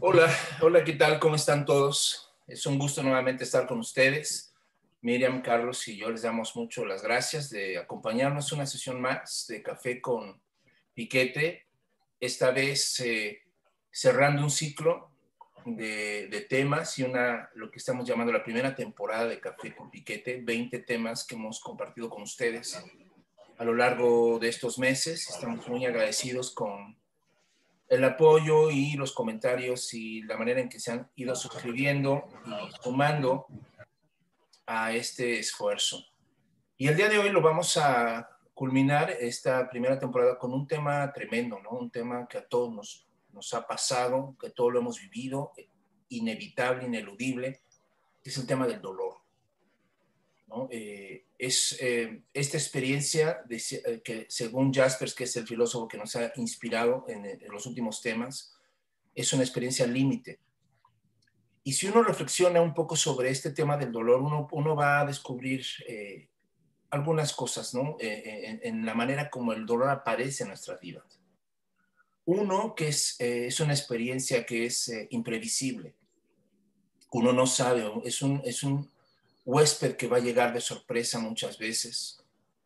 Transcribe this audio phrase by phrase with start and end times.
[0.00, 0.30] Hola,
[0.60, 1.18] hola, ¿qué tal?
[1.18, 2.30] ¿Cómo están todos?
[2.46, 4.54] Es un gusto nuevamente estar con ustedes.
[5.00, 9.62] Miriam, Carlos y yo les damos mucho las gracias de acompañarnos una sesión más de
[9.62, 10.40] café con
[10.92, 11.66] piquete.
[12.20, 13.42] Esta vez eh,
[13.90, 15.12] cerrando un ciclo
[15.64, 19.90] de, de, temas y una, lo que estamos llamando la primera temporada de Café con
[19.90, 22.80] Piquete, 20 temas que hemos compartido con ustedes
[23.58, 25.28] a lo largo de estos meses.
[25.28, 26.96] Estamos muy agradecidos con
[27.88, 32.82] el apoyo y los comentarios y la manera en que se han ido suscribiendo y
[32.82, 33.46] sumando
[34.66, 36.04] a este esfuerzo.
[36.76, 41.12] Y el día de hoy lo vamos a culminar esta primera temporada con un tema
[41.12, 41.70] tremendo, ¿no?
[41.70, 45.52] Un tema que a todos nos, nos ha pasado, que todos lo hemos vivido,
[46.08, 47.60] inevitable, ineludible,
[48.22, 49.25] que es el tema del dolor.
[50.46, 50.68] ¿No?
[50.70, 55.98] Eh, es eh, esta experiencia de, eh, que según Jaspers, que es el filósofo que
[55.98, 58.56] nos ha inspirado en, en los últimos temas,
[59.14, 60.40] es una experiencia límite.
[61.66, 65.04] Y si uno reflexiona un poco sobre este tema del dolor, uno, uno va a
[65.04, 66.28] descubrir eh,
[66.90, 67.96] algunas cosas, ¿no?
[67.98, 71.20] Eh, en, en, la manera como el dolor aparece en nuestras vidas.
[72.24, 75.96] Uno, que es, eh, es una experiencia que es imprevisible.
[77.10, 78.88] Uno no sabe, es un, es un
[79.46, 82.20] huésped que va a llegar de sorpresa muchas veces,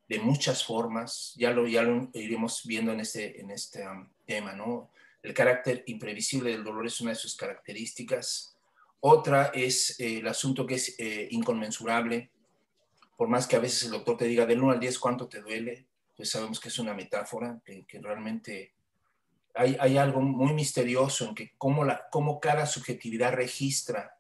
[0.09, 4.55] de muchas formas, ya lo, ya lo iremos viendo en este, en este um, tema,
[4.55, 4.91] ¿no?
[5.23, 8.57] El carácter imprevisible del dolor es una de sus características.
[9.01, 12.31] Otra es eh, el asunto que es eh, inconmensurable,
[13.17, 15.43] por más que a veces el doctor te diga del 1 al 10 cuánto te
[15.43, 15.87] duele,
[16.17, 18.73] pues sabemos que es una metáfora, que, que realmente
[19.55, 24.20] hay, hay, algo muy misterioso en que cómo, la, cómo cada subjetividad registra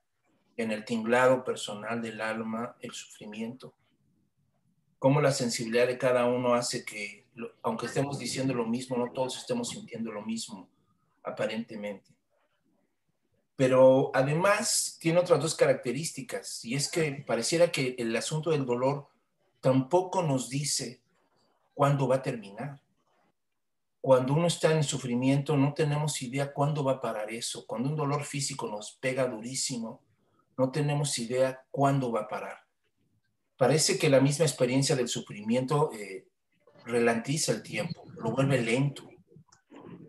[0.62, 3.74] en el tinglado personal del alma el sufrimiento.
[4.98, 7.26] Cómo la sensibilidad de cada uno hace que,
[7.62, 10.68] aunque estemos diciendo lo mismo, no todos estemos sintiendo lo mismo,
[11.22, 12.10] aparentemente.
[13.56, 19.08] Pero además tiene otras dos características, y es que pareciera que el asunto del dolor
[19.60, 21.02] tampoco nos dice
[21.74, 22.80] cuándo va a terminar.
[24.02, 27.66] Cuando uno está en sufrimiento no tenemos idea cuándo va a parar eso.
[27.66, 30.02] Cuando un dolor físico nos pega durísimo,
[30.60, 32.58] no tenemos idea cuándo va a parar.
[33.56, 36.26] Parece que la misma experiencia del sufrimiento eh,
[36.84, 39.08] relantiza el tiempo, lo vuelve lento.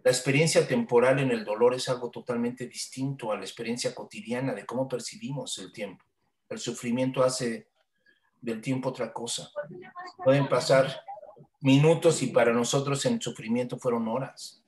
[0.03, 4.65] La experiencia temporal en el dolor es algo totalmente distinto a la experiencia cotidiana de
[4.65, 6.03] cómo percibimos el tiempo.
[6.49, 7.69] El sufrimiento hace
[8.41, 9.49] del tiempo otra cosa.
[10.17, 11.01] Pueden pasar
[11.61, 14.61] minutos y para nosotros en sufrimiento fueron horas.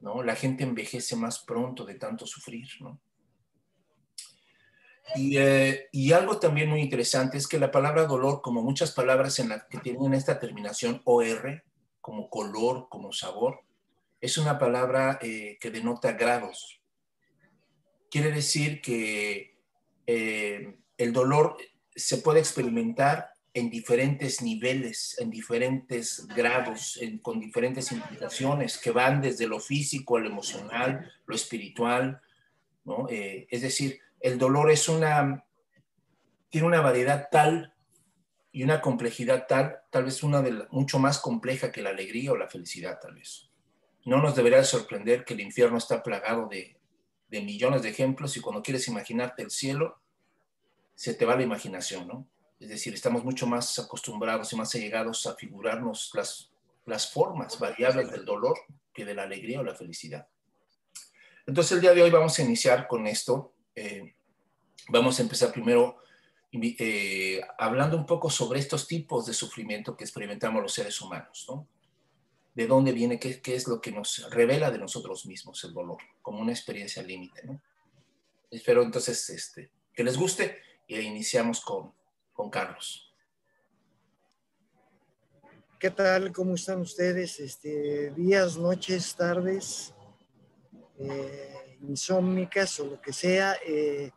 [0.00, 0.22] ¿no?
[0.22, 2.68] La gente envejece más pronto de tanto sufrir.
[2.78, 3.00] ¿no?
[5.16, 9.40] Y, eh, y, algo también muy interesante es que la palabra dolor, como muchas palabras
[9.70, 11.62] que tienen esta terminación OR,
[12.00, 13.60] como color, como sabor,
[14.20, 16.80] es una palabra eh, que denota grados.
[18.10, 19.56] Quiere decir que
[20.06, 21.58] eh, el dolor
[21.94, 29.20] se puede experimentar en diferentes niveles, en diferentes grados, en, con diferentes implicaciones que van
[29.20, 32.20] desde lo físico, lo emocional, lo espiritual,
[32.84, 33.06] ¿no?
[33.08, 34.72] Es decir, el dolor
[36.48, 37.74] tiene una variedad tal
[38.52, 42.36] y una complejidad tal, tal vez una de mucho más compleja que la alegría o
[42.36, 43.50] la felicidad, tal vez.
[44.06, 46.74] No nos debería sorprender que el infierno está plagado de,
[47.28, 50.00] de millones de ejemplos y cuando quieres imaginarte el cielo,
[50.94, 52.26] se te va la imaginación, ¿no?
[52.58, 56.50] Es decir, estamos mucho más acostumbrados y más allegados a figurarnos las,
[56.86, 58.56] las formas variables del dolor
[58.94, 60.26] que de la alegría o la felicidad.
[61.46, 64.14] Entonces, el día de hoy vamos a iniciar con esto eh,
[64.88, 65.98] vamos a empezar primero
[66.52, 71.68] eh, hablando un poco sobre estos tipos de sufrimiento que experimentamos los seres humanos, ¿no?
[72.54, 75.98] De dónde viene, qué, qué, es lo que nos revela de nosotros mismos el dolor,
[76.22, 77.60] como una experiencia límite, ¿no?
[78.50, 81.92] Espero entonces este, que les guste y iniciamos con,
[82.32, 83.12] con Carlos.
[85.80, 86.32] ¿Qué tal?
[86.32, 87.40] ¿Cómo están ustedes?
[87.40, 89.92] Este, días, noches, tardes.
[91.00, 94.10] Eh, insómnicas o lo que sea, eh,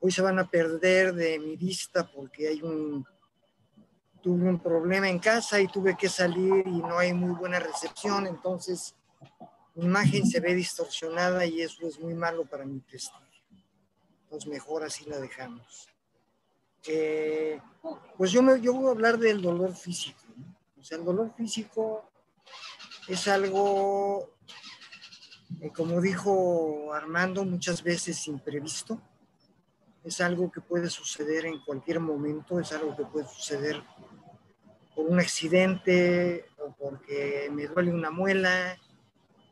[0.00, 3.06] hoy se van a perder de mi vista porque hay un,
[4.20, 8.26] tuve un problema en casa y tuve que salir y no hay muy buena recepción,
[8.26, 8.94] entonces
[9.74, 13.20] mi imagen se ve distorsionada y eso es muy malo para mi prestigio.
[14.24, 15.88] Entonces mejor así la dejamos.
[16.86, 17.60] Eh,
[18.16, 20.20] pues yo, me, yo voy a hablar del dolor físico.
[20.78, 22.10] O sea, el dolor físico
[23.08, 24.30] es algo
[25.74, 29.00] como dijo Armando, muchas veces imprevisto.
[30.04, 33.82] Es algo que puede suceder en cualquier momento, es algo que puede suceder
[34.94, 38.76] por un accidente o porque me duele una muela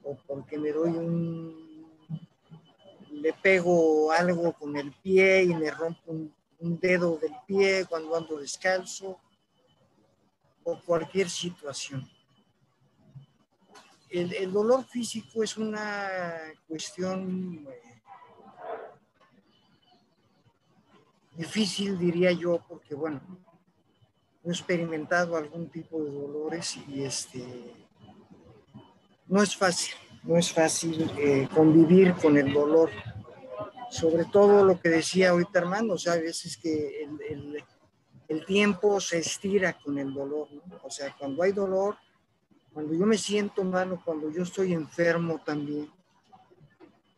[0.02, 1.70] o porque me doy un
[3.20, 6.34] le pego algo con el pie y me rompo un,
[6.80, 9.18] dedo del pie cuando ando descalzo
[10.62, 12.08] o cualquier situación.
[14.10, 16.36] El, dolor físico es una
[16.66, 18.02] cuestión eh,
[21.36, 23.20] difícil, diría yo, porque bueno,
[24.44, 27.40] he experimentado algún tipo de dolores y este
[29.28, 32.90] no es fácil, no es fácil eh, convivir con el dolor.
[33.90, 37.08] Sobre todo lo que decía ahorita hermano, o sea, a veces que
[38.28, 40.48] el, tiempo se estira con el dolor,
[40.82, 41.96] O sea, cuando hay dolor,
[42.72, 45.90] cuando yo me siento malo, cuando yo estoy enfermo también.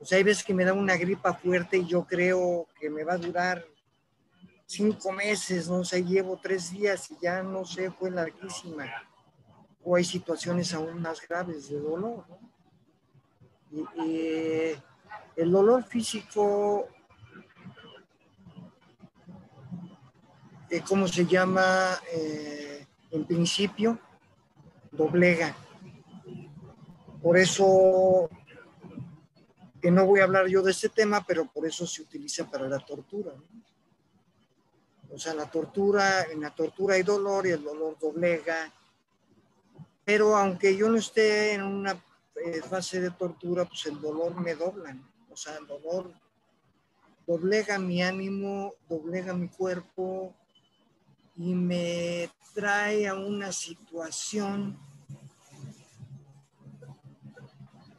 [0.01, 3.05] O sea, hay veces que me da una gripa fuerte y yo creo que me
[3.05, 3.65] va a durar
[4.67, 8.87] cinco meses, no sé, llevo tres días y ya no sé, fue larguísima.
[9.85, 12.25] O hay situaciones aún más graves de dolor,
[13.71, 14.75] Y,
[15.35, 16.89] el dolor físico,
[20.69, 21.99] eh, ¿cómo se llama?
[22.13, 23.99] Eh, en principio,
[24.93, 25.57] doblega.
[27.23, 28.29] Por eso,
[29.81, 32.69] que no voy a hablar yo de este tema, pero por eso se utiliza para
[32.69, 33.33] la tortura.
[33.35, 33.63] ¿no?
[35.13, 38.73] O sea, la tortura, en la tortura hay dolor y el dolor doblega.
[40.05, 42.03] Pero aunque yo no esté en una
[42.45, 44.97] eh, fase de tortura, pues el dolor me dobla.
[45.31, 46.13] O sea, el dolor
[47.27, 50.35] doblega mi ánimo, doblega mi cuerpo
[51.37, 54.79] y me trae a una situación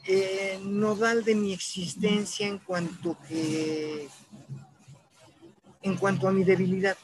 [0.05, 4.09] eh, nodal de mi existencia en cuanto que
[5.81, 6.97] en cuanto a mi debilidad,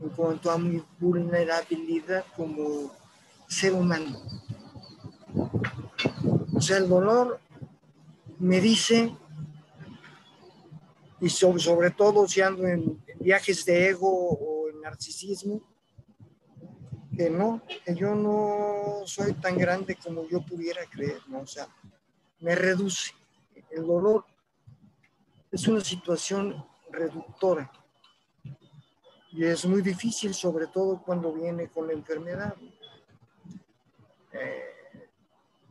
[0.00, 2.92] en cuanto a mi vulnerabilidad como
[3.48, 4.22] ser humano.
[6.54, 7.40] O sea, el dolor
[8.38, 9.14] me dice,
[11.20, 15.62] y sobre, todo si ando en, viajes de ego o en narcisismo,
[17.16, 21.40] que no, que yo no soy tan grande como yo pudiera creer, ¿no?
[21.40, 21.68] O sea,
[22.40, 23.12] me reduce.
[23.70, 24.24] El dolor
[25.50, 27.70] es una situación reductora
[29.32, 32.54] y es muy difícil, sobre todo cuando viene con la enfermedad.
[34.32, 35.08] Eh,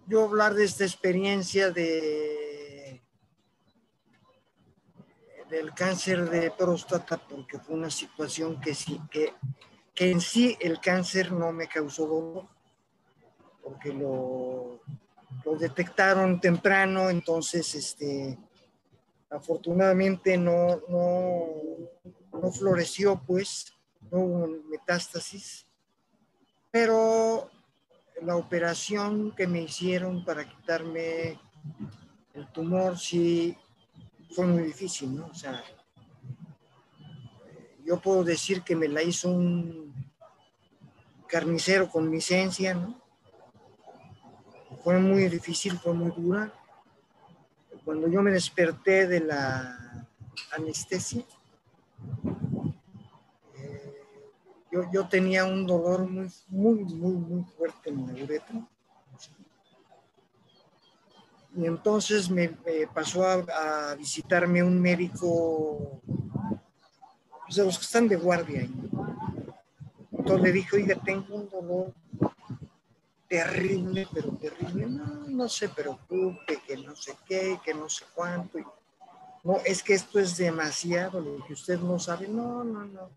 [0.08, 2.71] yo hablar de esta experiencia de
[5.51, 9.33] del cáncer de próstata porque fue una situación que sí que,
[9.94, 12.48] que en sí el cáncer no me causó dolor
[13.62, 14.80] porque lo,
[15.45, 18.39] lo detectaron temprano entonces este
[19.31, 21.45] afortunadamente no, no,
[22.33, 23.74] no floreció, pues,
[24.12, 25.65] no hubo metástasis,
[26.69, 27.50] pero
[28.21, 31.39] la operación que me hicieron para quitarme
[32.33, 33.57] el tumor sí
[34.31, 35.28] fue muy difícil, ¿no?
[35.28, 35.63] O sea,
[37.83, 39.94] yo puedo decir que me la hizo un
[41.28, 43.01] carnicero con licencia, ¿no?
[44.83, 46.51] Fue muy difícil, fue muy dura.
[47.86, 50.07] Cuando yo me desperté de la
[50.51, 51.24] anestesia,
[54.92, 58.68] yo, tenía un dolor muy, muy, muy, muy fuerte en la uretra.
[61.56, 62.50] Y entonces me,
[62.93, 66.01] pasó a, visitarme un médico,
[67.43, 68.74] pues de los que están de guardia ahí.
[70.12, 71.93] Entonces le dije, oiga, tengo un dolor
[73.27, 74.88] terrible, pero terrible.
[74.88, 78.60] No, no se preocupe, que no sé qué, que no sé cuánto.
[79.43, 81.22] no, es que esto es demasiado.
[81.22, 82.27] Le dije, usted no sabe.
[82.27, 83.10] No, no, no.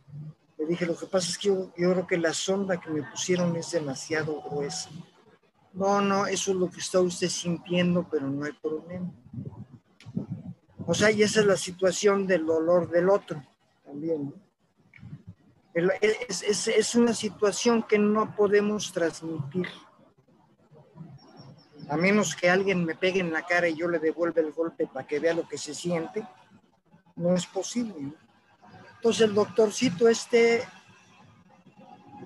[0.57, 3.55] Le dije, lo que pasa es que yo, creo que la sonda que me pusieron
[3.57, 4.89] es demasiado gruesa.
[5.75, 9.13] No, no, eso es lo que está usted sintiendo, pero no hay problema.
[10.87, 13.43] O sea, y esa es la situación del dolor del otro
[13.85, 14.35] también.
[15.73, 19.67] Es, es, es, una situación que no podemos transmitir.
[21.89, 24.87] A menos que alguien me pegue en la cara y yo le devuelva el golpe
[24.87, 26.27] para que vea lo que se siente,
[27.17, 27.95] no es posible.
[27.99, 28.15] ¿no?
[28.97, 30.63] Entonces el doctorcito este,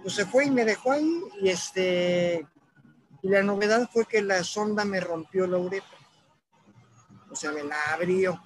[0.03, 2.47] pues se fue y me dejó ahí y este,
[3.23, 5.99] y la novedad fue que la sonda me rompió la uretra.
[7.31, 8.41] O sea, me la abrió.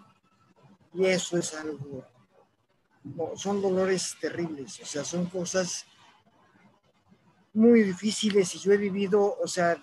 [0.94, 2.04] Y eso es algo,
[3.34, 5.86] son dolores terribles, o sea, son cosas
[7.54, 9.82] muy difíciles y yo he vivido, o sea,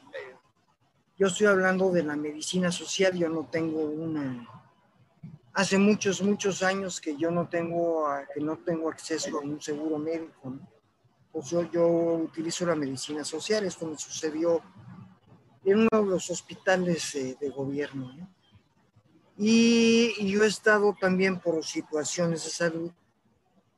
[1.18, 4.48] yo estoy hablando de la medicina social, yo no tengo una,
[5.54, 9.98] hace muchos, muchos años que yo no tengo, que no tengo acceso a un seguro
[9.98, 10.58] médico.
[11.32, 14.62] Pues yo, utilizo la medicina social, esto me sucedió
[15.64, 18.12] en uno de los hospitales de gobierno.
[19.38, 22.92] Y, yo he estado también por situaciones de salud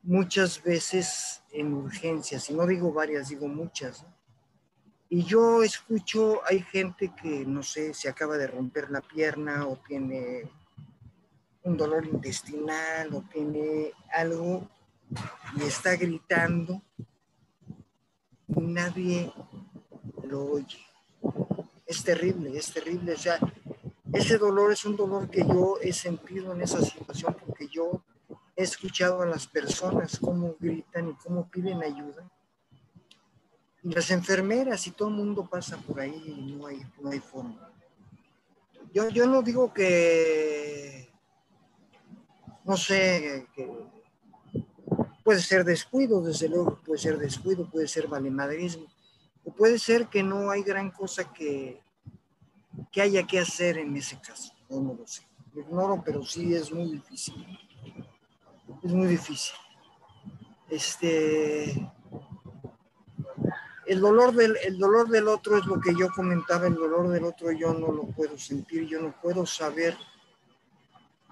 [0.02, 4.04] muchas veces en urgencias, y no digo varias, digo muchas.
[5.08, 9.76] Y yo escucho, hay gente que, no sé, se acaba de romper la pierna o
[9.86, 10.50] tiene
[11.64, 14.68] un dolor intestinal o tiene algo
[15.56, 17.04] y está gritando y
[18.48, 19.32] nadie
[20.24, 20.78] lo oye.
[21.86, 23.12] Es terrible, es terrible.
[23.14, 23.38] O sea,
[24.12, 28.02] ese dolor es un dolor que yo he sentido en esa situación porque yo
[28.56, 32.30] he escuchado a las personas cómo gritan y cómo piden ayuda.
[33.82, 37.20] Y las enfermeras y todo el mundo pasa por ahí y no hay, no hay
[37.20, 37.72] forma.
[38.92, 41.10] Yo, yo no digo que,
[42.64, 43.66] no sé, que
[45.22, 48.86] puede ser descuido, desde luego puede ser descuido, puede ser valemadrismo,
[49.44, 51.80] o puede ser que no hay gran cosa que,
[52.90, 54.52] que haya que hacer en ese caso.
[54.68, 55.26] no lo sé.
[55.54, 57.34] Lo ignoro, pero sí es muy difícil.
[58.82, 59.54] Es muy difícil.
[60.70, 61.92] Este,
[63.86, 67.24] el dolor del, el dolor del otro es lo que yo comentaba, el dolor del
[67.24, 69.94] otro yo no lo puedo sentir, yo no puedo saber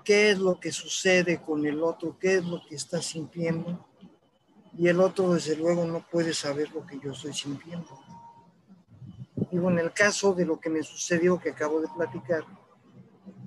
[0.05, 3.87] qué es lo que sucede con el otro, qué es lo que está sintiendo.
[4.77, 7.99] Y el otro, desde luego, no puede saber lo que yo estoy sintiendo.
[9.51, 12.45] Digo, en el caso de lo que me sucedió, que acabo de platicar,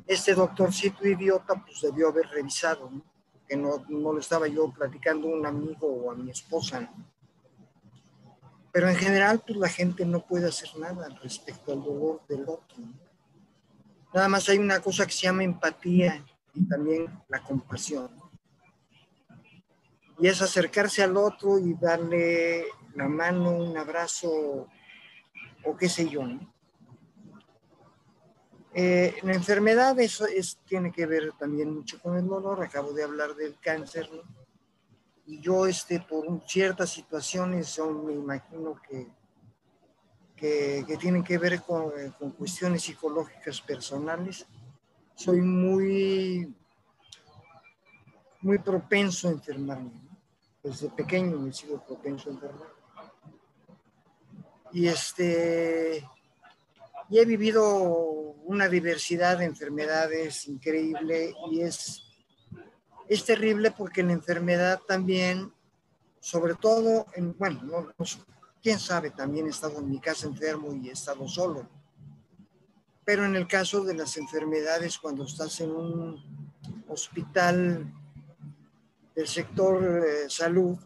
[0.06, 2.92] este doctorcito idiota, pues debió haber revisado,
[3.48, 6.92] que no, no lo estaba yo platicando a un amigo o a mi esposa.
[8.72, 12.78] Pero en general, pues la gente no puede hacer nada respecto al dolor del otro.
[14.14, 18.10] Nada más hay una cosa que se llama empatía y también la compasión.
[20.20, 24.68] Y es acercarse al otro y darle la mano, un abrazo
[25.64, 26.22] o qué sé yo.
[28.76, 32.64] Eh, la enfermedad eso es, tiene que ver también mucho con el dolor.
[32.64, 34.10] Acabo de hablar del cáncer.
[35.26, 39.08] Y yo, este, por ciertas situaciones, son, me imagino que,
[40.36, 44.46] que, tienen que ver con cuestiones psicológicas personales
[45.16, 46.54] soy muy,
[48.42, 49.92] muy propenso a enfermarme.
[50.62, 52.74] Desde pequeño he sido propenso a enfermarme.
[54.72, 56.04] Y este,
[57.10, 57.64] y he vivido
[58.46, 62.04] una diversidad de enfermedades increíble y es,
[63.08, 65.54] es terrible porque la enfermedad también,
[66.20, 68.06] sobre todo, en, bueno, no,
[68.64, 71.70] quién sabe, también he estado en mi casa enfermo y he estado solo
[73.06, 77.92] pero en el caso de las enfermedades, cuando estás en un hospital
[79.16, 80.78] del sector eh, salud,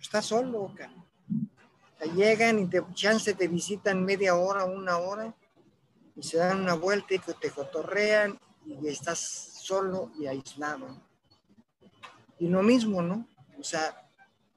[0.00, 0.72] estás solo,
[1.98, 5.34] Te llegan y te chance te visitan media hora, una hora,
[6.14, 10.86] y se dan una vuelta y te cotorrean y estás solo y aislado.
[12.38, 13.26] Y lo mismo, ¿no?
[13.58, 14.08] O sea,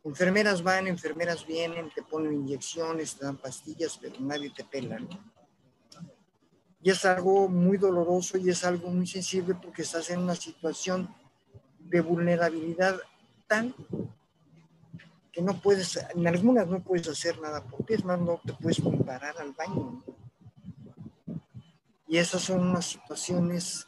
[0.04, 5.39] enfermeras van, enfermeras vienen, te ponen inyecciones, te dan pastillas, pero nadie te pela, ¿no?
[6.82, 11.14] Y es algo muy doloroso y es algo muy sensible porque estás en una situación
[11.80, 13.00] de vulnerabilidad
[13.48, 13.74] tan
[15.32, 18.54] que no puedes, en algunas no puedes hacer nada por ti, es más, no te
[18.54, 20.04] puedes parar al baño.
[22.08, 23.88] Y esas son unas situaciones,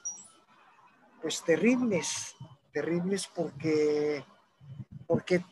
[1.21, 2.35] pues terribles,
[2.71, 4.23] terribles porque,
[5.07, 5.43] porque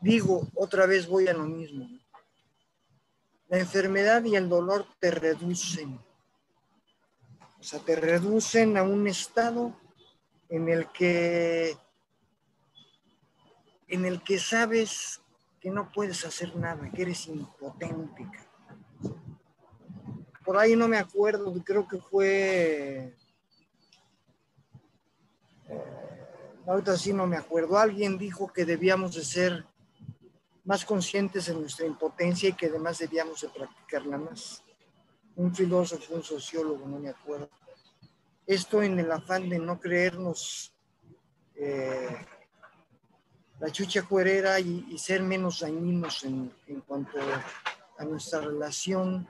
[0.00, 1.88] digo, otra vez voy a lo mismo.
[3.48, 5.98] La enfermedad y el dolor te reducen
[7.64, 9.74] o sea, te reducen a un estado
[10.50, 11.74] en el que
[13.88, 15.22] en el que sabes
[15.60, 18.30] que no puedes hacer nada, que eres impotente.
[20.44, 23.16] Por ahí no me acuerdo, creo que fue
[25.66, 26.04] eh,
[26.66, 27.78] ahorita sí no me acuerdo.
[27.78, 29.64] Alguien dijo que debíamos de ser
[30.64, 34.62] más conscientes de nuestra impotencia y que además debíamos de practicarla más
[35.36, 37.48] un filósofo, un sociólogo, no me acuerdo.
[38.46, 40.74] Esto en el afán de no creernos
[41.54, 42.16] eh,
[43.60, 46.52] la chucha cuerera y, ser menos dañinos en,
[46.86, 47.18] cuanto
[47.98, 49.28] a nuestra relación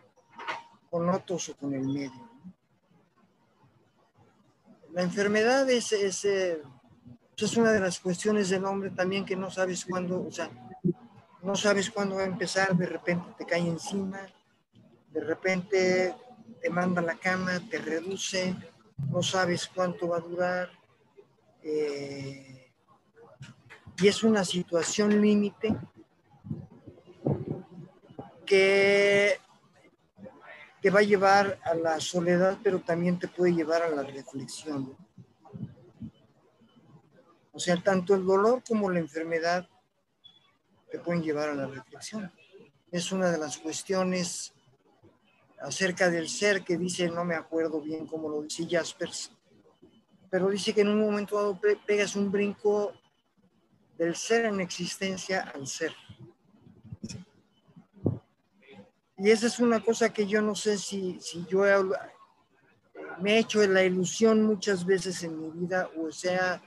[0.91, 2.35] con otros o con el medio.
[4.93, 6.63] La enfermedad es, es, eh,
[7.37, 10.49] es, una de las cuestiones del hombre también que no sabes cuándo, o sea,
[11.43, 14.21] no sabes cuándo va a empezar, de repente te cae encima,
[15.15, 16.15] de repente
[16.61, 18.55] te manda la cama, te reduce,
[19.11, 20.71] no sabes cuánto va a durar.
[21.63, 22.73] Eh,
[23.97, 25.77] y es una situación límite
[28.45, 29.39] que
[30.83, 34.97] te va a llevar a la soledad, pero también te puede llevar a la reflexión.
[37.53, 39.69] O sea, tanto el dolor como la enfermedad
[40.91, 42.33] te pueden llevar a la reflexión.
[42.91, 44.54] Es una de las cuestiones
[45.61, 49.31] acerca del ser que dice, no me acuerdo bien cómo lo dice Jaspers,
[50.31, 52.93] pero dice que en un momento dado pegas un brinco
[53.97, 55.95] del ser en existencia al ser.
[59.17, 61.63] Y esa es una cosa que yo no sé si, si yo
[63.21, 66.61] me he hecho la ilusión muchas veces en mi vida o sea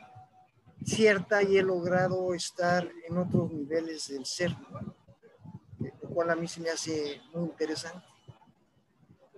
[0.86, 4.56] cierta y he logrado estar en otros niveles del ser,
[5.79, 8.06] lo cual a mí se me hace muy interesante.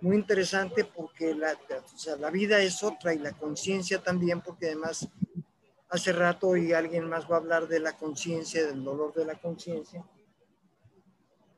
[0.02, 5.06] Muy interesante porque la, vida es otra y la conciencia también, porque además
[5.90, 9.34] hace rato y alguien más va a hablar de la conciencia, del dolor de la
[9.34, 10.02] conciencia.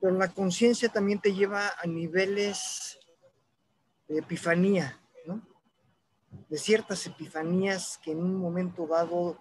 [0.01, 2.99] Pero la conciencia también te lleva a niveles
[4.09, 5.41] de epifanía, ¿no?
[6.49, 9.39] De ciertas epifanías que en un momento dado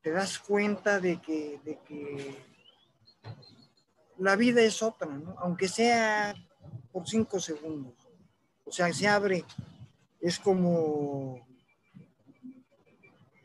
[0.00, 2.42] te das cuenta de que, de que
[4.16, 5.34] la vida es otra, ¿no?
[5.38, 6.34] Aunque sea
[6.90, 8.03] por cinco segundos.
[8.64, 9.44] O sea, se abre,
[10.20, 11.44] es como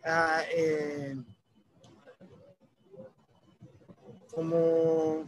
[0.04, 1.16] Ah, eh,
[4.34, 5.26] como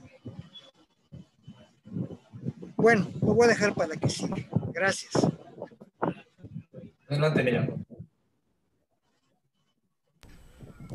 [2.75, 4.37] bueno, lo voy a dejar para que siga.
[4.73, 5.13] Gracias.
[7.07, 7.67] Adelante, mira.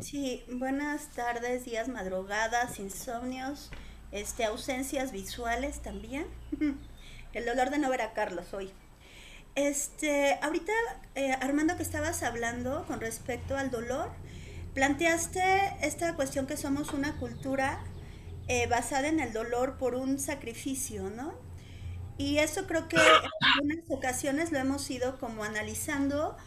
[0.01, 3.71] Sí, buenas tardes, días, madrugadas, insomnios,
[4.11, 6.27] este, ausencias visuales también.
[7.33, 8.71] El dolor de no ver a Carlos hoy.
[9.57, 10.71] Este, ahorita,
[11.15, 14.11] eh, Armando, que estabas hablando con respecto al dolor,
[14.75, 15.41] planteaste
[15.81, 17.79] esta cuestión que somos una cultura
[18.47, 21.33] eh, basada en el dolor por un sacrificio, ¿no?
[22.17, 23.03] Y eso creo que en
[23.57, 26.37] algunas ocasiones lo hemos ido como analizando,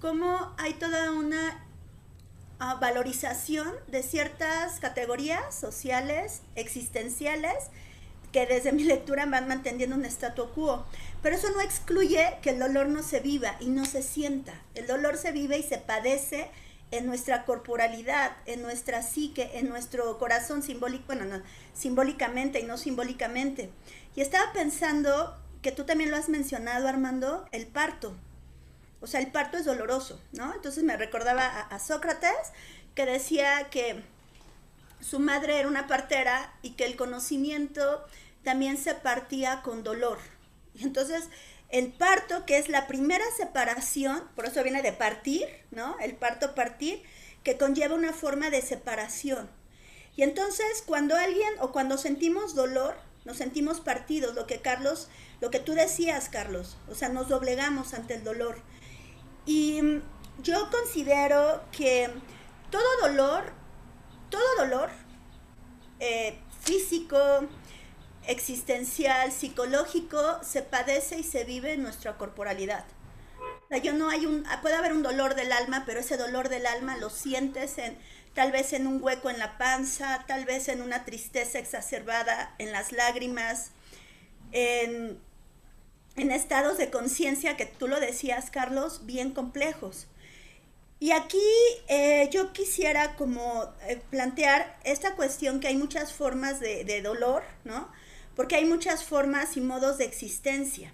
[0.00, 1.66] cómo hay toda una
[2.60, 7.56] ah, valorización de ciertas categorías sociales, existenciales,
[8.32, 10.84] que desde mi lectura van manteniendo un statu quo.
[11.22, 14.54] Pero eso no excluye que el dolor no se viva y no se sienta.
[14.74, 16.50] El dolor se vive y se padece
[16.90, 21.42] en nuestra corporalidad, en nuestra psique, en nuestro corazón simbólico, bueno, no,
[21.74, 23.70] simbólicamente y no simbólicamente.
[24.14, 28.14] Y estaba pensando que tú también lo has mencionado, Armando, el parto.
[29.00, 30.52] O sea, el parto es doloroso, ¿no?
[30.54, 32.52] Entonces me recordaba a, a Sócrates
[32.94, 34.02] que decía que
[35.00, 38.04] su madre era una partera y que el conocimiento
[38.42, 40.18] también se partía con dolor,
[40.80, 41.28] entonces,
[41.68, 45.96] el parto, que es la primera separación, por eso viene de partir, ¿no?
[46.00, 47.02] El parto partir,
[47.44, 49.50] que conlleva una forma de separación.
[50.16, 55.08] Y entonces, cuando alguien o cuando sentimos dolor, nos sentimos partidos, lo que Carlos,
[55.40, 58.60] lo que tú decías, Carlos, o sea, nos doblegamos ante el dolor.
[59.46, 59.80] Y
[60.42, 62.10] yo considero que
[62.70, 63.52] todo dolor,
[64.28, 64.90] todo dolor
[66.00, 67.16] eh, físico,
[68.26, 72.84] existencial, psicológico, se padece y se vive en nuestra corporalidad.
[73.82, 76.96] yo no hay un, puede haber un dolor del alma, pero ese dolor del alma
[76.98, 77.96] lo sientes en,
[78.34, 82.72] tal vez en un hueco en la panza, tal vez en una tristeza exacerbada, en
[82.72, 83.70] las lágrimas,
[84.52, 85.20] en,
[86.16, 90.06] estados de conciencia que tú lo decías, Carlos, bien complejos.
[91.00, 91.42] Y aquí
[91.88, 97.42] eh, yo quisiera como eh, plantear esta cuestión que hay muchas formas de, de dolor,
[97.64, 97.90] ¿no?
[98.34, 100.92] Porque hay muchas formas y modos de existencia.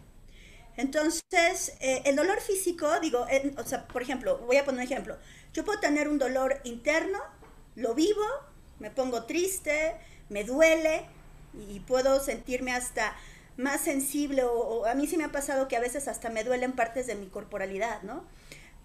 [0.77, 5.19] Entonces, eh, el dolor físico, digo, o sea, por ejemplo, voy a poner un ejemplo.
[5.53, 7.19] Yo puedo tener un dolor interno,
[7.75, 8.25] lo vivo,
[8.79, 9.97] me pongo triste,
[10.29, 11.05] me duele
[11.69, 13.17] y puedo sentirme hasta
[13.57, 16.73] más sensible o, a mí sí me ha pasado que a veces hasta me duelen
[16.73, 18.25] partes de mi corporalidad, ¿no?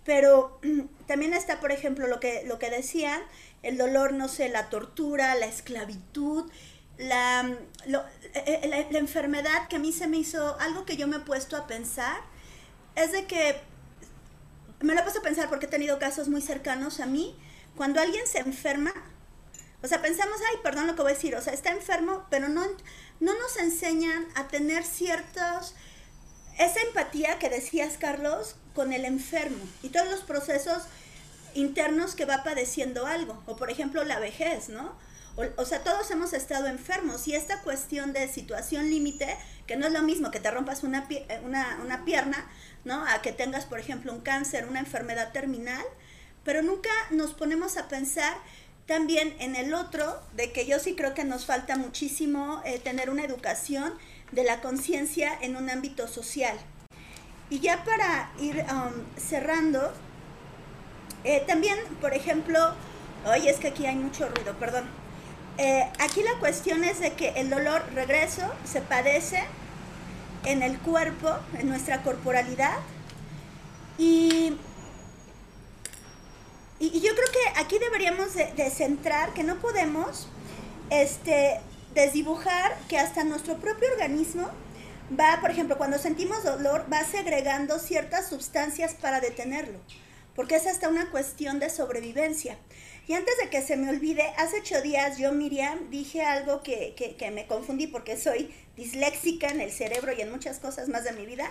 [0.04, 0.60] Pero
[1.08, 3.22] también está, por ejemplo, lo que, lo que decían,
[3.62, 6.52] el dolor, no sé, la tortura, la esclavitud,
[6.98, 11.18] la, eh, eh, la, enfermedad que a mí se me hizo algo que yo me
[11.18, 12.22] he puesto a pensar
[12.96, 13.60] es de que
[14.82, 17.36] me lo he puesto a pensar porque he tenido casos muy cercanos a mí.
[17.76, 18.94] Cuando alguien se enferma,
[19.82, 22.48] o sea, pensamos, ay, perdón lo que voy a decir, o sea, está enfermo, pero
[22.48, 22.64] no,
[23.20, 25.76] no nos enseñan a tener ciertos,
[26.60, 30.84] esa empatía que decías, Carlos, con el enfermo y todos los procesos
[31.56, 34.96] internos que va padeciendo algo, o por ejemplo la vejez, ¿no?
[35.36, 39.94] O, sea, todos hemos estado enfermos y esta cuestión de situación límite, que no es
[39.94, 42.48] lo mismo que te rompas una, eh, una, una pierna,
[42.86, 43.04] ¿no?
[43.08, 45.84] A que tengas, por ejemplo, un cáncer, una enfermedad terminal,
[46.44, 48.36] pero nunca nos ponemos a pensar
[48.86, 53.10] también en el otro, de que yo sí creo que nos falta muchísimo eh, tener
[53.10, 53.94] una educación
[54.32, 56.58] de la conciencia en un ámbito social.
[57.50, 59.94] Y ya para ir um, cerrando,
[61.24, 62.76] eh, también, por ejemplo,
[63.26, 64.84] Oye, es que aquí hay mucho ruido, perdón.
[65.58, 69.44] Eh, aquí la cuestión es de que el dolor, regreso, se padece
[70.46, 72.78] en el cuerpo, en nuestra corporalidad.
[73.98, 74.58] Y,
[76.80, 80.28] y, yo creo que aquí deberíamos de, centrar que no podemos
[80.90, 81.60] este,
[81.94, 84.50] desdibujar que hasta nuestro propio organismo
[85.18, 89.80] va, por ejemplo, cuando sentimos dolor, va segregando ciertas sustancias para detenerlo,
[90.36, 92.58] porque es hasta una cuestión de sobrevivencia.
[93.08, 96.96] Y antes de que se me olvide, hace ocho días yo, Miriam, dije algo que,
[96.96, 101.12] que, me confundí porque soy disléxica en el cerebro y en muchas cosas más de
[101.12, 101.50] mi vida.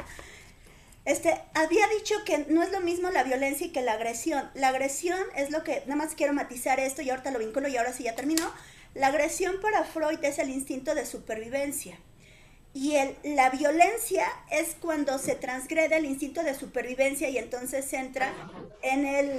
[1.04, 4.50] Este, había dicho que no es lo mismo la violencia y que la agresión.
[4.54, 7.76] La agresión es lo que, nada más quiero matizar esto y ahorita lo vinculo y
[7.76, 8.50] ahora sí ya terminó.
[8.94, 11.98] La agresión para Freud es el instinto de supervivencia.
[12.74, 18.32] Y el, la violencia es cuando se transgrede el instinto de supervivencia y entonces entra
[18.80, 19.30] en el,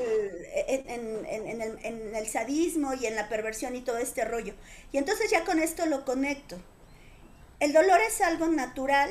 [0.68, 4.54] en, el, en el sadismo y en la perversión y todo este rollo.
[4.92, 6.60] Y entonces ya con esto lo conecto.
[7.60, 9.10] El dolor es algo natural,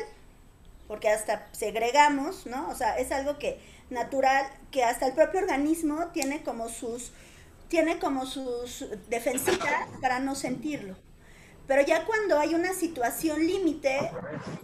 [0.87, 2.69] porque hasta segregamos, ¿no?
[2.69, 3.59] O sea, es algo que
[3.91, 7.13] natural, que hasta el propio organismo tiene como sus,
[7.69, 10.97] tiene como sus defensitas para no sentirlo.
[11.67, 14.11] Pero ya cuando hay una situación límite,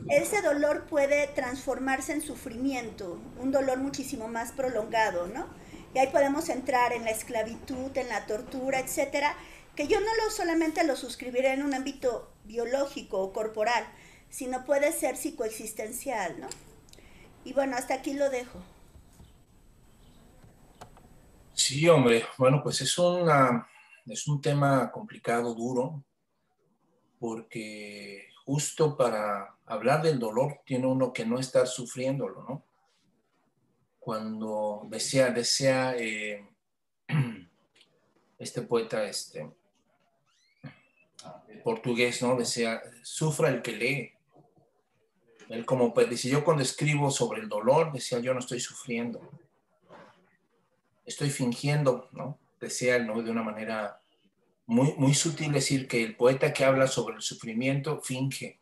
[0.08, 5.46] ese dolor puede transformarse en sufrimiento, un dolor muchísimo más prolongado, ¿no?
[5.94, 9.34] Y ahí podemos entrar en la esclavitud, en la tortura, etcétera,
[9.74, 13.87] que yo no lo solamente lo suscribiré en un ámbito biológico o corporal,
[14.28, 16.48] sino puede ser psicoexistencial, ¿no?
[17.44, 18.61] Y bueno, hasta aquí lo dejo.
[21.54, 23.68] Sí, hombre, bueno, pues es, una,
[24.06, 26.04] es un tema complicado, duro,
[27.18, 32.64] porque justo para hablar del dolor tiene uno que no estar sufriéndolo, ¿no?
[33.98, 36.48] Cuando decía, decía eh,
[38.38, 39.50] este poeta, este,
[41.62, 42.37] portugués, ¿no?
[42.37, 44.12] Decía, sufra el que lee.
[45.50, 49.20] Él como, pues, dice, yo cuando escribo sobre el dolor, decía, yo no estoy sufriendo.
[51.04, 52.38] Estoy fingiendo, ¿no?
[52.61, 53.22] Decía él, ¿no?
[53.22, 54.00] De una manera
[54.68, 58.61] muy, muy sutil decir que el poeta que habla sobre el sufrimiento finge,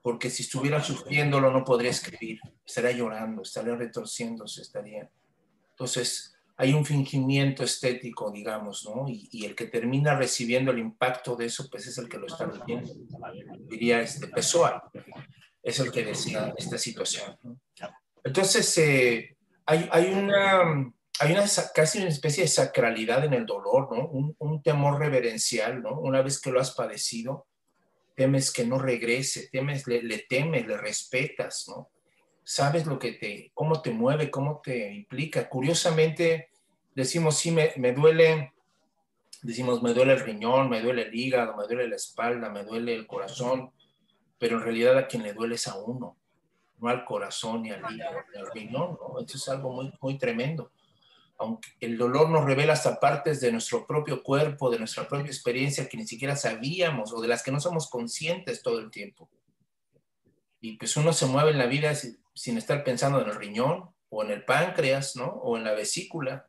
[0.00, 5.10] porque si estuviera sufriéndolo no podría escribir, estaría llorando, estaría retorciéndose, estaría.
[5.70, 9.06] Entonces, hay un fingimiento estético, digamos, ¿no?
[9.08, 12.46] Y, el que termina recibiendo el impacto de eso, pues es el que lo está
[12.46, 12.94] viviendo.
[13.68, 14.88] Diría este Pessoa,
[15.64, 17.36] es el que decía esta situación.
[18.22, 19.36] Entonces, eh,
[19.66, 24.06] hay, hay una hay una, casi una especie de sacralidad en el dolor, ¿no?
[24.06, 26.00] Un, temor reverencial, ¿no?
[26.00, 27.46] Una vez que lo has padecido,
[28.16, 31.90] temes que no regrese, temes, le, temes, le respetas, ¿no?
[32.42, 35.46] Sabes lo que te, cómo te mueve, cómo te implica.
[35.50, 36.48] Curiosamente,
[36.94, 38.54] decimos, sí, me, me duele,
[39.42, 42.94] decimos, me duele el riñón, me duele el hígado, me duele la espalda, me duele
[42.94, 43.72] el corazón,
[44.38, 46.16] pero en realidad a quien le duele es a uno,
[46.78, 49.20] no al corazón ni al hígado, ni al riñón, ¿no?
[49.20, 50.72] Eso es algo muy, muy tremendo
[51.40, 55.88] aunque el dolor nos revela hasta partes de nuestro propio cuerpo, de nuestra propia experiencia
[55.88, 59.30] que ni siquiera sabíamos o de las que no somos conscientes todo el tiempo.
[60.60, 64.22] Y pues uno se mueve en la vida sin, estar pensando en el riñón o
[64.22, 65.28] en el páncreas, ¿no?
[65.28, 66.46] O en la vesícula.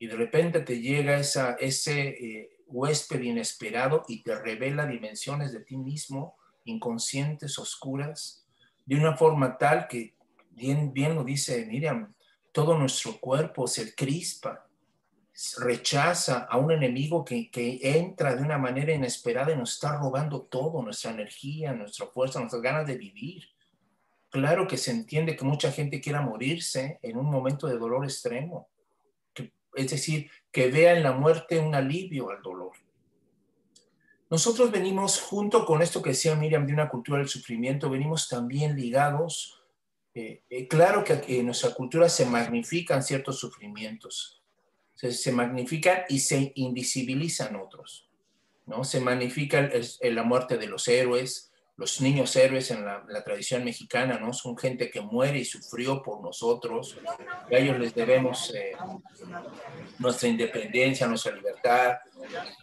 [0.00, 5.76] Y de repente te llega ese eh, huésped inesperado y te revela dimensiones de ti
[5.76, 8.44] mismo, inconscientes, oscuras,
[8.84, 10.16] de una forma tal que,
[10.50, 12.13] bien, bien lo dice Miriam,
[12.54, 14.64] todo nuestro cuerpo se crispa,
[15.58, 17.50] rechaza a un enemigo que,
[17.82, 22.62] entra de una manera inesperada y nos está robando todo, nuestra energía, nuestra fuerza, nuestras
[22.62, 23.42] ganas de vivir.
[24.30, 28.68] Claro que se entiende que mucha gente quiera morirse en un momento de dolor extremo,
[29.74, 32.76] es decir, que vea en la muerte un alivio al dolor.
[34.30, 38.76] Nosotros venimos, junto con esto que decía Miriam de una cultura del sufrimiento, venimos también
[38.76, 39.63] ligados
[40.14, 44.42] eh, eh, claro que en nuestra cultura se magnifican ciertos sufrimientos,
[44.94, 48.08] se magnifican y se invisibilizan otros,
[48.66, 48.84] ¿no?
[48.84, 49.70] Se magnifica
[50.02, 54.32] la muerte de los héroes, los niños héroes en la, tradición mexicana, ¿no?
[54.32, 56.96] Son gente que muere y sufrió por nosotros,
[57.50, 58.72] a ellos les debemos eh,
[59.98, 61.96] nuestra independencia, nuestra libertad.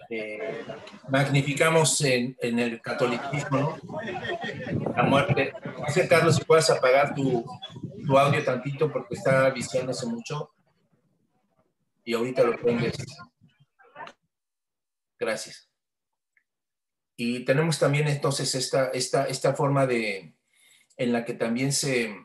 [0.10, 0.63] Eh,
[1.10, 4.93] magnificamos en, el catolicismo, ¿no?
[4.95, 5.54] La muerte.
[5.65, 7.45] No Carlos, si puedes apagar tu,
[8.06, 10.52] tu audio tantito porque está viciándose mucho.
[12.06, 12.95] Y ahorita lo prendes.
[15.19, 15.70] Gracias.
[17.23, 20.34] Y tenemos también entonces esta, esta, esta forma de,
[20.97, 22.15] en la que también se,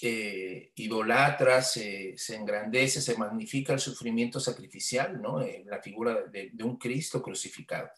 [0.00, 5.42] eh, idolatra, se, engrandece, se magnifica el sufrimiento sacrificial, ¿no?
[5.42, 7.90] Eh, la figura de, un Cristo crucificado.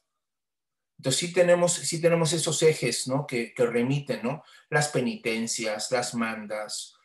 [0.97, 3.25] Entonces sí tenemos, sí tenemos esos ejes, ¿no?
[3.25, 4.43] Que, que remiten, ¿no?
[4.71, 6.97] Las penitencias, las mandas.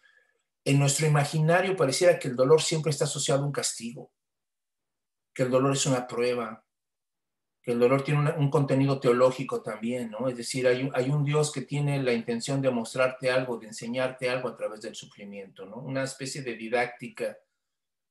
[0.66, 4.12] En nuestro imaginario pareciera que el dolor siempre está asociado a un castigo,
[5.36, 6.66] que el dolor es una prueba,
[7.64, 10.28] que el dolor tiene un contenido teológico también, ¿no?
[10.28, 14.50] Es decir, hay un, Dios que tiene la intención de mostrarte algo, de enseñarte algo
[14.50, 15.78] a través del sufrimiento, ¿no?
[15.78, 17.38] Una especie de didáctica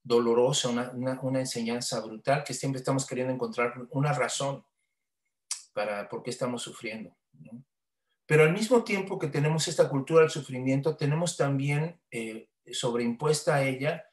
[0.03, 4.65] dolorosa, una, una, enseñanza brutal que siempre estamos queriendo encontrar una razón
[5.75, 7.63] para por qué estamos sufriendo, ¿no?
[8.25, 13.65] Pero al mismo tiempo que tenemos esta cultura del sufrimiento, tenemos también eh, sobreimpuesta a
[13.65, 14.07] ella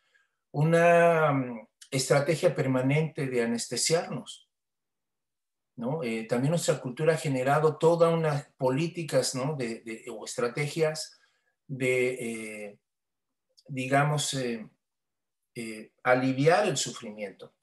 [0.52, 4.49] una mm, estrategia permanente de anestesiarnos
[6.04, 11.20] eh, también nuestra cultura ha generado toda unas políticas de, o estrategias
[11.68, 12.80] de, eh,
[13.68, 17.54] digamos, eh, aliviar el sufrimiento.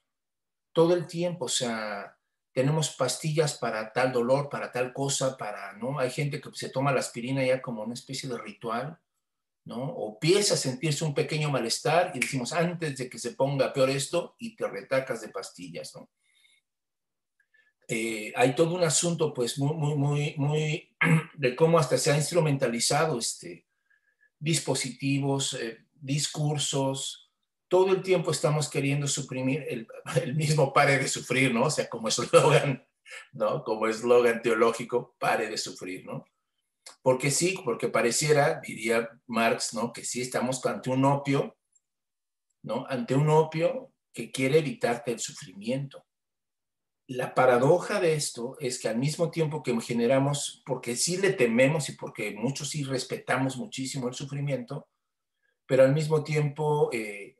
[0.71, 2.17] Todo el tiempo, o sea,
[2.53, 5.99] tenemos pastillas para tal dolor, para tal cosa, para, ¿no?
[5.99, 8.99] Hay gente que se toma la aspirina ya como una especie de ritual,
[9.65, 9.83] ¿no?
[9.83, 13.91] O empieza a sentirse un pequeño malestar y decimos, antes de que se ponga peor
[13.91, 16.09] esto, y te retacas de pastillas, ¿no?
[17.89, 20.95] Eh, hay todo un asunto, pues, muy, muy, muy, muy,
[21.35, 23.65] de cómo hasta se ha instrumentalizado este,
[24.39, 27.31] dispositivos, eh, discursos,
[27.69, 29.87] todo el tiempo estamos queriendo suprimir el,
[30.21, 31.65] el mismo pare de sufrir, ¿no?
[31.65, 32.85] O sea, como eslogan,
[33.31, 33.63] ¿no?
[33.63, 36.25] Como eslogan teológico, pare de sufrir, ¿no?
[37.01, 39.93] Porque sí, porque pareciera, diría Marx, ¿no?
[39.93, 41.57] Que sí estamos ante un opio,
[42.63, 42.85] ¿no?
[42.89, 46.06] Ante un opio que quiere evitarte el sufrimiento
[47.07, 51.87] la paradoja de esto es que al mismo tiempo que generamos, porque sí le tememos
[51.87, 54.89] y porque muchos sí respetamos muchísimo el sufrimiento,
[55.65, 57.37] pero al mismo tiempo, eh,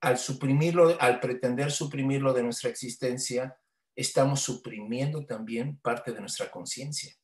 [0.00, 3.54] al suprimirlo, al pretender suprimirlo de nuestra existencia,
[3.94, 7.14] estamos suprimiendo también parte de nuestra conciencia.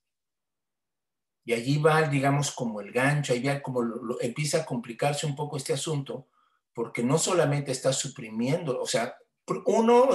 [1.47, 3.83] Y allí va, digamos, como el gancho, ahí va como
[4.21, 6.29] empieza a complicarse un poco este asunto,
[6.75, 9.17] porque no solamente está suprimiendo, o sea,
[9.65, 10.11] uno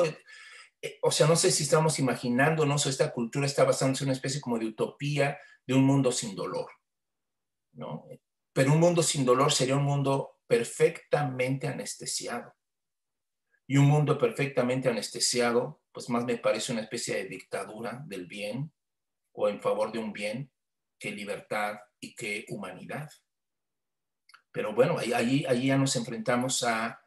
[1.01, 4.59] o sea, no sé si estamos imaginándonos, esta cultura está basándose en una especie como
[4.59, 6.69] de utopía de un mundo sin dolor,
[7.73, 8.05] ¿no?
[8.51, 12.53] Pero un mundo sin dolor sería un mundo perfectamente anestesiado.
[13.65, 18.71] Y un mundo perfectamente anestesiado, pues más me parece una especie de dictadura del bien
[19.31, 20.51] o en favor de un bien
[20.99, 23.09] que libertad y que humanidad.
[24.51, 27.01] Pero bueno, ahí, ya nos enfrentamos a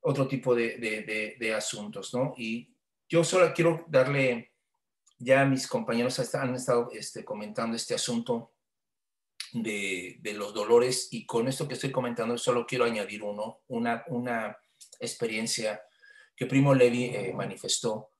[0.00, 2.34] otro tipo de, de, de asuntos, ¿no?
[2.36, 2.73] Y
[3.14, 4.54] yo solo quiero darle,
[5.18, 8.54] ya mis compañeros han estado este, comentando este asunto
[9.52, 14.58] de, los dolores y con esto que estoy comentando solo quiero añadir uno, una, una
[14.98, 15.80] experiencia
[16.34, 18.10] que Primo Levi eh, manifestó,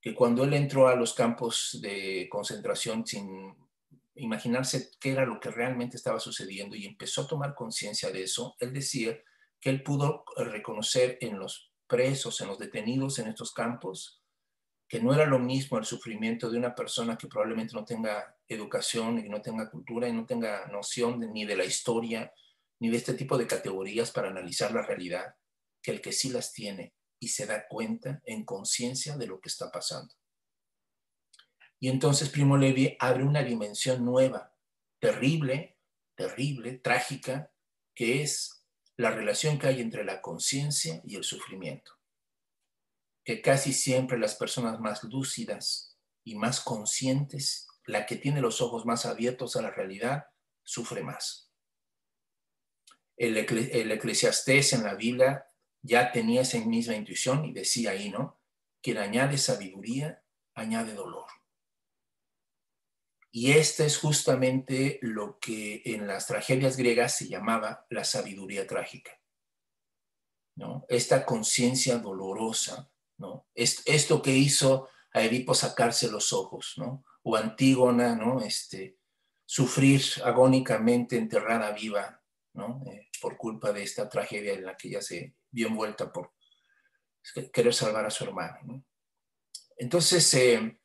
[0.00, 3.54] que cuando él entró a los campos de concentración sin
[4.14, 8.56] imaginarse qué era lo que realmente estaba sucediendo y empezó a tomar conciencia de eso,
[8.58, 9.20] él decía
[9.60, 14.19] que él pudo reconocer en los presos, en los detenidos en estos campos,
[14.90, 19.24] que no era lo mismo el sufrimiento de una persona que probablemente no tenga educación
[19.24, 22.34] y no tenga cultura y no tenga noción ni de la historia
[22.80, 25.36] ni de este tipo de categorías para analizar la realidad,
[25.80, 29.48] que el que sí las tiene y se da cuenta en conciencia de lo que
[29.48, 30.12] está pasando.
[31.78, 34.56] Y entonces Primo Levi abre una dimensión nueva,
[34.98, 35.78] terrible,
[36.16, 37.52] terrible, trágica,
[37.94, 41.99] que es la relación que hay entre la conciencia y el sufrimiento
[43.24, 48.86] que casi siempre las personas más lúcidas y más conscientes, la que tiene los ojos
[48.86, 50.26] más abiertos a la realidad,
[50.62, 51.52] sufre más.
[53.16, 55.46] El, el eclesiastés en la Biblia
[55.82, 58.40] ya tenía esa misma intuición y decía ahí, ¿no?
[58.82, 60.22] Quien añade sabiduría,
[60.54, 61.26] añade dolor.
[63.32, 69.12] Y este es justamente lo que en las tragedias griegas se llamaba la sabiduría trágica.
[70.56, 70.84] ¿no?
[70.88, 72.90] Esta conciencia dolorosa
[73.54, 77.04] esto que hizo a Edipo sacarse los ojos, ¿no?
[77.22, 78.40] O Antígona, ¿no?
[78.40, 78.98] Este,
[79.44, 82.22] sufrir agónicamente enterrada viva,
[82.54, 82.82] ¿no?
[82.86, 86.32] Eh, por culpa de esta tragedia en la que ella se vio envuelta por
[87.52, 88.84] querer salvar a su hermano,
[89.76, 90.80] Entonces, eh,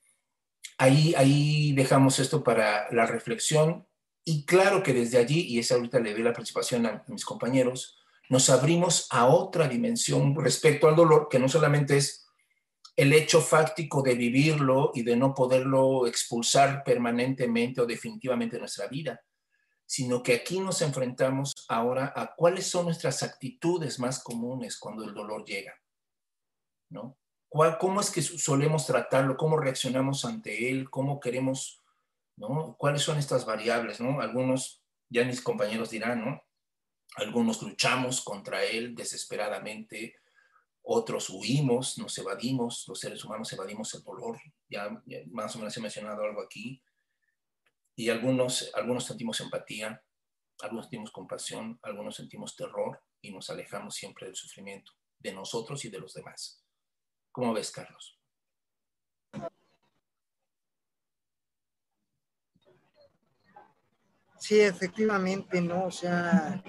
[0.78, 3.88] ahí, ahí dejamos esto para la reflexión
[4.24, 8.00] y claro que desde allí, y esa ahorita le doy la participación a mis compañeros,
[8.30, 12.25] nos abrimos a otra dimensión respecto al dolor, que no solamente es
[12.96, 18.88] el hecho fáctico de vivirlo y de no poderlo expulsar permanentemente o definitivamente de nuestra
[18.88, 19.22] vida,
[19.86, 25.14] sino que aquí nos enfrentamos ahora a cuáles son nuestras actitudes más comunes cuando el
[25.14, 25.74] dolor llega,
[26.90, 27.18] ¿no?
[27.80, 29.38] ¿Cómo es que solemos tratarlo?
[29.38, 30.90] ¿Cómo reaccionamos ante él?
[30.90, 31.82] ¿Cómo queremos,
[32.36, 32.76] ¿no?
[32.78, 34.20] ¿Cuáles son estas variables, ¿no?
[34.20, 36.44] Algunos, ya mis compañeros dirán, ¿no?
[37.16, 40.16] Algunos luchamos contra él desesperadamente,
[40.88, 45.82] otros huimos, nos evadimos, los seres humanos evadimos el dolor, ya, más o menos he
[45.82, 46.82] mencionado algo aquí,
[47.96, 50.04] y algunos, algunos sentimos empatía,
[50.62, 55.90] algunos sentimos compasión, algunos sentimos terror y nos alejamos siempre del sufrimiento, de nosotros y
[55.90, 56.64] de los demás.
[57.32, 58.20] ¿Cómo ves, Carlos?
[64.38, 65.86] Sí, efectivamente, ¿no?
[65.86, 66.64] O sea,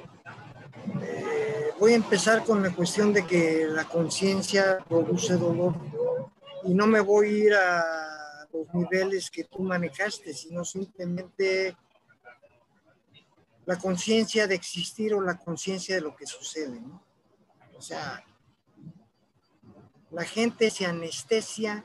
[1.03, 1.36] eh,
[1.79, 5.75] voy a empezar con la cuestión de que la conciencia produce dolor
[6.65, 11.77] y no me voy a ir a los niveles que tú manejaste, sino simplemente
[13.65, 17.03] la conciencia de existir o la conciencia de lo que sucede, ¿no?
[17.77, 18.25] O sea,
[20.11, 21.85] la gente se anestesia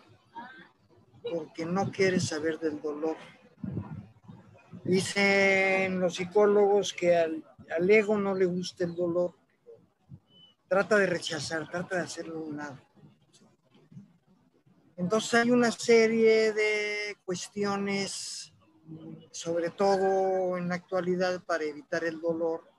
[1.29, 3.17] porque no quiere saber del dolor.
[4.83, 9.33] Dicen los psicólogos que al al ego no le gusta el dolor,
[10.71, 12.79] trata de rechazar, trata de hacerlo a un lado.
[14.95, 18.53] Entonces hay una serie de cuestiones,
[19.31, 22.71] sobre todo en la actualidad, para evitar el dolor,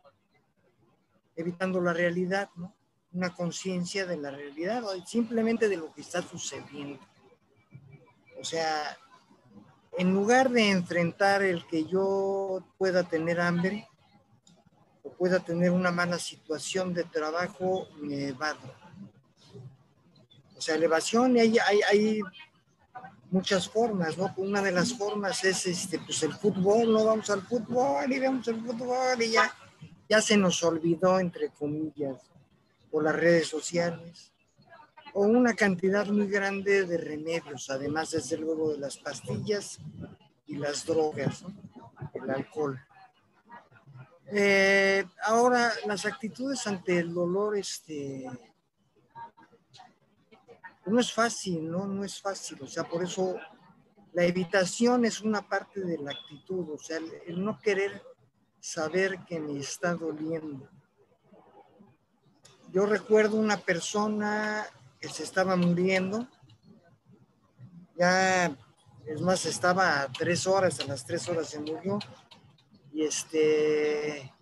[1.36, 2.74] evitando la realidad, ¿no?
[3.12, 6.98] Una conciencia de la realidad, simplemente de lo que está sucediendo.
[8.40, 8.96] O sea,
[9.98, 13.86] en lugar de enfrentar el que yo pueda tener hambre,
[15.02, 18.74] o pueda tener una mala situación de trabajo, me evado.
[20.56, 22.20] O sea, elevación, hay, hay, hay
[23.32, 24.32] muchas formas, ¿no?
[24.36, 28.46] Una de las formas es este, pues el fútbol, no vamos al fútbol y vemos
[28.46, 29.52] el fútbol y ya,
[30.08, 32.18] ya se nos olvidó, entre comillas,
[32.90, 34.32] por las redes sociales,
[35.14, 39.78] o una cantidad muy grande de remedios, además desde luego de las pastillas
[40.46, 41.44] y las drogas,
[42.12, 42.78] el alcohol.
[44.34, 48.26] Eh, ahora, las actitudes ante el dolor, este,
[50.86, 51.86] no es fácil, ¿no?
[51.86, 52.62] No es fácil.
[52.62, 53.36] O sea, por eso
[54.14, 58.02] la evitación es una parte de la actitud, o sea, el, no querer
[58.58, 60.66] saber que me está doliendo.
[62.70, 64.64] Yo recuerdo una persona
[64.98, 66.26] que se estaba muriendo,
[67.96, 68.56] ya,
[69.04, 71.98] es más, estaba a tres horas, a las tres horas se murió,
[72.92, 74.32] y este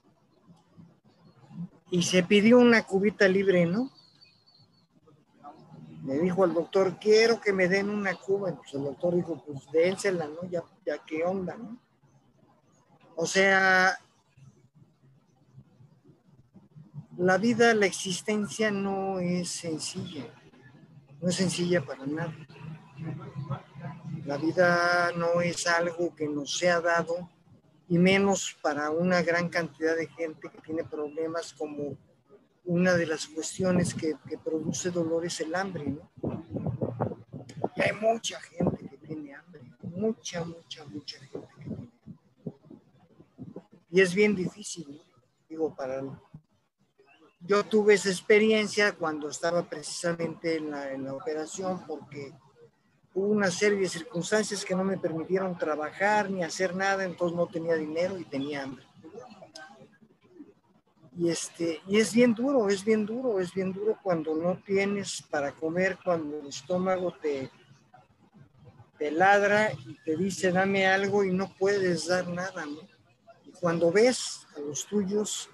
[1.90, 3.90] y se pidió una cubita libre, ¿no?
[6.02, 8.54] Me dijo al doctor, quiero que me den una cuba.
[8.56, 10.48] Pues el doctor dijo, pues dénsela, ¿no?
[10.48, 11.78] Ya, ya qué onda, ¿no?
[13.16, 13.98] O sea,
[17.18, 20.26] la vida, la existencia no es sencilla,
[21.20, 22.34] no es sencilla para nada.
[24.24, 27.28] La vida no es algo que nos sea dado
[27.90, 31.98] y menos para una gran cantidad de gente que tiene problemas como
[32.64, 36.08] una de las cuestiones que, produce dolor es el hambre, ¿no?
[37.74, 41.90] Y hay mucha gente que tiene hambre, mucha, mucha, mucha gente que tiene hambre.
[43.90, 45.02] Y es bien difícil, ¿no?
[45.48, 46.00] Digo, para...
[47.40, 52.32] Yo tuve esa experiencia cuando estaba precisamente en la, en la operación porque
[53.14, 57.46] hubo una serie de circunstancias que no me permitieron trabajar ni hacer nada, entonces no
[57.46, 58.84] tenía dinero y tenía hambre.
[61.16, 65.22] Y, este, y es bien duro, es bien duro, es bien duro cuando no tienes
[65.22, 67.50] para comer, cuando el estómago te,
[68.96, 72.64] te ladra y te dice dame algo y no puedes dar nada.
[72.64, 72.80] ¿no?
[73.44, 75.50] Y cuando ves a los tuyos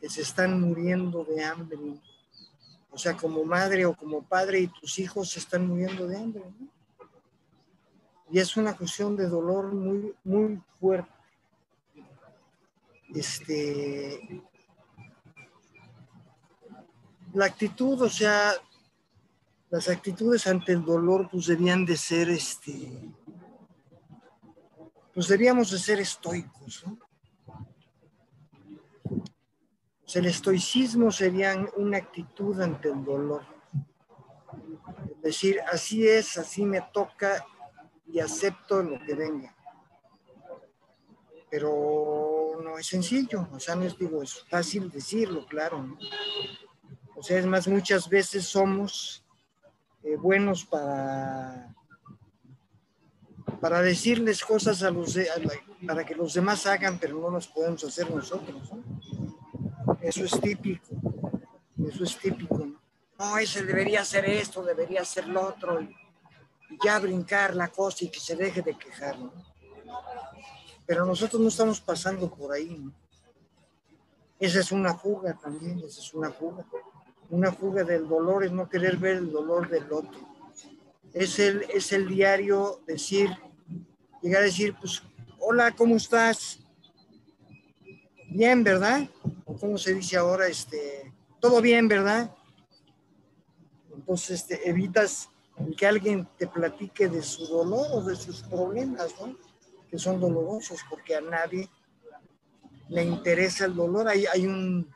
[0.00, 1.78] que se están muriendo de hambre,
[2.90, 6.42] o sea, como madre o como padre y tus hijos se están muriendo de hambre,
[6.58, 6.75] ¿no?
[8.30, 11.10] Y es una cuestión de dolor muy, muy fuerte.
[13.14, 14.42] Este,
[17.32, 18.52] la actitud, o sea,
[19.70, 23.12] las actitudes ante el dolor, pues debían de ser, este,
[25.14, 26.84] pues debíamos de ser estoicos,
[30.16, 33.42] el estoicismo sería una actitud ante el dolor.
[35.16, 37.44] Es decir, así es, así me toca
[38.06, 39.54] y acepto lo que venga.
[41.50, 45.96] Pero no es sencillo, o sea, no es, digo, es fácil decirlo, claro.
[47.14, 49.24] O sea, es más, muchas veces somos
[50.02, 51.74] eh, buenos para,
[53.60, 55.18] para decirles cosas a los,
[55.86, 58.70] para que los demás hagan, pero no nos podemos hacer nosotros.
[60.00, 60.86] Eso es típico,
[61.88, 62.66] eso es típico.
[63.18, 65.96] No, ese debería hacer esto, debería hacer lo otro, y,
[66.84, 69.16] ya brincar la cosa y que se deje de quejar.
[70.86, 72.76] Pero nosotros no estamos pasando por ahí.
[72.78, 72.92] ¿no?
[74.38, 76.64] Esa es una fuga también, esa es una fuga.
[77.30, 80.20] Una fuga del dolor es no querer ver el dolor del otro.
[81.12, 83.30] Es el, es el diario decir,
[84.22, 85.02] llegar a decir, pues,
[85.38, 86.60] hola, ¿cómo estás?
[88.28, 89.08] Bien, ¿verdad?
[89.58, 90.46] ¿Cómo se dice ahora?
[90.46, 92.30] Este, todo bien, ¿verdad?
[93.94, 95.30] Entonces este, evitas
[95.76, 99.36] que alguien te platique de su dolor o de sus problemas, ¿no?
[99.90, 101.68] Que son dolorosos, porque a nadie
[102.88, 104.08] le interesa el dolor.
[104.08, 104.88] Hay, hay un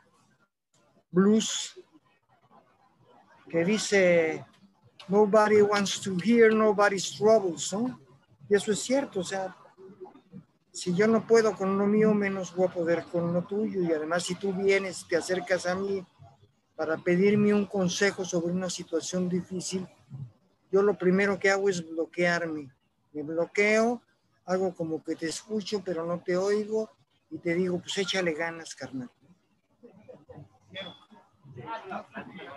[1.10, 1.80] blues
[3.48, 4.44] que dice,
[5.08, 7.98] nobody wants to hear nobody's troubles, ¿no?
[8.48, 9.56] Y eso es cierto, o sea,
[10.72, 13.82] si yo no puedo con lo mío, menos voy a poder con lo tuyo.
[13.82, 16.04] Y además, si tú vienes, te acercas a mí
[16.76, 19.86] para pedirme un consejo sobre una situación difícil,
[20.70, 22.70] yo lo primero que hago es bloquearme.
[23.12, 24.02] Me bloqueo,
[24.44, 26.90] hago como que te escucho, pero no te oigo
[27.30, 29.10] y te digo, pues échale ganas, carnal.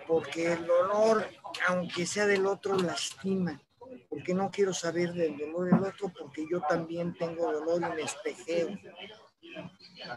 [0.07, 1.25] Porque el dolor,
[1.67, 3.61] aunque sea del otro, lastima.
[4.09, 8.01] Porque no quiero saber del dolor del otro, porque yo también tengo dolor y me
[8.03, 8.69] espejeo.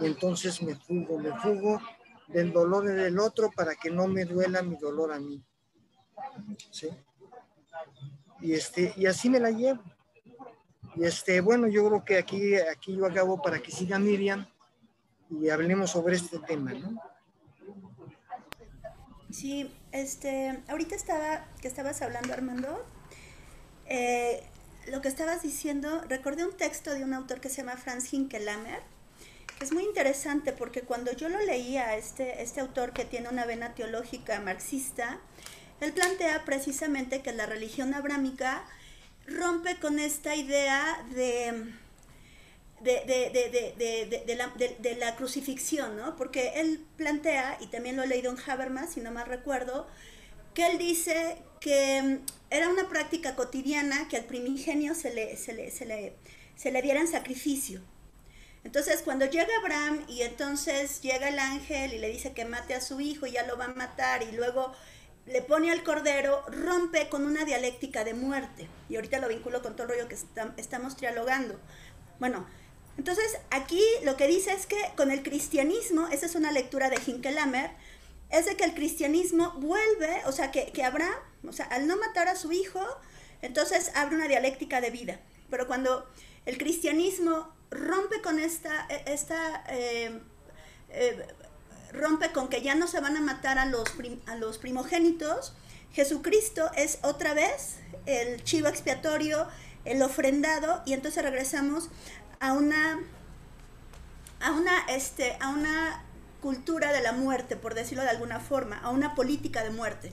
[0.00, 1.80] Y entonces me fugo, me fugo
[2.28, 5.42] del dolor del otro para que no me duela mi dolor a mí.
[6.70, 6.88] ¿Sí?
[8.40, 9.82] Y, este, y así me la llevo.
[10.96, 14.46] Y este, bueno, yo creo que aquí, aquí yo acabo para que siga Miriam
[15.30, 17.00] y hablemos sobre este tema, ¿no?
[19.30, 22.86] Sí, este, ahorita estaba, que estabas hablando, Armando,
[23.86, 24.42] eh,
[24.86, 28.80] lo que estabas diciendo, recordé un texto de un autor que se llama Franz Hinkelamer,
[29.58, 33.44] que es muy interesante porque cuando yo lo leía, este, este autor que tiene una
[33.44, 35.20] vena teológica marxista,
[35.80, 38.64] él plantea precisamente que la religión abrámica
[39.26, 41.72] rompe con esta idea de,
[42.82, 46.16] de, la, crucifixión, ¿no?
[46.16, 49.86] Porque él plantea, y también lo he leído en Habermas, si no mal recuerdo,
[50.54, 52.18] que él dice que mm,
[52.50, 56.14] era una práctica cotidiana que al primigenio se le, se le, se le,
[56.54, 57.80] se le diera en sacrificio.
[58.64, 62.80] Entonces, cuando llega Abraham y entonces llega el ángel y le dice que mate a
[62.80, 64.72] su hijo y ya lo va a matar y luego
[65.26, 68.68] le pone al cordero, rompe con una dialéctica de muerte.
[68.88, 70.16] Y ahorita lo vinculo con todo el rollo que
[70.56, 71.60] estamos dialogando.
[72.18, 72.46] Bueno,
[72.96, 76.98] entonces aquí lo que dice es que con el cristianismo, esa es una lectura de
[77.04, 77.70] Hinkelamer,
[78.30, 81.14] es de que el cristianismo vuelve, o sea, que, que Abraham,
[81.46, 82.80] o sea, al no matar a su hijo,
[83.42, 85.20] entonces abre una dialéctica de vida.
[85.50, 86.08] Pero cuando
[86.44, 90.20] el cristianismo rompe con esta, esta eh,
[90.90, 91.26] eh,
[91.96, 93.88] rompe con que ya no se van a matar a los,
[94.26, 95.54] a los primogénitos,
[95.92, 99.48] Jesucristo es otra vez el chivo expiatorio,
[99.84, 101.88] el ofrendado, y entonces regresamos
[102.38, 103.00] a una,
[104.40, 106.04] a una, este, a una
[106.42, 110.12] cultura de la muerte, por decirlo de alguna forma, a una política de muerte.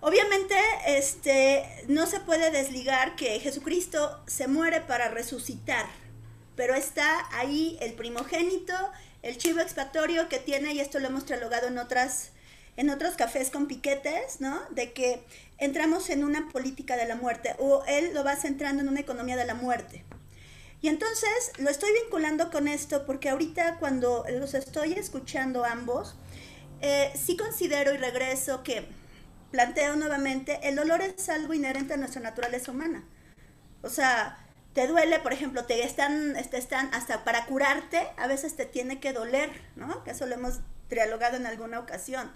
[0.00, 0.54] Obviamente,
[0.86, 5.86] este, no se puede desligar que Jesucristo se muere para resucitar,
[6.54, 8.74] pero está ahí el primogénito,
[9.22, 12.30] el chivo expiatorio que tiene, y esto lo hemos dialogado en otras
[12.78, 14.60] en otros cafés con piquetes, ¿no?
[14.70, 15.20] De que
[15.58, 19.36] entramos en una política de la muerte o él lo va centrando en una economía
[19.36, 20.04] de la muerte.
[20.80, 26.14] Y entonces lo estoy vinculando con esto porque ahorita cuando los estoy escuchando ambos,
[26.80, 28.86] eh, sí considero y regreso que
[29.50, 33.04] planteo nuevamente, el dolor es algo inherente a nuestra naturaleza humana.
[33.82, 34.38] O sea,
[34.72, 39.00] te duele, por ejemplo, te están, te están hasta para curarte, a veces te tiene
[39.00, 40.04] que doler, ¿no?
[40.04, 42.30] Que eso lo hemos dialogado en alguna ocasión.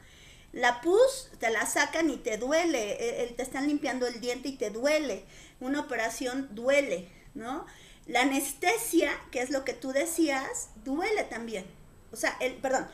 [0.53, 4.57] La pus te la sacan y te duele, e, te están limpiando el diente y
[4.57, 5.24] te duele.
[5.61, 7.66] Una operación duele, ¿no?
[8.07, 11.64] La anestesia, que es lo que tú decías, duele también.
[12.12, 12.87] O sea, el, perdón,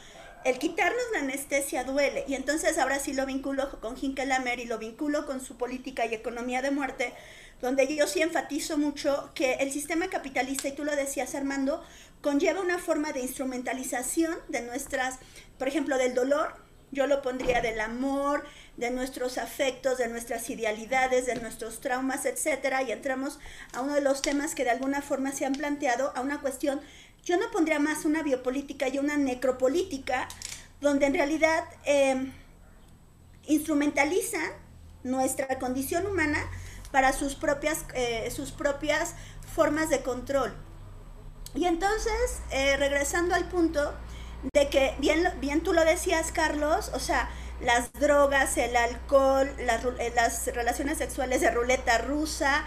[0.44, 2.24] el quitarnos la anestesia duele.
[2.28, 6.14] Y entonces ahora sí lo vinculo con Hinkelamer y lo vinculo con su política y
[6.14, 7.12] economía de muerte,
[7.60, 11.82] donde yo sí enfatizo mucho que el sistema capitalista, y tú lo decías Armando,
[12.20, 15.18] conlleva una forma de instrumentalización de nuestras,
[15.58, 16.54] por ejemplo, del dolor,
[16.90, 18.44] yo lo pondría del amor,
[18.76, 23.38] de nuestros afectos, de nuestras idealidades, de nuestros traumas, etcétera, y entramos
[23.74, 26.80] a uno de los temas que de alguna forma se han planteado, a una cuestión,
[27.24, 30.28] yo no pondría más una biopolítica y una necropolítica,
[30.80, 32.32] donde en realidad eh,
[33.46, 34.50] instrumentalizan
[35.02, 36.48] nuestra condición humana
[36.92, 39.14] para sus propias, eh, sus propias
[39.54, 40.54] formas de control.
[41.54, 43.94] Y entonces, eh, regresando al punto
[44.52, 49.84] de que, bien, bien tú lo decías, Carlos, o sea, las drogas, el alcohol, las,
[49.84, 52.64] eh, las relaciones sexuales de ruleta rusa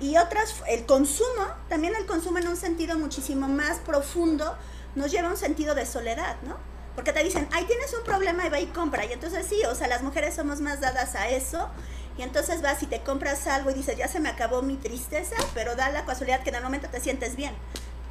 [0.00, 4.56] y otras, el consumo, también el consumo en un sentido muchísimo más profundo,
[4.94, 6.56] nos lleva a un sentido de soledad, ¿no?
[6.94, 9.04] Porque te dicen, ahí tienes un problema y va y compra.
[9.04, 11.68] Y entonces sí, o sea, las mujeres somos más dadas a eso.
[12.16, 15.36] Y entonces vas y te compras algo y dices, ya se me acabó mi tristeza,
[15.54, 17.54] pero da la casualidad que en el momento te sientes bien.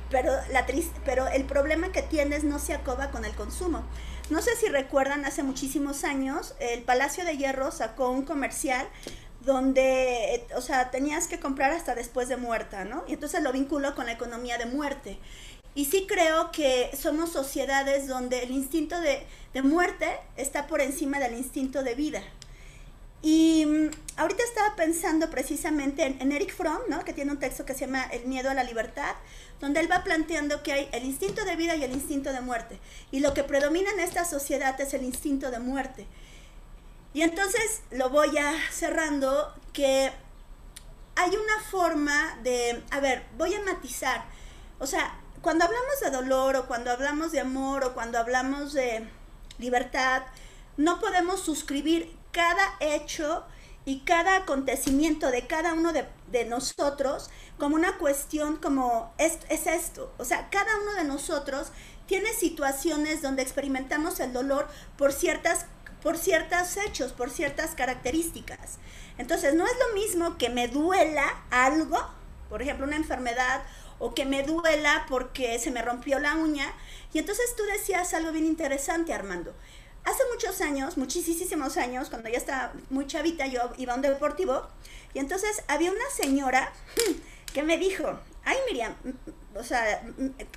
[0.10, 0.66] Pero, la
[1.04, 3.84] pero el problema que tienes no se acoba con el consumo.
[4.30, 8.88] No sé si recuerdan, hace muchísimos años, el Palacio de Hierro sacó un comercial
[9.48, 13.06] donde, o sea, tenías que comprar hasta después de muerta, ¿no?
[13.08, 15.18] Y entonces lo vinculo con la economía de muerte.
[15.74, 19.26] Y sí creo que somos sociedades donde el instinto de,
[19.64, 22.22] muerte está por encima del instinto de vida.
[23.22, 27.04] Y mm, ahorita estaba pensando precisamente en, Eric Fromm, ¿no?
[27.06, 29.16] que tiene un texto que se llama El miedo a la libertad,
[29.62, 32.80] donde él va planteando que hay el instinto de vida y el instinto de muerte.
[33.12, 36.06] Y lo que predomina en esta sociedad es el instinto de muerte.
[37.18, 40.12] Y entonces lo voy a cerrando que
[41.16, 44.26] hay una forma de, a ver, voy a matizar.
[44.78, 49.10] O sea, cuando hablamos de dolor o cuando hablamos de amor o cuando hablamos de
[49.58, 50.26] libertad,
[50.78, 53.44] no podemos suscribir cada hecho
[53.84, 60.14] y cada acontecimiento de cada uno de, nosotros como una cuestión como es, es esto.
[60.20, 61.72] O sea, cada uno de nosotros
[62.06, 65.66] tiene situaciones donde experimentamos el dolor por ciertas
[66.08, 68.78] por ciertos hechos, por ciertas características.
[69.18, 71.98] Entonces, no es lo mismo que me duela algo,
[72.48, 73.62] por ejemplo, una enfermedad
[74.00, 76.74] o que me duela porque se me rompió la uña.
[77.12, 79.54] Y entonces tú decías algo bien interesante, Armando.
[80.06, 84.66] Hace muchos años, muchísimos años, cuando ya estaba muy chavita, yo iba a un deportivo
[85.14, 86.72] y entonces había una señora
[87.54, 88.96] que me dijo, ay Miriam,
[89.56, 90.02] o sea,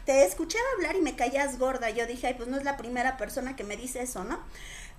[0.04, 1.90] te escuché hablar y me caías gorda.
[1.90, 4.38] Yo dije, ay, pues no es la primera persona que me dice eso, ¿no?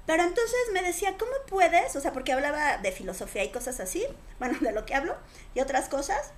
[0.05, 1.95] Pero entonces me decía, ¿cómo puedes?
[1.95, 4.05] O sea, porque hablaba de filosofía y cosas así,
[4.39, 5.15] bueno, de lo que hablo
[5.55, 6.31] y otras cosas.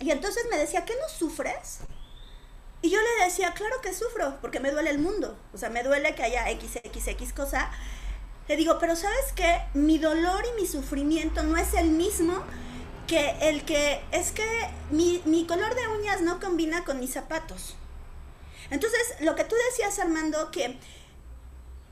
[0.00, 1.78] Y entonces me decía, ¿qué no sufres?
[2.82, 5.38] Y yo le decía, claro que sufro, porque me duele el mundo.
[5.54, 7.70] O sea, me duele que haya XXX cosa.
[8.46, 9.62] Le digo, pero ¿sabes qué?
[9.72, 12.42] Mi dolor y mi sufrimiento no es el mismo
[13.06, 14.44] que el que es que
[14.90, 17.76] mi, mi color de uñas no combina con mis zapatos.
[18.70, 20.78] Entonces, lo que tú decías, Armando, que,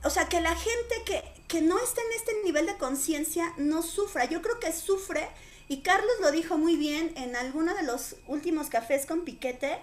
[0.05, 3.83] o sea, que la gente que, que no está en este nivel de conciencia no
[3.83, 4.25] sufra.
[4.25, 5.29] Yo creo que sufre
[5.69, 9.79] y Carlos lo dijo muy bien en alguno de los últimos cafés con Piquete,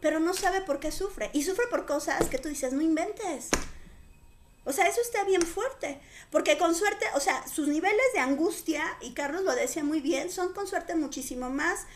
[0.00, 1.30] pero no sabe por qué sufre.
[1.32, 3.48] Y sufre por cosas que tú dices, no inventes.
[4.64, 6.00] O sea, eso está bien fuerte.
[6.30, 10.30] Porque con suerte, o sea, sus niveles de angustia, y Carlos lo decía muy bien,
[10.30, 11.86] son con suerte muchísimo más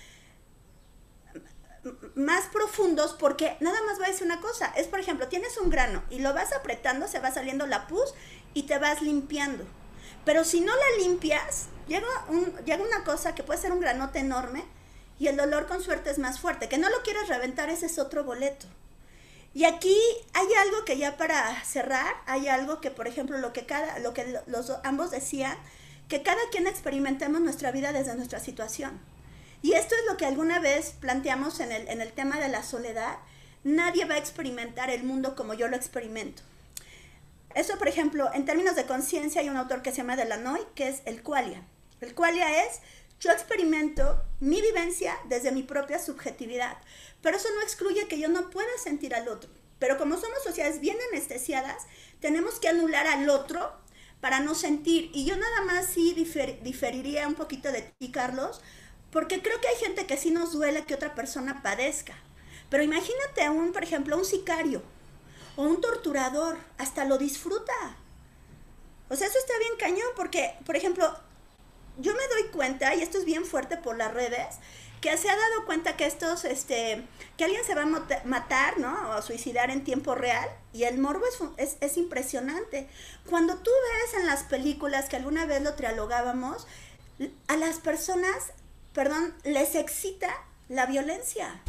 [2.15, 5.71] más profundos porque nada más va a decir una cosa, es por ejemplo, tienes un
[5.71, 8.15] grano y lo vas apretando, se va saliendo la pus
[8.55, 9.65] y te vas limpiando.
[10.25, 12.07] Pero si no la limpias, llega,
[12.65, 14.65] llega una cosa que puede ser un granote enorme
[15.19, 16.69] y el dolor con suerte es más fuerte.
[16.69, 18.67] Que no lo quieras reventar, ese es otro boleto.
[19.55, 19.97] Y aquí
[20.35, 24.13] hay algo que ya para cerrar, hay algo que, por ejemplo, lo que, cada, lo
[24.13, 25.57] que los ambos decían,
[26.09, 29.01] que cada quien experimentemos nuestra vida desde nuestra situación.
[29.67, 32.63] Y esto es lo que alguna vez planteamos en el, en el tema de la
[32.63, 33.17] soledad.
[33.65, 36.45] Nadie va a experimentar el mundo como yo lo experimento.
[37.53, 40.87] Eso, por ejemplo, en términos de conciencia hay un autor que se llama Delanoy, que
[40.87, 41.65] es el qualia.
[42.01, 42.79] El qualia es,
[43.19, 46.77] yo experimento mi vivencia desde mi propia subjetividad,
[47.21, 49.51] pero eso no excluye que yo no pueda sentir al otro.
[49.81, 51.89] Pero como somos sociedades bien anestesiadas,
[52.21, 53.73] tenemos que anular al otro
[54.21, 55.11] para no sentir.
[55.13, 58.61] Y yo nada más sí diferiría un poquito de ti, Carlos,
[59.17, 62.13] porque creo que hay gente que sí nos duele que otra persona padezca.
[62.69, 64.83] Pero imagínate a un, por ejemplo, un sicario
[65.57, 67.73] o un torturador, hasta lo disfruta.
[69.09, 71.19] O sea, eso está bien cañón porque, por ejemplo,
[71.97, 74.57] yo me doy cuenta, y esto es bien fuerte por las redes,
[75.01, 77.03] que se ha dado cuenta que estos, este,
[77.39, 79.17] que alguien se va a matar, ¿no?
[79.17, 81.25] O suicidar en tiempo real, y el morbo
[81.57, 82.87] es, es, impresionante.
[83.31, 86.67] Cuando tú ves en las películas que alguna vez lo trialogábamos,
[87.49, 88.53] a las personas,
[88.97, 90.35] perdón, les excita
[90.71, 91.61] la violencia.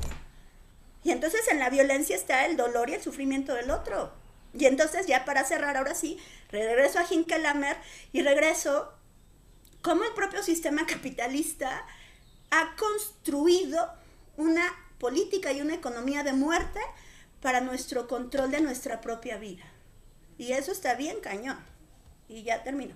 [1.04, 4.14] Y entonces en la violencia está el dolor y el sufrimiento del otro.
[4.54, 6.18] Y entonces ya para cerrar, ahora sí,
[6.52, 7.76] regreso a Hinkelamer
[8.14, 8.94] y regreso
[9.82, 11.86] cómo el propio sistema capitalista
[12.50, 13.92] ha construido
[14.38, 14.66] una
[14.98, 16.80] política y una economía de muerte
[17.42, 19.66] para nuestro control de nuestra propia vida.
[20.38, 21.60] Y eso está bien cañón.
[22.30, 22.96] Y ya termino.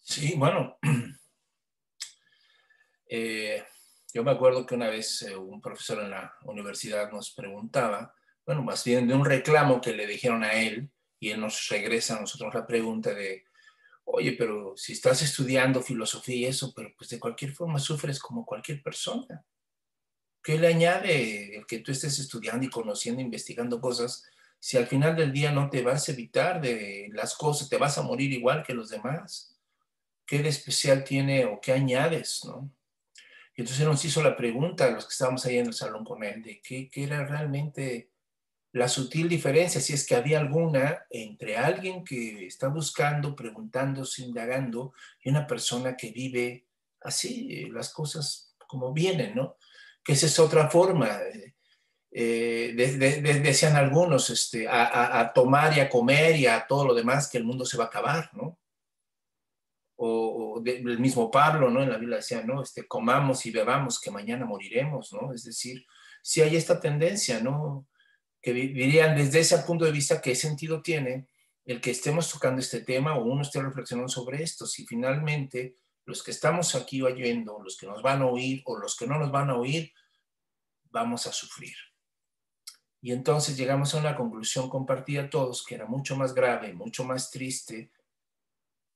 [0.00, 0.76] Sí, bueno.
[3.16, 3.64] Eh,
[4.12, 8.12] Yo me acuerdo que una vez eh, un profesor en la universidad nos preguntaba,
[8.44, 10.90] bueno, más bien de un reclamo que le dijeron a él,
[11.20, 13.44] y él nos regresa a nosotros la pregunta de,
[14.02, 18.44] oye, pero si estás estudiando filosofía y eso, pero pues de cualquier forma sufres como
[18.44, 19.44] cualquier persona.
[20.42, 24.24] ¿Qué le añade el que tú estés estudiando y conociendo, investigando cosas,
[24.58, 27.96] si al final del día no te vas a evitar de las cosas, te vas
[27.96, 29.56] a morir igual que los demás?
[30.26, 32.72] ¿Qué de especial tiene o qué añades, no?
[33.56, 36.24] Y entonces nos hizo la pregunta a los que estábamos ahí en el salón con
[36.24, 38.10] él, de qué, era realmente
[38.72, 44.92] la sutil diferencia, si es que había alguna, entre alguien que está buscando, preguntándose, indagando,
[45.22, 46.66] y una persona que vive
[47.02, 49.56] así, eh, las cosas como vienen, ¿no?
[50.02, 51.20] Que esa es otra forma.
[52.10, 57.38] Eh, decían algunos, este, a, tomar y a comer y a todo lo demás, que
[57.38, 58.58] el mundo se va a acabar, ¿no?
[59.96, 61.82] O, el mismo Pablo, ¿no?
[61.82, 62.62] En la Biblia decía, ¿no?
[62.62, 65.32] Este, comamos y bebamos, que mañana moriremos, ¿no?
[65.32, 65.84] Es decir,
[66.22, 67.86] si hay esta tendencia, ¿no?
[68.44, 71.26] que dirían desde ese punto de vista qué sentido tiene
[71.64, 74.66] el que estemos tocando este tema o uno esté reflexionando sobre esto.
[74.66, 78.96] Si finalmente los que estamos aquí oyendo, los que nos van a oír o los
[78.96, 79.94] que no nos van a oír,
[80.90, 81.74] vamos a sufrir.
[83.00, 87.30] Y entonces llegamos a una conclusión compartida todos que era mucho más grave, mucho más
[87.30, 87.92] triste,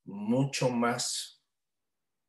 [0.09, 1.43] mucho más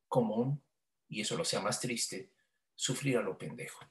[0.07, 0.63] común,
[1.07, 2.31] y eso lo sea más triste,
[2.75, 3.85] sufrir a lo pendejo.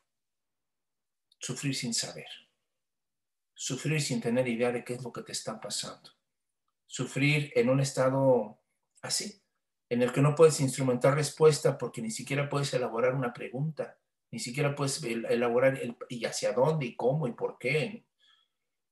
[1.39, 2.29] Sufrir sin saber
[3.59, 6.11] sufrir sin tener idea de qué es lo que te está pasando,
[6.87, 8.63] sufrir en un estado
[9.03, 9.43] así,
[9.89, 13.99] en el que no puedes instrumentar respuesta porque ni siquiera puedes elaborar una pregunta,
[14.31, 18.07] ni siquiera puedes elaborar el, y hacia dónde y cómo y por qué.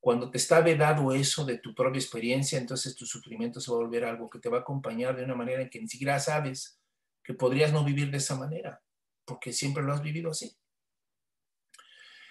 [0.07, 3.81] Cuando te está vedado eso de tu propia experiencia, entonces tu sufrimiento se va a
[3.81, 6.79] volver algo que te va a acompañar de una manera en que ni siquiera sabes
[7.25, 8.81] que podrías no vivir de esa manera,
[9.25, 10.57] porque siempre lo has vivido así.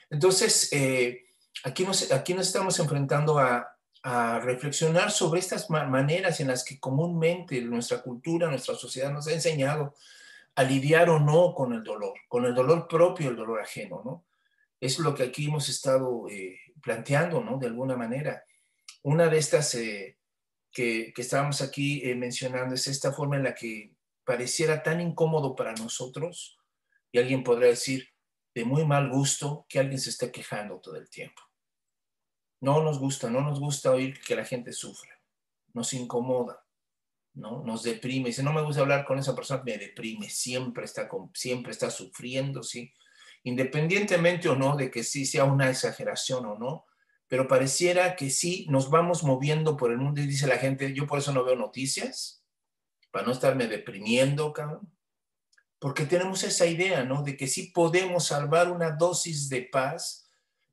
[0.10, 1.26] Entonces, eh,
[1.66, 3.70] aquí nos, aquí nos estamos enfrentando a,
[4.42, 9.96] reflexionar sobre estas maneras en las que comúnmente nuestra cultura, nuestra sociedad nos ha enseñado
[10.56, 14.24] a lidiar o no con el dolor, con el dolor propio, el dolor ajeno, ¿no?
[14.80, 17.58] Es lo que aquí hemos estado eh, planteando, ¿no?
[17.58, 18.44] De alguna manera.
[19.04, 20.18] Una de estas eh,
[20.72, 25.56] que, que, estábamos aquí eh, mencionando es esta forma en la que pareciera tan incómodo
[25.56, 26.58] para nosotros,
[27.12, 28.10] y alguien podrá decir,
[28.54, 31.42] de muy mal gusto, que alguien se esté quejando todo el tiempo.
[32.62, 35.18] No nos gusta, no nos gusta oír que la gente sufra,
[35.74, 36.66] nos incomoda,
[37.36, 37.64] ¿no?
[37.64, 38.32] Nos deprime.
[38.32, 41.90] Si no me gusta hablar con esa persona, me deprime, siempre está, con, siempre está
[41.92, 42.92] sufriendo, ¿sí?
[43.46, 46.86] Independientemente o no de que sí sea una exageración o no,
[47.28, 51.08] pero pareciera que sí nos vamos moviendo por el mundo y dice la gente, yo
[51.08, 52.44] por eso no veo noticias,
[53.10, 54.92] para no estarme deprimiendo, cabrón.
[55.80, 57.24] Porque tenemos esa idea, ¿no?
[57.24, 60.26] De que sí podemos salvar una dosis de paz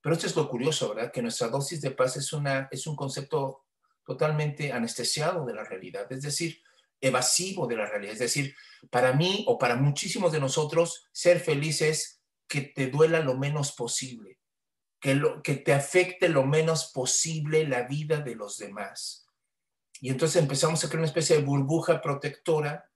[0.03, 1.12] pero esto es lo curioso, ¿verdad?
[1.12, 3.64] Que nuestra dosis de paz es, una, es un concepto
[4.05, 6.61] totalmente anestesiado de la realidad, es decir,
[7.01, 8.14] evasivo de la realidad.
[8.14, 8.55] Es decir,
[8.91, 12.20] para mí o para muchísimos de nosotros, ser feliz es
[12.53, 14.38] que te duela lo menos posible,
[15.00, 19.26] que, lo, que te afecte lo menos posible la vida de los demás.
[20.03, 22.90] Y entonces empezamos a crear una especie de burbuja protectora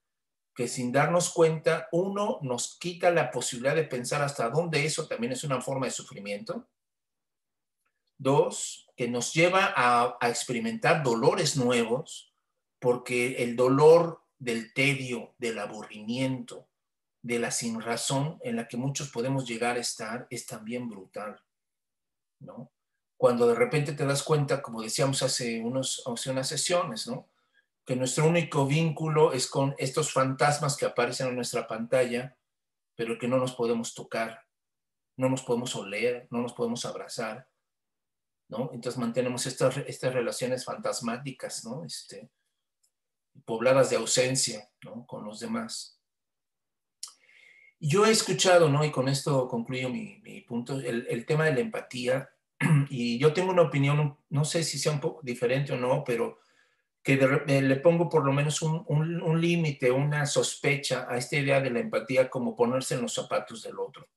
[0.53, 5.33] que sin darnos cuenta, uno, nos quita la posibilidad de pensar hasta dónde eso también
[5.33, 6.69] es una forma de sufrimiento
[8.19, 12.31] Dos, que nos lleva a, experimentar dolores nuevos,
[12.79, 16.67] porque el dolor del tedio, del aburrimiento,
[17.21, 21.41] de la sin razón en la que muchos podemos llegar a estar es también brutal,
[22.39, 22.71] ¿no?
[23.17, 27.27] Cuando de repente te das cuenta, como decíamos hace, unos, hace unas sesiones, ¿no?
[27.85, 32.37] Que nuestro único vínculo es con estos fantasmas que aparecen en nuestra pantalla,
[32.95, 34.45] pero que no nos podemos tocar,
[35.15, 37.47] no nos podemos oler, no nos podemos abrazar,
[38.49, 41.83] entonces mantenemos estas, estas relaciones fantasmáticas, ¿no?
[41.83, 42.29] Este,
[43.45, 44.69] pobladas de ausencia,
[45.05, 45.96] Con los demás.
[47.79, 48.83] Yo he escuchado, ¿no?
[48.83, 52.29] Y con esto concluyo mi, punto, el, tema de la empatía,
[52.89, 56.39] y yo tengo una opinión, no sé si sea un poco diferente o no, pero
[57.03, 61.69] que le pongo por lo menos un, un límite, una sospecha a esta idea de
[61.69, 64.09] la empatía como ponerse en los zapatos del otro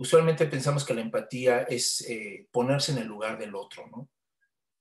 [0.00, 4.08] usualmente pensamos que la empatía es eh, ponerse en el lugar del otro, ¿no?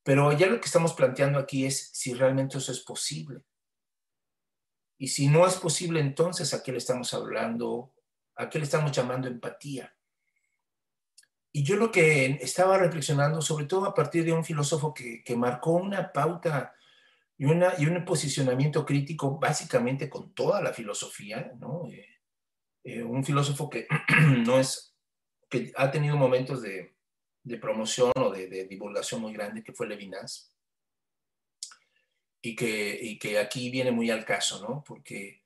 [0.02, 3.42] Pero ya lo que estamos planteando aquí es si realmente eso es posible.
[5.00, 7.96] Y si no es posible, entonces, ¿a qué le estamos hablando?
[8.36, 9.96] ¿A qué le estamos llamando empatía?
[11.52, 15.72] Y yo lo que estaba reflexionando, sobre todo a partir de un filósofo que, marcó
[15.72, 16.76] una pauta
[17.38, 21.88] y, una, y un posicionamiento crítico básicamente con toda la filosofía, ¿no?
[21.90, 22.06] Eh,
[22.84, 23.88] eh, un filósofo que
[24.46, 24.96] no es,
[25.50, 26.96] que ha tenido momentos de,
[27.44, 30.54] de promoción o de, divulgación muy grande, que fue Levinas,
[32.42, 34.84] y que, y que aquí viene muy al caso, ¿no?
[34.86, 35.44] Porque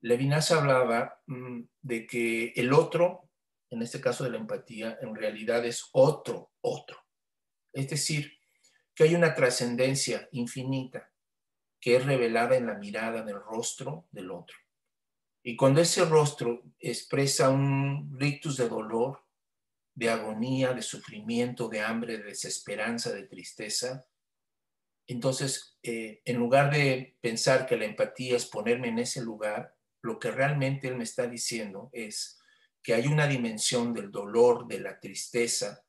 [0.00, 3.30] Levinas hablaba mm, de que el otro,
[3.70, 6.98] en este caso de la empatía, en realidad es otro, otro.
[7.72, 8.38] Es decir,
[8.94, 11.10] que hay una trascendencia infinita
[11.80, 14.56] que es revelada en la mirada del rostro del otro.
[15.42, 19.22] Y cuando ese rostro expresa un rictus de dolor,
[19.94, 24.06] de agonía, de sufrimiento, de hambre, de desesperanza, de tristeza,
[25.06, 30.18] entonces, eh, en lugar de pensar que la empatía es ponerme en ese lugar, lo
[30.18, 32.38] que realmente él me está diciendo es
[32.82, 35.84] que hay una dimensión del dolor, de la tristeza,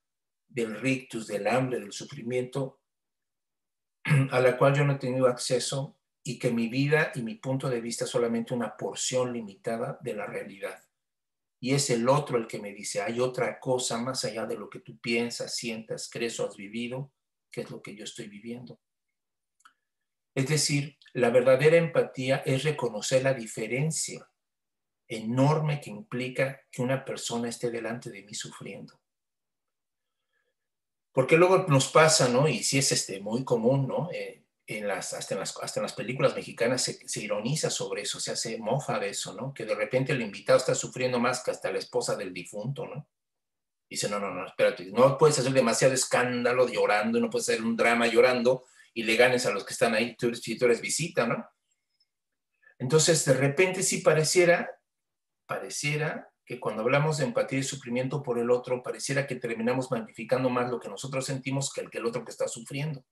[0.48, 2.82] del rictus, del hambre, del sufrimiento,
[4.32, 7.70] a la cual yo no he tenido acceso y que mi vida y mi punto
[7.70, 10.82] de vista es solamente una porción limitada de la realidad.
[11.60, 14.70] Y es el otro el que me dice, hay otra cosa más allá de lo
[14.70, 17.12] que tú piensas, sientas, crees o has vivido,
[17.52, 18.80] que es lo que yo estoy viviendo.
[20.36, 24.30] Es decir, la verdadera empatía es reconocer la diferencia
[25.08, 29.00] enorme que implica que una persona esté delante de mí sufriendo.
[31.14, 32.50] Porque luego nos pasa, ¿no?
[32.50, 34.10] Y sí es este, muy común, ¿no?
[34.12, 38.02] Eh, en las, hasta, en las, hasta en las películas mexicanas se, se, ironiza sobre
[38.02, 39.54] eso, se hace mofa de eso, ¿no?
[39.54, 43.08] Que de repente el invitado está sufriendo más que hasta la esposa del difunto, ¿no?
[43.90, 47.78] Dice, no, no, no, espérate, no puedes hacer demasiado escándalo llorando, no puedes hacer un
[47.78, 48.66] drama llorando,
[48.96, 51.46] y le ganes a los que están ahí tú, si tú eres visita, ¿no?
[52.80, 54.72] Entonces, de repente sí pareciera,
[55.46, 60.50] pareciera que cuando hablamos de empatía y sufrimiento por el otro, pareciera que terminamos magnificando
[60.50, 63.04] más lo que nosotros sentimos que el, que el otro que está sufriendo.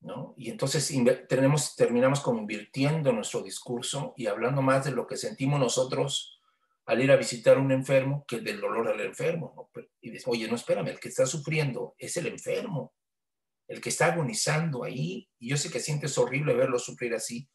[0.00, 0.34] ¿no?
[0.36, 0.92] Y entonces
[1.28, 6.40] tenemos, terminamos como invirtiendo nuestro discurso y hablando más de lo que sentimos nosotros
[6.86, 9.52] al ir a visitar un enfermo que del dolor del enfermo.
[9.54, 9.82] ¿no?
[10.00, 12.94] Y dices, oye, no, espérame, el que está sufriendo es el enfermo
[13.70, 17.48] el que está agonizando ahí, y yo sé que sientes horrible verlo sufrir así,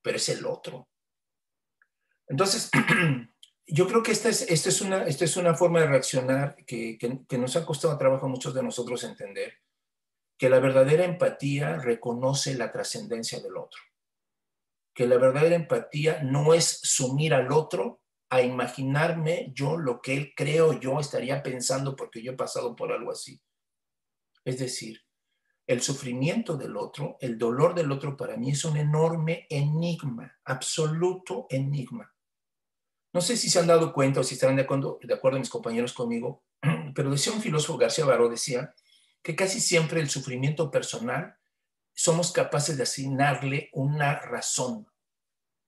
[0.00, 0.88] pero es el otro.
[2.26, 2.70] Entonces,
[3.66, 6.96] yo creo que esta es, esta es, una, esta es una forma de reaccionar que,
[6.96, 9.58] que, que nos ha costado trabajo a muchos de nosotros entender,
[10.38, 13.82] que la verdadera empatía reconoce la trascendencia del otro,
[14.94, 18.00] que la verdadera empatía no es sumir al otro
[18.30, 22.90] a imaginarme yo lo que él creo yo estaría pensando porque yo he pasado por
[22.90, 23.38] algo así.
[24.46, 25.02] Es decir,
[25.68, 31.46] el sufrimiento del otro, el dolor del otro para mí es un enorme enigma, absoluto
[31.50, 32.10] enigma.
[33.12, 35.92] No sé si se han dado cuenta o si estarán de acuerdo, de mis compañeros
[35.92, 36.42] conmigo,
[36.94, 38.74] pero decía un filósofo García Baró, decía
[39.22, 41.36] que casi siempre el sufrimiento personal
[41.94, 44.86] somos capaces de asignarle una razón.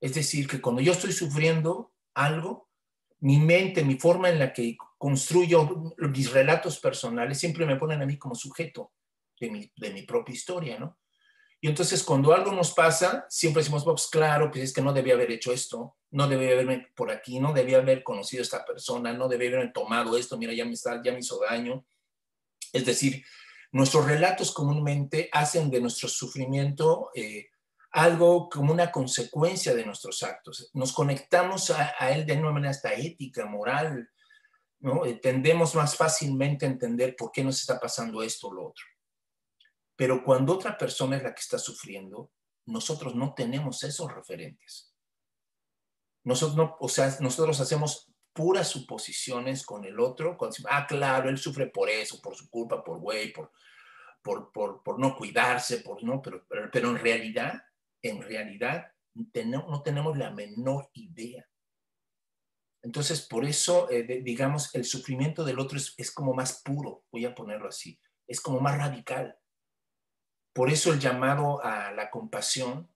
[0.00, 2.70] Es decir, que cuando yo estoy sufriendo algo,
[3.18, 8.06] mi mente, mi forma en la que construyo mis relatos personales siempre me ponen a
[8.06, 8.92] mí como sujeto
[9.40, 10.98] de mi, de mi propia historia, ¿no?
[11.62, 15.14] Y entonces cuando algo nos pasa, siempre decimos, pues claro, pues es que no debía
[15.14, 19.12] haber hecho esto, no debía haberme por aquí, no debía haber conocido a esta persona,
[19.12, 21.84] no debía haberme tomado esto, mira, ya me, está, ya me hizo daño.
[22.72, 23.24] Es decir,
[23.72, 27.48] nuestros relatos comúnmente hacen de nuestro sufrimiento eh,
[27.92, 30.70] algo como una consecuencia de nuestros actos.
[30.72, 34.08] Nos conectamos a, él de una manera hasta ética, moral,
[34.78, 35.02] ¿no?
[35.20, 38.84] Tendemos más fácilmente a entender por qué nos está pasando esto o lo otro.
[40.00, 42.32] Pero cuando otra persona es la que está sufriendo,
[42.64, 44.96] nosotros no tenemos esos referentes.
[46.24, 51.36] Nosotros, no, o sea, nosotros hacemos puras suposiciones con el otro, con, ah, claro, él
[51.36, 53.52] sufre por eso, por su culpa, por güey, por,
[54.22, 56.22] por, por, por, no cuidarse, por, ¿no?
[56.22, 57.62] Pero, pero, en realidad,
[58.00, 61.46] en realidad, no tenemos la menor idea.
[62.80, 67.26] Entonces, por eso, eh, digamos, el sufrimiento del otro es, es como más puro, voy
[67.26, 69.36] a ponerlo así, es como más radical.
[70.52, 72.88] Por eso el llamado a la compasión,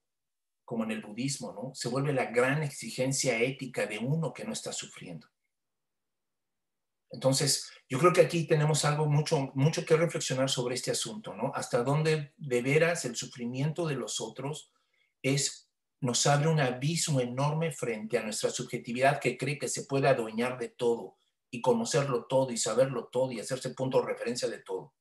[0.65, 1.75] como en el budismo, ¿no?
[1.75, 5.29] Se vuelve la gran exigencia ética de uno que no está sufriendo.
[7.11, 11.53] Entonces, yo creo que aquí tenemos algo mucho, mucho que reflexionar sobre este asunto, ¿no?
[11.55, 14.73] Hasta dónde de veras el sufrimiento de los otros
[15.23, 20.09] es, nos abre un abismo enorme frente a nuestra subjetividad que cree que se puede
[20.09, 21.17] adueñar de todo
[21.51, 24.93] y conocerlo todo y saberlo todo y hacerse punto de referencia de todo.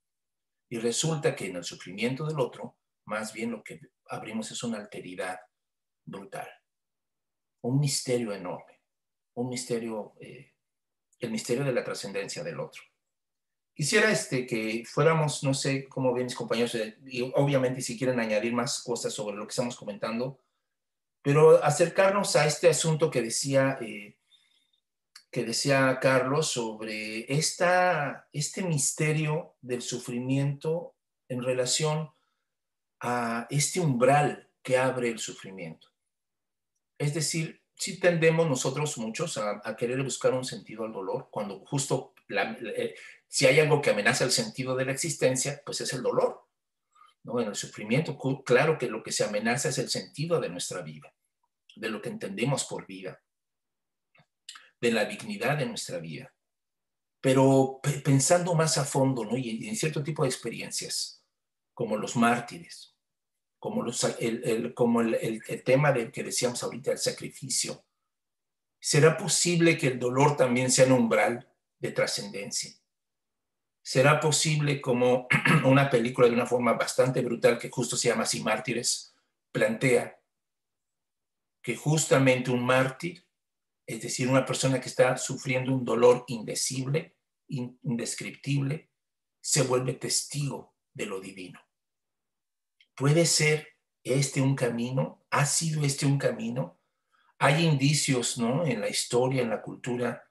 [0.74, 4.80] Y resulta que en el sufrimiento del otro, más bien lo que abrimos es una
[4.80, 5.38] alteridad
[6.04, 6.48] brutal,
[7.62, 8.82] un misterio enorme,
[9.36, 10.52] un misterio, eh,
[11.20, 12.82] el misterio de la trascendencia del otro.
[13.72, 18.20] Quisiera este, que fuéramos, no sé cómo ven mis compañeros, eh, y obviamente si quieren
[18.20, 20.40] añadir más cosas sobre lo que estamos comentando,
[21.22, 24.18] pero acercarnos a este asunto que decía, eh,
[25.34, 30.96] que decía Carlos sobre este misterio del sufrimiento
[31.28, 32.12] en relación
[33.00, 35.88] a este umbral que abre el sufrimiento.
[37.00, 42.14] Es decir, si tendemos nosotros muchos a, querer buscar un sentido al dolor, cuando justo
[42.30, 42.94] eh,
[43.28, 46.48] si hay algo que amenaza el sentido de la existencia, pues es el dolor.
[47.24, 47.42] ¿no?
[47.42, 48.16] En el sufrimiento,
[48.46, 51.12] claro que lo que se amenaza es el sentido de nuestra vida,
[51.76, 53.23] de lo que entendemos por vida
[54.84, 56.36] de la dignidad de nuestra vida.
[57.22, 59.38] Pero pensando más a fondo, ¿no?
[59.38, 61.24] Y en cierto tipo de experiencias,
[61.74, 62.94] como los mártires,
[63.60, 63.86] como,
[64.20, 64.74] el,
[65.48, 67.86] el, tema del que decíamos ahorita, el sacrificio,
[68.78, 71.48] ¿será posible que el dolor también sea un umbral
[71.80, 72.74] de trascendencia?
[73.82, 75.30] ¿Será posible como
[75.64, 79.16] una película de una forma bastante brutal que justo se llama así Mártires,
[79.54, 80.20] plantea
[81.62, 83.26] que justamente un mártir
[83.86, 87.18] es decir, una persona que está sufriendo un dolor indecible,
[87.48, 88.90] indescriptible,
[89.42, 91.60] se vuelve testigo de lo divino.
[92.96, 93.68] ¿Puede ser
[94.04, 95.26] este un camino?
[95.32, 96.80] ¿Ha sido este un camino?
[97.40, 98.66] Hay indicios ¿no?
[98.66, 100.24] en la historia, en la cultura,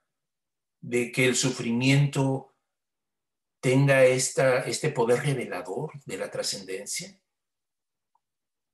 [0.81, 2.55] de que el sufrimiento
[3.61, 7.19] tenga esta, este poder revelador de la trascendencia,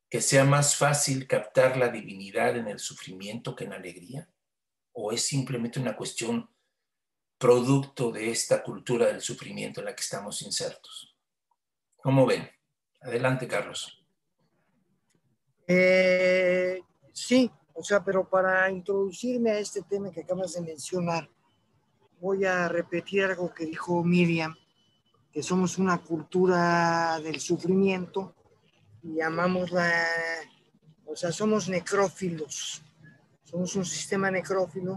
[0.10, 4.30] que sea más fácil captar la divinidad en el sufrimiento que en la alegría
[4.94, 6.50] o es simplemente una cuestión
[7.38, 11.16] producto de esta cultura del sufrimiento en la que estamos insertos?
[11.98, 12.50] ¿Cómo ven?
[13.02, 14.04] Adelante, Carlos.
[15.68, 16.82] Eh,
[17.14, 21.30] sí, o sea, pero para introducirme a este tema que acabas de mencionar,
[22.20, 24.56] voy a repetir algo que dijo Miriam,
[25.32, 28.36] que somos una cultura del sufrimiento
[29.04, 29.94] y amamos la,
[31.06, 32.82] o sea, somos necrófilos
[33.50, 34.96] somos un sistema necrófilo.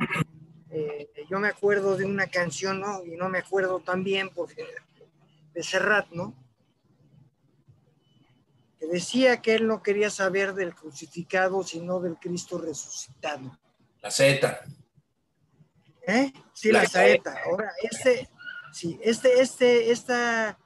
[0.71, 3.05] Eh, yo me acuerdo de una canción, ¿no?
[3.05, 4.67] Y no me acuerdo también porque
[5.55, 6.35] de Serrat, ¿no?
[8.79, 13.59] Que decía que él no quería saber del crucificado, sino del Cristo resucitado.
[14.03, 14.65] La Z.
[16.07, 16.33] ¿Eh?
[16.53, 17.35] Sí, la, saeta.
[17.47, 18.29] Ahora, este,
[18.73, 20.59] sí, este, este, esta,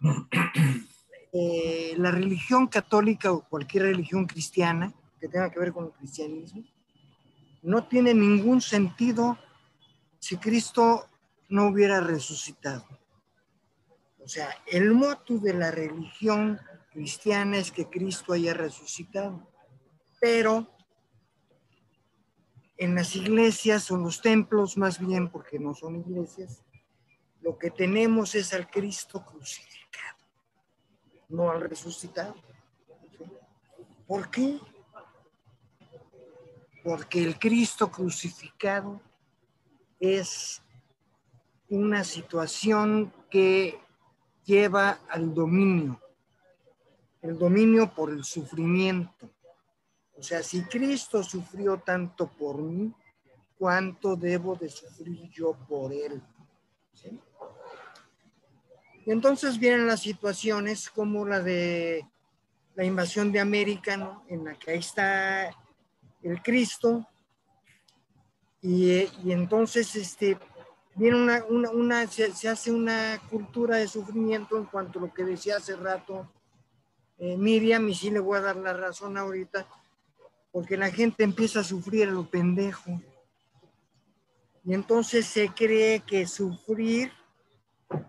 [1.32, 6.64] eh, la religión católica o cualquier religión cristiana que tenga que ver con el cristianismo,
[7.62, 9.38] no tiene ningún sentido
[10.18, 11.08] si Cristo
[11.48, 12.86] no hubiera resucitado.
[14.18, 19.48] O sea, el moto de la religión cristiana es que Cristo haya resucitado,
[20.20, 20.66] pero
[22.76, 26.64] en las iglesias o los templos más bien, porque no son iglesias,
[27.40, 30.18] lo que tenemos es al Cristo crucificado,
[31.28, 32.34] no al resucitado.
[34.06, 34.58] ¿Por qué?
[36.86, 39.00] Porque el Cristo crucificado
[39.98, 40.62] es
[41.68, 43.76] una situación que
[44.44, 46.00] lleva al dominio,
[47.22, 49.28] el dominio por el sufrimiento.
[50.16, 52.94] O sea, si Cristo sufrió tanto por mí,
[53.58, 56.22] ¿cuánto debo de sufrir yo por Él?
[59.04, 62.06] Y entonces vienen las situaciones como la de
[62.76, 64.24] la invasión de América, ¿no?
[64.28, 65.50] en la que ahí está
[66.26, 67.06] el Cristo,
[68.62, 70.36] y, entonces este,
[70.96, 75.58] viene una, una, se, hace una cultura de sufrimiento en cuanto a lo que decía
[75.58, 76.28] hace rato
[77.18, 79.66] eh, Miriam, y sí le voy a dar la razón ahorita,
[80.50, 83.00] porque la gente empieza a sufrir lo pendejo.
[84.64, 87.12] Y entonces se cree que sufrir,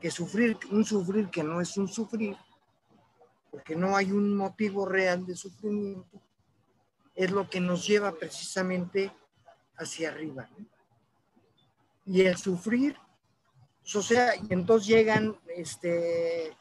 [0.02, 2.36] que sufrir, un sufrir que no es un sufrir,
[3.52, 6.20] porque no hay un motivo real de sufrimiento,
[7.18, 9.12] es lo que nos lleva precisamente
[9.76, 10.48] hacia arriba.
[12.06, 12.96] Y el sufrir,
[13.82, 16.56] pues, o sea, y entonces llegan este,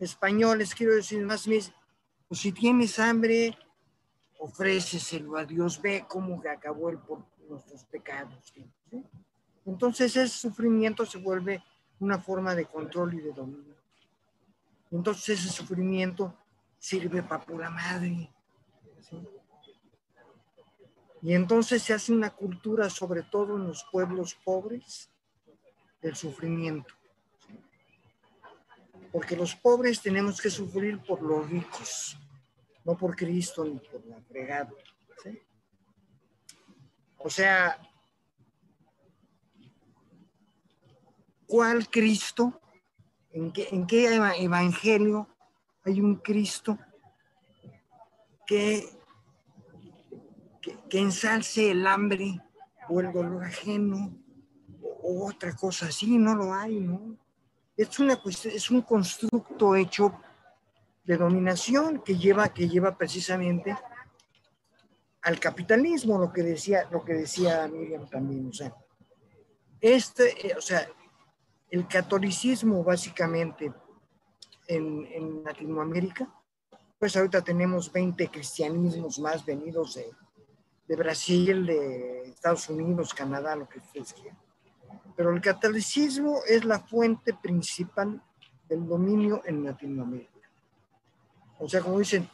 [0.00, 3.56] españoles, quiero decir más, pues si tienes hambre,
[4.38, 8.52] ofréceselo a Dios, ve cómo acabó el por nuestros pecados.
[9.64, 11.62] Entonces ese sufrimiento se vuelve
[12.00, 13.76] una forma de control y de dominio.
[14.90, 16.34] Entonces ese sufrimiento
[16.76, 18.28] sirve para pura madre.
[21.22, 25.08] Y entonces se hace una cultura, sobre todo en los pueblos pobres,
[26.00, 26.92] del sufrimiento.
[29.12, 32.18] Porque los pobres tenemos que sufrir por los ricos,
[32.84, 34.72] no por Cristo ni por la fregada.
[37.18, 37.80] O sea,
[41.46, 42.60] ¿cuál Cristo?
[43.30, 45.28] ¿En qué, ¿En qué evangelio
[45.84, 46.76] hay un Cristo
[48.44, 49.01] que
[50.92, 52.38] que, ensalce el hambre
[52.88, 54.14] o el dolor ajeno,
[54.82, 57.16] o otra cosa así, no lo hay, ¿no?
[57.76, 60.12] Es, una cuestión, es un constructo hecho
[61.04, 63.74] de dominación que lleva, que lleva precisamente
[65.22, 68.74] al capitalismo, lo que decía, lo que decía Miriam también, o sea,
[69.80, 70.86] este, eh, o sea,
[71.70, 73.72] el catolicismo básicamente
[74.68, 76.30] en, en, Latinoamérica,
[76.98, 80.12] pues ahorita tenemos 20 cristianismos más venidos de,
[80.88, 84.38] de Brasil, de Estados Unidos, Canadá, lo que ustedes quieran.
[85.16, 88.22] Pero el catolicismo es la fuente principal
[88.68, 90.50] del dominio en Latinoamérica.
[91.58, 92.28] O sea, como dicen,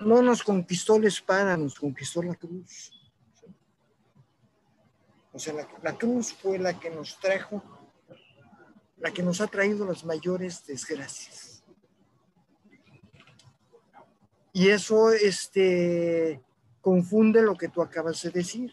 [0.00, 2.90] no nos conquistó la espada, nos conquistó la cruz.
[5.32, 7.62] O sea, la, cruz fue la que nos trajo,
[8.98, 11.62] la que nos ha traído las mayores desgracias.
[14.52, 16.42] Y eso este,
[16.80, 18.72] confunde lo que tú acabas de decir.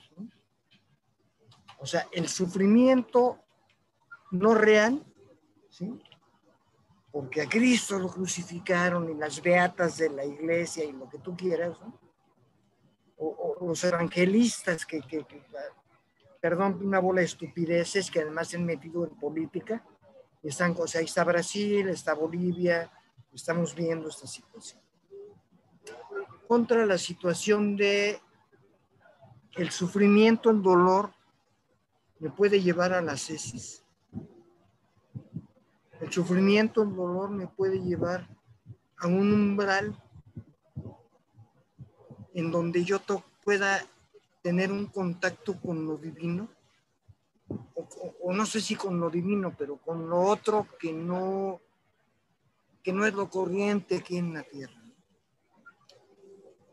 [1.80, 3.40] O sea, el sufrimiento
[4.32, 5.06] no real,
[5.70, 6.00] ¿sí?
[7.12, 11.36] porque a Cristo lo crucificaron y las beatas de la iglesia y lo que tú
[11.36, 11.78] quieras,
[13.18, 15.26] o, los evangelistas que, que,
[16.40, 19.84] perdón, una bola de estupideces que además se han metido en política.
[20.44, 22.92] Están, o sea, ahí está Brasil, está Bolivia,
[23.34, 24.80] estamos viendo esta situación.
[26.48, 28.22] Contra la situación de
[29.56, 31.12] el sufrimiento, el dolor,
[32.20, 33.84] me puede llevar a la cesis.
[36.00, 38.28] El sufrimiento, el dolor me puede llevar
[38.98, 40.02] a un umbral
[42.34, 43.00] en donde yo
[43.44, 43.84] pueda
[44.44, 46.48] tener un contacto con lo divino,
[47.50, 51.60] o, no sé si con lo divino, pero con lo otro que no,
[52.84, 54.77] que no es lo corriente aquí en la tierra.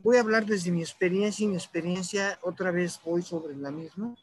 [0.04, 4.14] Voy a hablar desde mi experiencia y mi experiencia otra vez voy sobre la misma.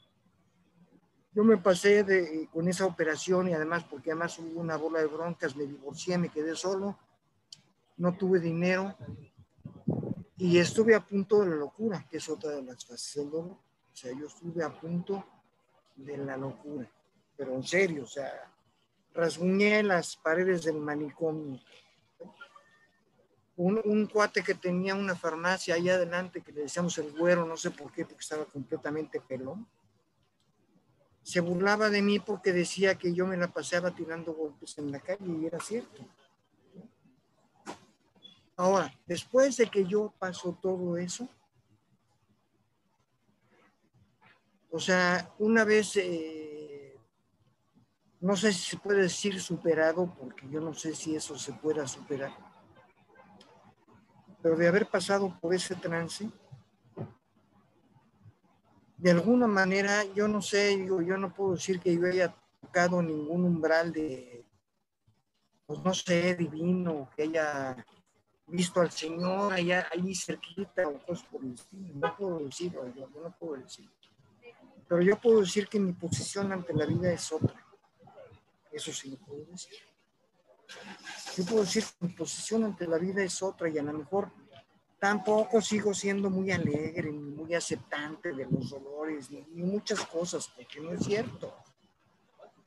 [1.33, 5.07] Yo me pasé de, con esa operación y además porque además hubo una bola de
[5.07, 6.99] broncas, me divorcié, me quedé solo,
[7.97, 8.95] no tuve dinero,
[10.37, 13.57] y estuve a punto de la locura, que es otra de las fases del dolor.
[13.91, 15.25] O sea, yo estuve a punto
[15.95, 16.87] de la locura,
[17.35, 18.53] pero en serio, o sea,
[19.15, 21.59] rasguñé las paredes del manicomio.
[23.63, 27.55] Un, un, cuate que tenía una farmacia allá adelante, que le decíamos el güero, no
[27.55, 29.67] sé por qué, porque estaba completamente pelón,
[31.21, 34.99] se burlaba de mí porque decía que yo me la paseaba tirando golpes en la
[34.99, 36.03] calle y era cierto.
[38.55, 41.29] Ahora, después de que yo paso todo eso,
[44.71, 46.99] o sea, una vez, eh,
[48.21, 51.85] no sé si se puede decir superado, porque yo no sé si eso se pueda
[51.85, 52.50] superar,
[54.41, 56.29] pero de haber pasado por ese trance,
[58.97, 63.01] de alguna manera, yo no sé, digo, yo no puedo decir que yo haya tocado
[63.01, 64.45] ningún umbral de,
[65.65, 67.85] pues no sé, divino, que haya
[68.45, 71.93] visto al Señor allá, allí cerquita o cosas por el estilo.
[71.95, 73.89] No puedo decirlo, yo no puedo decir.
[74.87, 77.55] Pero yo puedo decir que mi posición ante la vida es otra.
[78.71, 79.79] Eso sí lo puedo decir.
[81.37, 84.29] Yo puedo decir que mi posición ante la vida es otra y a lo mejor
[84.99, 90.79] tampoco sigo siendo muy alegre, ni muy aceptante de los dolores, ni, muchas cosas, porque
[90.81, 91.55] no es cierto.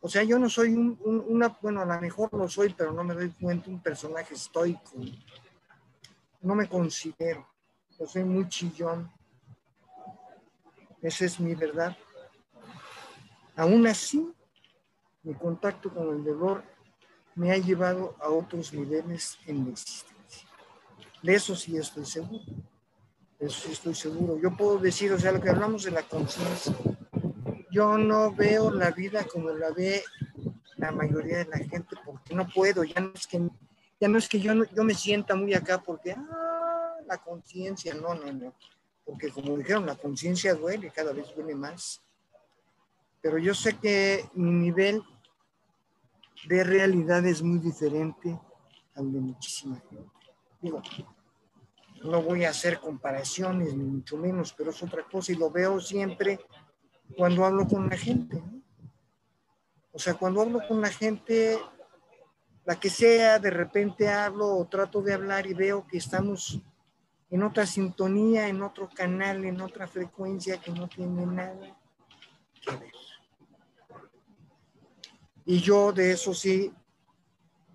[0.01, 0.99] O sea, yo no soy un,
[1.29, 4.93] una, bueno, a lo mejor lo soy, pero no me doy cuenta, un personaje estoico,
[6.41, 7.47] no me considero.
[7.99, 9.11] Yo soy muy chillón.
[11.01, 11.97] Esa es mi verdad.
[13.57, 14.35] Aún así,
[15.23, 16.74] mi contacto con el dolor
[17.35, 20.49] me ha llevado a otros niveles en mi existencia.
[21.23, 22.45] De eso sí estoy seguro.
[23.39, 24.39] De eso sí estoy seguro.
[24.41, 26.75] Yo puedo decir, o sea, lo que hablamos de la conciencia,
[27.71, 30.03] yo no veo la vida como la ve
[30.77, 33.41] la mayoría de la gente porque no puedo, ya no es que
[34.01, 38.15] ya no es que yo, yo me sienta muy acá porque, ah, la conciencia, no,
[38.15, 38.55] no, no.
[39.05, 42.03] Porque como dijeron, la conciencia duele, cada vez duele más.
[43.21, 45.03] Pero yo sé que mi nivel
[46.49, 48.39] de realidad es muy diferente
[48.95, 50.11] al de muchísima gente.
[50.61, 50.83] Digo,
[52.05, 55.81] no voy a hacer comparaciones, ni mucho menos, pero es otra cosa y lo veo
[55.81, 56.39] siempre
[57.17, 58.43] cuando hablo con la gente.
[59.93, 61.59] O sea, cuando hablo con la gente,
[62.65, 66.61] la que sea, de repente hablo o trato de hablar y veo que estamos
[67.31, 71.79] en otra sintonía, en otro canal, en otra frecuencia que no tiene nada
[72.61, 72.93] que ver.
[75.47, 76.73] Y yo de eso sí,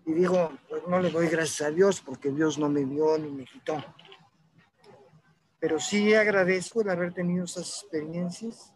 [0.05, 3.30] y digo, pues no le doy gracias a Dios porque Dios no me dio ni
[3.30, 3.84] me quitó.
[5.59, 8.74] Pero sí agradezco el haber tenido esas experiencias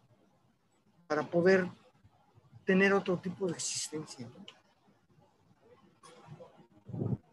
[1.07, 1.67] para poder
[2.65, 4.29] tener otro tipo de existencia.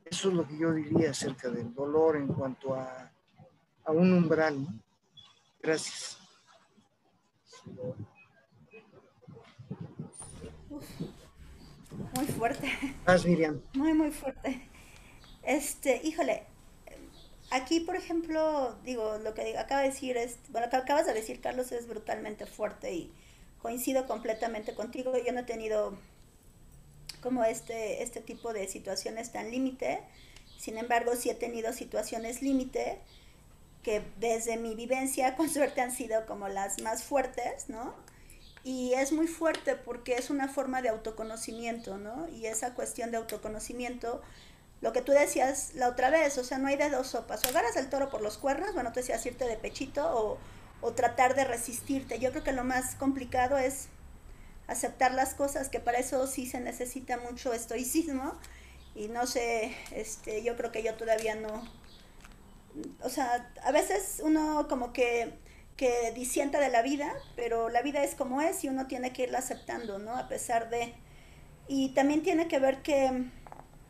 [0.04, 3.12] Eso es lo que yo diría acerca del dolor en cuanto a,
[3.84, 4.66] a un umbral.
[5.62, 6.18] Gracias.
[12.14, 12.70] Muy fuerte.
[13.07, 13.61] Más, Miriam.
[13.74, 14.68] Muy, muy fuerte.
[15.42, 16.44] Este, híjole,
[17.51, 21.14] aquí, por ejemplo, digo, lo que acaba de decir es, bueno, lo que acabas de
[21.14, 23.12] decir, Carlos, es brutalmente fuerte y
[23.61, 25.12] coincido completamente contigo.
[25.24, 25.96] Yo no he tenido
[27.20, 30.01] como este, este tipo de situaciones tan límite.
[30.59, 32.98] Sin embargo, sí he tenido situaciones límite
[33.82, 37.94] que desde mi vivencia, con suerte, han sido como las más fuertes, ¿no?
[38.62, 42.28] Y es muy fuerte porque es una forma de autoconocimiento, ¿no?
[42.28, 44.20] Y esa cuestión de autoconocimiento,
[44.80, 47.44] lo que tú decías la otra vez, o sea, no hay de dos sopas.
[47.44, 50.38] O agarras el toro por los cuernos, bueno, tú decías irte de pechito o,
[50.80, 52.18] o tratar de resistirte.
[52.18, 53.88] Yo creo que lo más complicado es
[54.66, 58.38] aceptar las cosas, que para eso sí se necesita mucho estoicismo.
[58.94, 61.68] Y no sé, este, yo creo que yo todavía no.
[63.02, 65.32] O sea, a veces uno como que,
[65.81, 69.22] que disienta de la vida, pero la vida es como es y uno tiene que
[69.22, 70.14] irla aceptando, ¿no?
[70.14, 70.93] A pesar de.
[71.68, 73.24] Y también tiene que ver que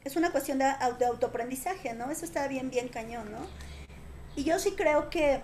[0.04, 0.66] es una cuestión de,
[1.00, 2.12] de autoaprendizaje, ¿no?
[2.12, 3.40] Eso está bien, bien cañón, ¿no?
[4.36, 5.40] Y yo sí creo que,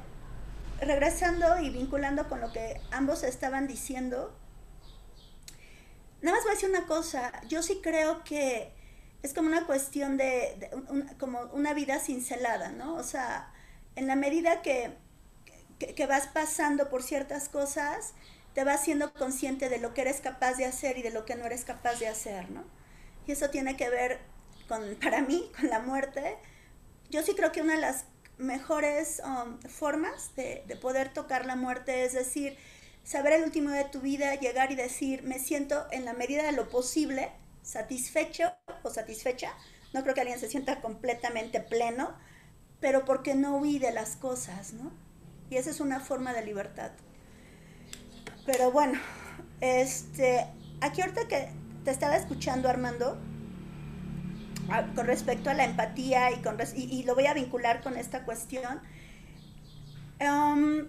[0.80, 4.32] regresando y vinculando con lo que ambos estaban diciendo,
[6.22, 8.72] Nada más voy a decir una cosa, yo sí creo que
[9.24, 10.70] es como una cuestión de,
[11.18, 12.94] como una vida cincelada, ¿no?
[12.94, 13.52] O sea,
[13.96, 14.96] en la medida que,
[15.78, 18.14] que, vas pasando por ciertas cosas,
[18.54, 21.34] te vas siendo consciente de lo que eres capaz de hacer y de lo que
[21.34, 22.64] no eres capaz de hacer, ¿no?
[23.26, 24.20] Y eso tiene que ver
[24.68, 26.36] con, para mí, con la muerte.
[27.10, 28.04] Yo sí creo que una de las
[28.38, 32.56] mejores um, formas de, de poder tocar la muerte es decir,
[33.04, 36.52] saber el último de tu vida, llegar y decir, me siento en la medida de
[36.52, 37.30] lo posible
[37.62, 38.52] satisfecho
[38.82, 39.52] o satisfecha.
[39.92, 42.14] No creo que alguien se sienta completamente pleno,
[42.80, 44.92] pero porque no huí de las cosas, ¿no?
[45.50, 46.90] Y esa es una forma de libertad.
[48.44, 48.98] Pero bueno,
[49.60, 50.46] este,
[50.80, 51.48] aquí ahorita que
[51.84, 53.18] te estaba escuchando, Armando,
[54.70, 58.24] ah, con respecto a la empatía y, con, y, lo voy a vincular con esta
[58.24, 58.80] cuestión.
[60.20, 60.86] Um,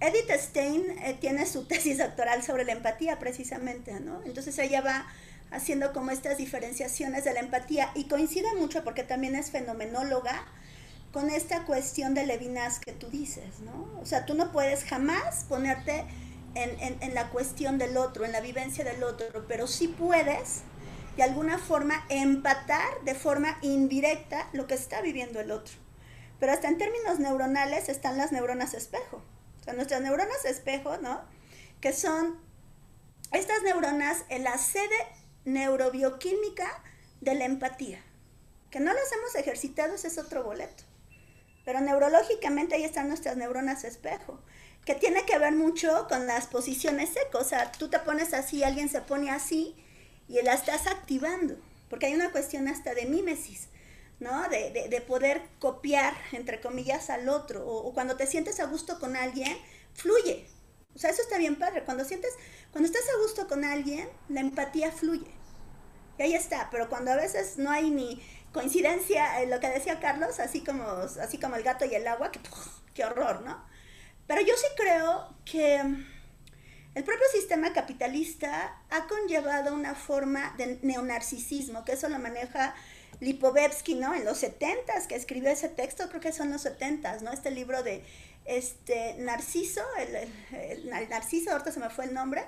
[0.00, 4.22] Edith Stein eh, tiene su tesis doctoral sobre la empatía precisamente, ¿no?
[4.24, 5.06] Entonces ella va
[5.50, 10.46] haciendo como estas diferenciaciones de la empatía y coincide mucho porque también es fenomenóloga
[11.12, 14.00] con esta cuestión de Levinas que tú dices, ¿no?
[14.00, 16.04] O sea, tú no puedes jamás ponerte
[16.54, 20.62] en, en la cuestión del otro, en la vivencia del otro, pero sí puedes
[21.16, 25.74] de alguna forma empatar de forma indirecta lo que está viviendo el otro.
[26.40, 29.22] Pero hasta en términos neuronales están las neuronas espejo.
[29.60, 31.20] O sea, nuestras neuronas espejo, ¿no?
[31.80, 32.40] Que son
[33.32, 35.06] estas neuronas en la sede
[35.44, 36.82] neurobioquímica
[37.20, 38.02] de la empatía.
[38.70, 40.84] Que no las hemos ejercitado, ese es otro boleto.
[41.64, 44.40] Pero neurológicamente ahí están nuestras neuronas espejo,
[44.84, 47.40] que tiene que ver mucho con las posiciones secas.
[47.40, 49.76] O sea, tú te pones así, alguien se pone así
[50.28, 51.56] y la estás activando,
[51.88, 53.68] porque hay una cuestión hasta de mímesis.
[54.22, 54.48] ¿no?
[54.48, 57.66] De, de, poder copiar, entre comillas, al otro.
[57.66, 59.58] O, cuando te sientes a gusto con alguien,
[59.94, 60.46] fluye.
[60.94, 61.84] O sea, eso está bien padre.
[61.84, 62.30] Cuando sientes,
[62.70, 65.30] cuando estás a gusto con alguien, la empatía fluye.
[66.18, 66.68] Y ahí está.
[66.70, 68.22] Pero cuando a veces no hay ni
[68.52, 72.30] coincidencia, en lo que decía Carlos, así como, así como el gato y el agua,
[72.30, 72.40] que
[72.94, 73.64] qué horror, ¿no?
[74.26, 75.76] Pero yo sí creo que
[76.94, 82.74] el propio sistema capitalista ha conllevado una forma de neonarcisismo, que eso lo maneja
[83.20, 84.14] Lipovetsky, ¿no?
[84.14, 87.32] En los 70 que escribió ese texto, creo que son los 70 ¿no?
[87.32, 88.04] Este libro de
[88.44, 92.42] este Narciso, el, Narciso, ahorita se me fue el nombre,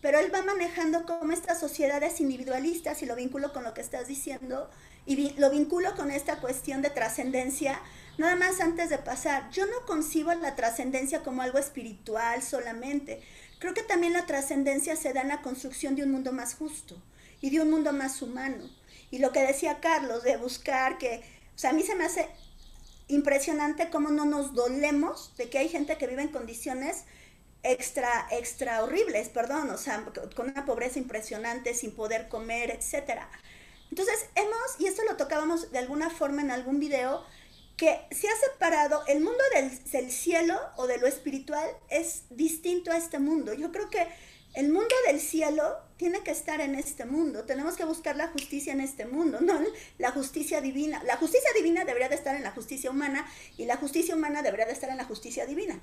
[0.00, 4.06] pero él va manejando como estas sociedades individualistas y lo vinculo con lo que estás
[4.06, 4.70] diciendo
[5.06, 7.80] y lo vinculo con esta cuestión de trascendencia.
[8.16, 13.22] Nada más antes de pasar, yo no concibo la trascendencia como algo espiritual solamente.
[13.58, 17.00] Creo que también la trascendencia se da en la construcción de un mundo más justo
[17.40, 18.70] y de un mundo más humano.
[19.10, 21.22] Y lo que decía Carlos, de buscar que,
[21.54, 22.28] o sea, a mí se me hace
[23.08, 27.04] impresionante cómo no nos dolemos de que hay gente que vive en condiciones
[27.62, 30.04] extra, extra horribles, perdón, o sea,
[30.36, 33.22] con una pobreza impresionante, sin poder comer, etc.
[33.90, 37.24] Entonces, hemos, y esto lo tocábamos de alguna forma en algún video,
[37.76, 42.96] que se ha separado el mundo del, cielo o de lo espiritual es distinto a
[42.96, 43.52] este mundo.
[43.52, 44.06] Yo creo que
[44.54, 47.44] el mundo del cielo tiene que estar en este mundo.
[47.44, 49.60] Tenemos que buscar la justicia en este mundo, no
[49.98, 51.02] la justicia divina.
[51.04, 54.66] La justicia divina debería de estar en la justicia humana y la justicia humana debería
[54.66, 55.80] de estar en la justicia divina.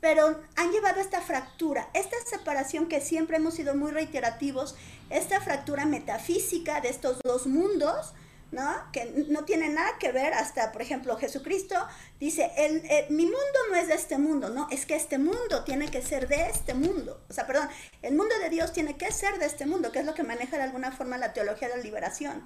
[0.00, 4.74] Pero han llevado esta fractura, esta separación que siempre hemos sido muy reiterativos,
[5.10, 8.14] esta fractura metafísica de estos dos mundos,
[8.50, 8.64] ¿no?
[8.92, 11.76] Que no tiene nada que ver hasta, por ejemplo, Jesucristo
[12.18, 15.90] dice, el, mi mundo no es de este mundo, no, es que este mundo tiene
[15.90, 17.22] que ser de este mundo.
[17.28, 17.68] O sea, perdón,
[18.02, 20.56] el mundo de Dios tiene que ser de este mundo, que es lo que maneja
[20.56, 22.42] de alguna forma la teología de la liberación.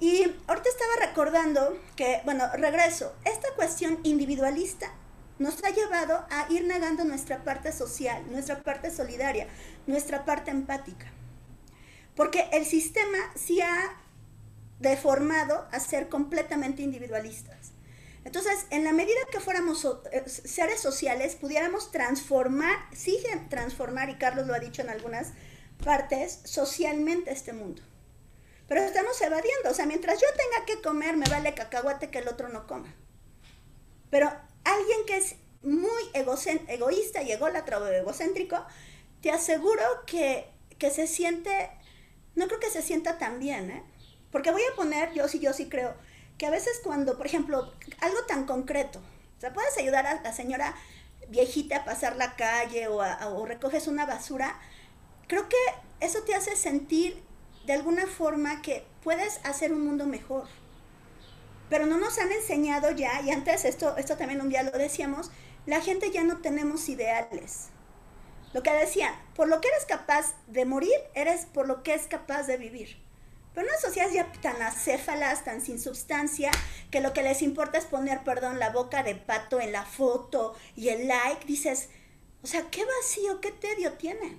[0.00, 4.90] Y ahorita estaba recordando que, bueno, regreso, esta cuestión individualista
[5.38, 9.48] nos ha llevado a ir negando nuestra parte social, nuestra parte solidaria,
[9.86, 11.06] nuestra parte empática.
[12.14, 13.96] Porque el sistema sí ha
[14.78, 17.72] deformado a ser completamente individualistas.
[18.24, 24.46] Entonces, en la medida que fuéramos eh, seres sociales, pudiéramos transformar, siguen transformar, y Carlos
[24.46, 25.32] lo ha dicho en algunas
[25.84, 27.82] partes, socialmente este mundo.
[28.66, 32.28] Pero estamos evadiendo, o sea, mientras yo tenga que comer, me vale cacahuate que el
[32.28, 32.94] otro no coma.
[34.08, 34.32] Pero
[34.64, 38.64] alguien que es muy egoísta y ególatra o egocéntrico,
[39.20, 40.46] te aseguro que,
[40.78, 41.70] que se siente,
[42.34, 43.82] no creo que se sienta tan bien, ¿eh?
[44.30, 45.94] Porque voy a poner, yo sí, yo sí creo,
[46.38, 49.00] que a veces cuando, por ejemplo, algo tan concreto,
[49.38, 50.74] o sea, puedes ayudar a la señora
[51.28, 54.60] viejita a pasar la calle o, o recoges una basura,
[55.28, 55.56] creo que
[56.00, 57.22] eso te hace sentir
[57.64, 60.44] de alguna forma que puedes hacer un mundo mejor.
[61.74, 65.32] Pero no nos han enseñado ya, y antes esto, esto también un día lo decíamos,
[65.66, 67.70] la gente ya no tenemos ideales.
[68.52, 72.06] Lo que decían, por lo que eres capaz de morir, eres por lo que es
[72.06, 73.02] capaz de vivir.
[73.54, 76.52] Pero una sociedad ya tan acéfalas, tan sin sustancia,
[76.92, 80.54] que lo que les importa es poner, perdón, la boca de pato en la foto
[80.76, 81.88] y el like, dices,
[82.44, 84.38] o sea, qué vacío, qué tedio tiene.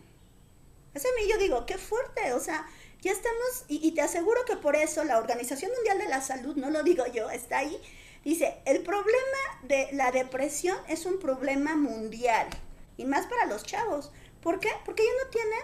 [0.94, 2.66] Eso a mí yo digo, qué fuerte, o sea,
[3.06, 6.72] ya estamos, y, te aseguro que por eso la Organización Mundial de la Salud, no
[6.72, 7.80] lo digo yo, está ahí,
[8.24, 12.48] dice, el problema de la depresión es un problema mundial,
[12.98, 14.12] y más para los chavos.
[14.42, 14.70] ¿Por qué?
[14.86, 15.60] Porque ya no tienen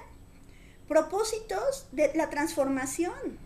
[0.87, 3.39] propósitos de la transformación.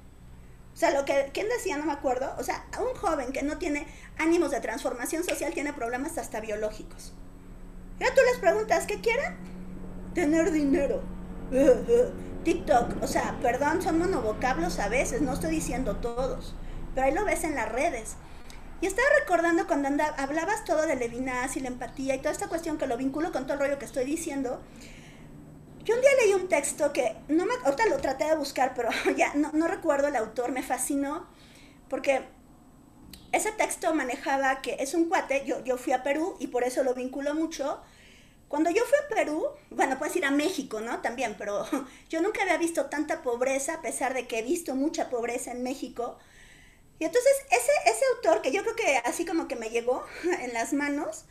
[0.73, 1.77] O sea, lo que, ¿quién decía?
[1.77, 2.35] No me acuerdo.
[2.37, 7.13] O sea, un joven que no tiene ánimos de transformación social tiene problemas hasta biológicos.
[7.99, 9.37] Ya tú les preguntas, ¿qué quieren?
[10.13, 11.01] Tener dinero.
[12.45, 16.53] TikTok, o sea, perdón, son monovocablos a veces, no estoy diciendo todos,
[16.93, 18.15] pero ahí lo ves en las redes.
[18.81, 22.77] Y estaba recordando cuando hablabas todo de Levinas y la empatía y toda esta cuestión
[22.77, 24.61] que lo vinculo con todo el rollo que estoy diciendo,
[25.83, 28.89] yo un día leí un texto que, no me, ahorita lo traté de buscar, pero
[29.17, 31.25] ya no, recuerdo el autor, me fascinó,
[31.89, 32.25] porque
[33.31, 36.83] ese texto manejaba que es un cuate, yo, yo fui a Perú y por eso
[36.83, 37.81] lo vinculo mucho.
[38.47, 41.01] Cuando yo fui a Perú, bueno, puedes ir a México, ¿no?
[41.01, 41.65] También, pero
[42.09, 45.63] yo nunca había visto tanta pobreza, a pesar de que he visto mucha pobreza en
[45.63, 46.17] México.
[46.99, 50.05] Y entonces ese, ese autor, que yo creo que así como que me llegó
[50.41, 51.25] en las manos,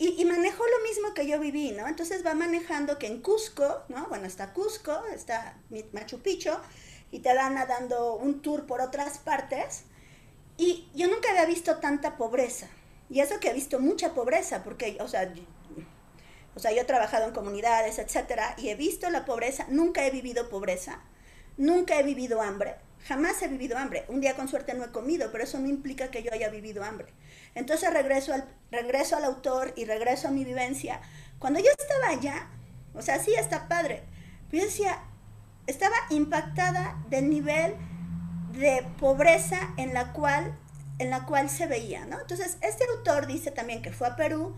[0.00, 1.88] y, manejó lo mismo que yo viví, ¿no?
[1.88, 4.06] Entonces va manejando que en Cusco, ¿no?
[4.06, 5.58] Bueno, está Cusco, está
[5.92, 6.52] Machu Picchu,
[7.10, 9.82] y te van dando un tour por otras partes.
[10.56, 12.68] Y yo nunca había visto tanta pobreza.
[13.10, 15.32] Y eso que he visto mucha pobreza, porque, o sea,
[16.58, 20.10] o sea, yo he trabajado en comunidades, etcétera, y he visto la pobreza, nunca he
[20.10, 20.98] vivido pobreza,
[21.56, 22.74] nunca he vivido hambre,
[23.06, 24.04] jamás he vivido hambre.
[24.08, 26.82] Un día con suerte no he comido, pero eso no implica que yo haya vivido
[26.82, 27.14] hambre.
[27.54, 31.00] Entonces regreso al, regreso al autor y regreso a mi vivencia.
[31.38, 32.48] Cuando yo estaba allá,
[32.92, 34.02] o sea, sí está padre,
[34.50, 34.98] yo decía,
[35.68, 37.76] estaba impactada del nivel
[38.50, 40.58] de pobreza en la cual,
[40.98, 42.18] en la cual se veía, ¿no?
[42.18, 44.56] Entonces, este autor dice también que fue a Perú,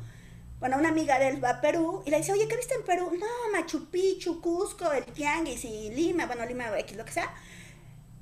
[0.61, 2.85] bueno, una amiga de él va a Perú y le dice, oye, ¿qué viste en
[2.85, 3.11] Perú?
[3.19, 7.35] No, Machu Picchu, Cusco, el Tianguis y Lima, bueno, Lima X, lo que sea.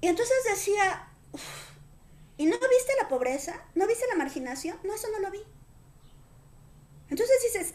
[0.01, 1.09] Y entonces decía,
[2.39, 3.61] ¿Y no viste la pobreza?
[3.75, 4.79] ¿No viste la marginación?
[4.85, 5.41] No, eso no lo vi.
[7.11, 7.75] Entonces dices,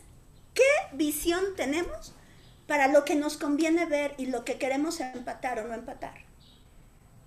[0.54, 0.64] ¿qué
[0.94, 2.14] visión tenemos
[2.66, 6.14] para lo que nos conviene ver y lo que queremos empatar o no empatar?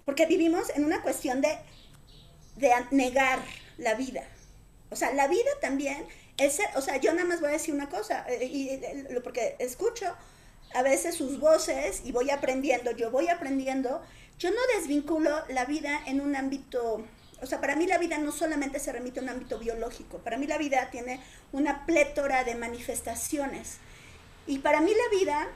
[0.06, 1.58] Porque vivimos en una cuestión de,
[2.56, 3.40] de negar
[3.76, 4.26] la vida.
[4.90, 6.06] O sea, la vida también
[6.38, 9.56] es, o sea, yo nada más voy a decir una cosa, eh, y, eh, porque
[9.58, 10.14] escucho
[10.74, 14.02] a veces sus voces y voy aprendiendo, yo voy aprendiendo,
[14.38, 17.04] yo no desvinculo la vida en un ámbito
[17.42, 20.38] o sea, para mí la vida no solamente se remite a un ámbito biológico, para
[20.38, 21.20] mí la vida tiene
[21.52, 23.78] una plétora de manifestaciones.
[24.46, 25.48] Y para mí la vida,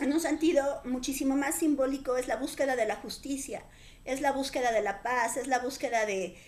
[0.00, 3.62] en un sentido muchísimo más simbólico, es la búsqueda de la justicia,
[4.04, 6.38] es la búsqueda de la paz, es la búsqueda de,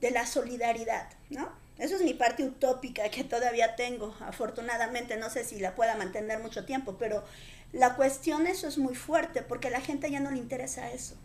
[0.00, 1.52] de la solidaridad, ¿no?
[1.82, 6.38] Eso es mi parte utópica que todavía tengo, afortunadamente, no sé si la pueda mantener
[6.38, 7.24] mucho tiempo, pero
[7.72, 11.16] la cuestión eso es muy fuerte porque a la gente ya no le interesa eso.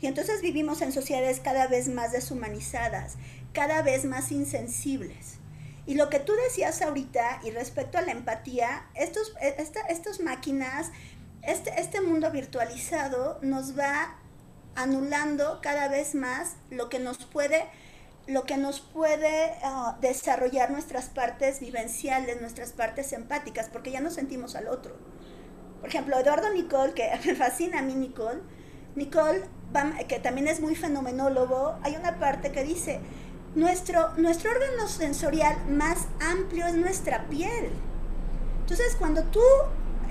[0.00, 3.16] Y entonces vivimos en sociedades cada vez más deshumanizadas,
[3.52, 5.34] cada vez más insensibles.
[5.84, 9.56] Y lo que tú decías ahorita y respecto a la empatía, estos, e,
[9.90, 10.90] estas máquinas,
[11.42, 14.16] este, este mundo virtualizado nos va
[14.74, 17.66] anulando cada vez más lo que nos puede
[18.28, 24.10] lo que nos puede ah, desarrollar nuestras partes vivenciales, nuestras partes empáticas, porque ya no
[24.10, 24.96] sentimos al otro.
[25.80, 28.40] Por ejemplo, Eduardo Nicole, que me fascina a mí Nicole,
[28.94, 29.44] Nicole,
[30.08, 33.00] que también es muy fenomenólogo, hay una parte que dice,
[33.54, 37.70] nuestro, nuestro órgano sensorial más amplio es nuestra piel.
[38.60, 39.40] Entonces, cuando tú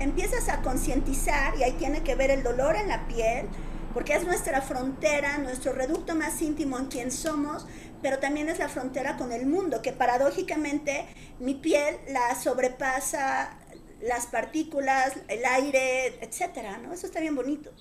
[0.00, 3.46] empiezas a concientizar, y ahí tiene que ver el dolor en la piel,
[3.94, 7.66] porque es nuestra frontera, nuestro reducto más íntimo en quien somos,
[8.02, 11.06] pero también es la frontera con el mundo, que paradójicamente
[11.38, 13.58] mi piel la sobrepasa
[14.00, 16.92] las partículas, el aire, etcétera, ¿no?
[16.92, 17.72] Eso está bien bonito.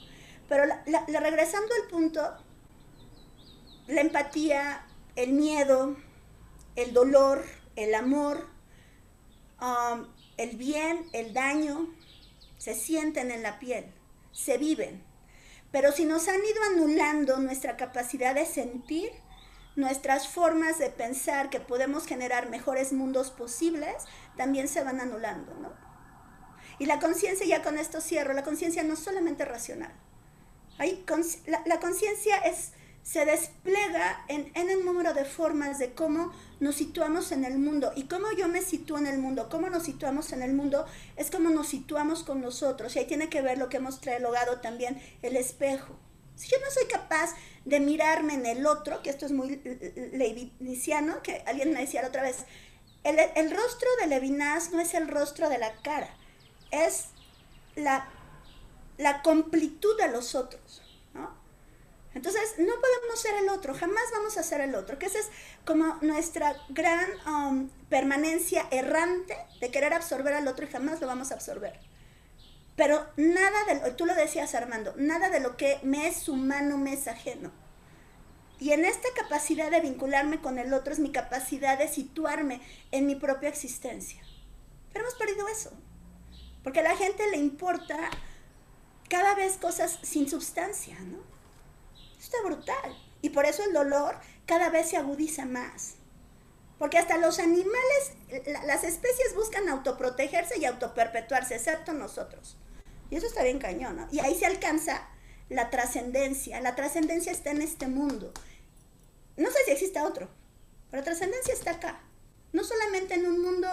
[0.49, 2.21] Pero regresando al punto,
[3.87, 4.85] la empatía,
[5.15, 5.95] el miedo,
[6.75, 7.45] el dolor,
[7.75, 8.47] el amor,
[9.61, 10.07] um,
[10.37, 11.93] el bien, el daño,
[12.57, 13.85] se sienten en la piel,
[14.31, 15.03] se viven.
[15.71, 19.11] Pero si nos han ido anulando nuestra capacidad de sentir,
[19.77, 23.95] nuestras formas de pensar que podemos generar mejores mundos posibles
[24.35, 25.71] también se van anulando, ¿no?
[26.79, 29.91] Y la conciencia, ya con esto cierro, la conciencia no es solamente racional.
[30.79, 31.05] Hay,
[31.65, 32.35] la, conciencia
[33.01, 37.91] se despliega en, en, el número de formas de cómo nos situamos en el mundo.
[37.95, 40.85] Y cómo yo me sitúo en el mundo, cómo nos situamos en el mundo,
[41.15, 42.95] es como nos situamos con nosotros.
[42.95, 45.95] Y ahí tiene que ver lo que hemos trilogado también, el espejo.
[46.37, 47.35] Si yo no soy capaz
[47.65, 49.59] de mirarme en el otro, que esto es muy
[50.13, 52.45] leviniciano, que alguien me decía la otra vez,
[53.03, 56.09] el, el rostro de Levinas no es el rostro de la cara,
[56.71, 57.07] es
[57.75, 58.07] la,
[58.97, 60.83] la completud de los otros.
[62.13, 65.27] Entonces, no podemos ser el otro, jamás vamos a ser el otro, que esa es
[65.65, 71.31] como nuestra gran um, permanencia errante de querer absorber al otro y jamás lo vamos
[71.31, 71.79] a absorber.
[72.77, 76.77] Pero nada de lo, tú lo decías Armando, nada de lo que me es humano
[76.77, 77.51] me es ajeno.
[78.59, 83.05] Y en esta capacidad de vincularme con el otro es mi capacidad de situarme en
[83.05, 84.21] mi propia existencia.
[84.93, 85.71] Pero hemos perdido eso.
[86.63, 87.97] Porque a la gente le importa
[89.09, 91.17] cada vez cosas sin sustancia, ¿no?
[92.19, 92.97] está brutal.
[93.21, 95.95] Y por eso el dolor cada vez se agudiza más.
[96.77, 98.13] Porque hasta los animales,
[98.65, 102.57] las especies buscan autoprotegerse y autoperpetuarse, excepto nosotros.
[103.09, 105.07] Y eso está bien cañón, Y ahí se alcanza
[105.49, 106.59] la trascendencia.
[106.61, 108.33] La trascendencia está en este mundo.
[109.37, 110.29] No sé si existe otro,
[110.89, 112.01] pero la trascendencia está acá.
[112.53, 113.67] No solamente en un mundo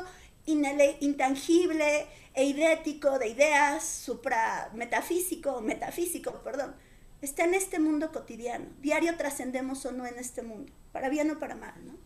[0.46, 6.74] intangible e idético de ideas, supra metafísico, metafísico, perdón,
[7.22, 8.66] está en este mundo cotidiano.
[8.80, 11.96] Diario trascendemos o no en este mundo, para bien o para mal, ¿no?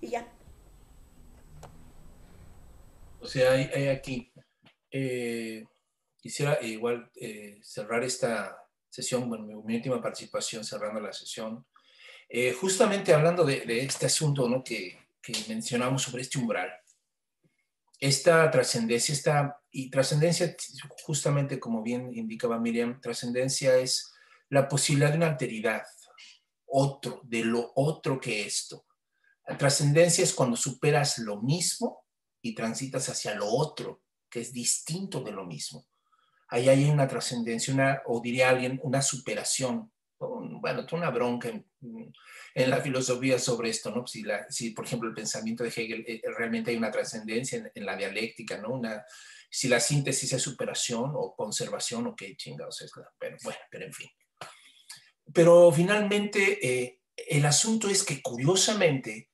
[0.00, 0.28] Y ya.
[3.20, 4.32] O sea, hay, aquí,
[4.90, 5.64] eh,
[6.20, 8.56] quisiera igual eh, cerrar esta
[8.88, 11.66] sesión, bueno, mi, última participación cerrando la sesión,
[12.28, 14.62] eh, justamente hablando de, este asunto ¿no?
[14.62, 16.70] que, que mencionamos sobre este umbral
[17.98, 20.56] esta trascendencia, esta, y trascendencia,
[21.02, 24.12] justamente como bien indicaba Miriam, trascendencia es
[24.50, 25.82] la posibilidad de una alteridad,
[26.66, 28.86] otro, de lo otro que esto.
[29.46, 32.04] La trascendencia es cuando superas lo mismo
[32.40, 35.87] y transitas hacia lo otro, que es distinto de lo mismo.
[36.48, 39.92] Ahí hay una trascendencia, o diría alguien, una superación.
[40.18, 41.64] Bueno, una bronca en,
[42.54, 44.06] en la filosofía sobre esto, ¿no?
[44.06, 47.86] Si, la, si por ejemplo, el pensamiento de Hegel eh, realmente hay una trascendencia en,
[47.86, 48.80] la dialéctica, ¿no?
[49.50, 53.92] Si la síntesis es superación o conservación o qué chingados es, pero bueno, pero en
[53.92, 54.08] fin.
[55.32, 59.30] Pero finalmente, eh, el asunto es que curiosamente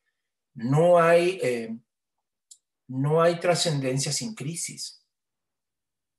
[0.55, 1.75] no hay, eh,
[2.89, 5.04] no hay trascendencia sin crisis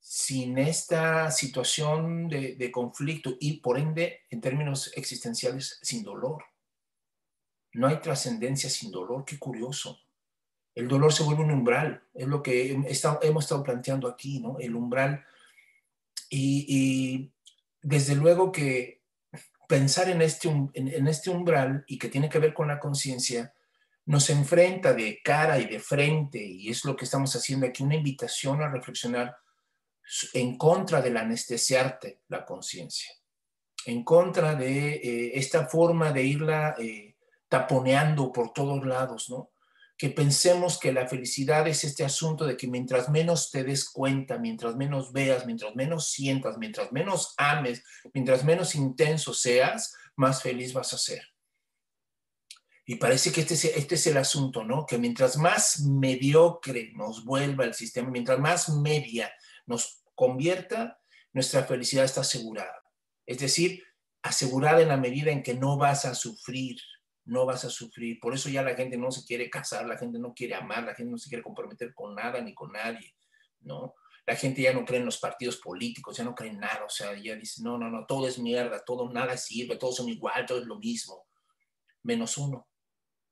[0.08, 6.44] sin esta situación de, conflicto y por ende, en términos existenciales, sin dolor.
[7.72, 9.98] No hay trascendencia sin dolor, qué curioso.
[10.76, 14.58] El dolor se vuelve un umbral, es lo que hemos estado planteando aquí, ¿no?
[14.60, 15.24] El umbral.
[16.30, 17.32] Y,
[17.82, 19.02] desde luego que
[19.68, 23.52] pensar en este, en este umbral y que tiene que ver con la conciencia,
[24.04, 27.96] nos enfrenta de cara y de frente, y es lo que estamos haciendo aquí, una
[27.96, 29.36] invitación a reflexionar
[30.34, 33.10] en contra del anestesiarte la conciencia,
[33.86, 37.16] en contra de eh, esta forma de irla eh,
[37.48, 39.50] taponeando por todos lados, ¿no?
[39.98, 44.38] Que pensemos que la felicidad es este asunto de que mientras menos te des cuenta,
[44.38, 50.72] mientras menos veas, mientras menos sientas, mientras menos ames, mientras menos intenso seas, más feliz
[50.74, 51.22] vas a ser.
[52.84, 54.86] Y parece que este es, este es el asunto, ¿no?
[54.86, 59.32] Que mientras más mediocre nos vuelva el sistema, mientras más media
[59.66, 61.00] nos convierta,
[61.32, 62.82] nuestra felicidad está asegurada.
[63.26, 63.82] Es decir,
[64.22, 66.76] asegurada en la medida en que no vas a sufrir,
[67.24, 68.18] no vas a sufrir.
[68.20, 70.94] Por eso ya la gente no se quiere casar, la gente no quiere amar, la
[70.94, 73.14] gente no se quiere comprometer con nada ni con nadie,
[73.60, 73.94] ¿no?
[74.24, 76.88] La gente ya no cree en los partidos políticos, ya no cree en nada, o
[76.88, 80.46] sea, ya dice, no, no, no, todo es mierda, todo, nada sirve, todos son igual,
[80.46, 81.26] todo es lo mismo,
[82.02, 82.66] menos uno.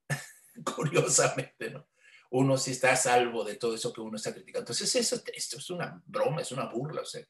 [0.76, 1.88] Curiosamente, ¿no?
[2.36, 4.62] Uno sí está a salvo de todo eso que uno está criticando.
[4.62, 7.24] Entonces, eso, esto es una broma, es una burla, o sea,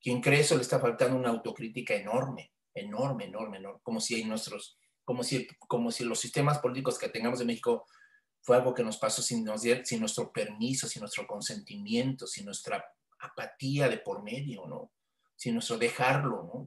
[0.00, 4.24] quien cree eso le está faltando una autocrítica enorme, enorme, enorme, enorme, como si hay
[4.24, 7.86] nuestros como si, como si los sistemas políticos que tengamos en México
[8.40, 9.46] fue algo que nos pasó sin,
[9.84, 12.84] sin nuestro permiso, sin nuestro consentimiento, sin nuestra
[13.20, 14.92] apatía de por medio, ¿no?
[15.36, 16.66] Sin nuestro dejarlo, ¿no?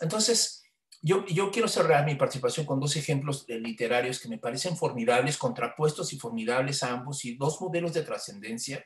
[0.00, 0.57] Entonces,
[1.00, 6.12] yo, yo quiero cerrar mi participación con dos ejemplos literarios que me parecen formidables, contrapuestos
[6.12, 8.84] y formidables ambos, y dos modelos de trascendencia,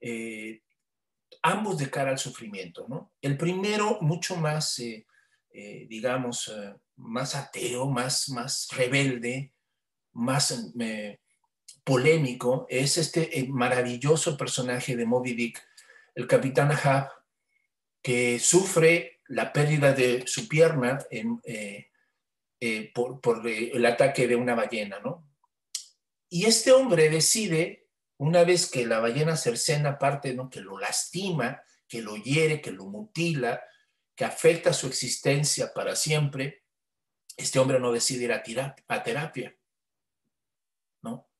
[0.00, 0.62] eh,
[1.42, 3.12] ambos de cara al sufrimiento, ¿no?
[3.20, 5.06] El primero, mucho más, eh,
[5.50, 6.50] eh, digamos,
[6.96, 9.52] más ateo, más, más rebelde,
[10.12, 10.72] más
[11.82, 15.62] polémico, es este maravilloso personaje de Moby Dick,
[16.14, 17.10] el capitán Ahab,
[18.02, 25.28] que sufre la pérdida de su pierna eh, por, el ataque de una ballena, ¿no?
[26.28, 27.88] Y este hombre decide,
[28.18, 30.50] una vez que la ballena cercena parte, ¿no?
[30.50, 33.62] que lo lastima, que lo hiere, que lo mutila,
[34.16, 36.64] que afecta su existencia para siempre,
[37.36, 39.56] este hombre no decide ir a terapia,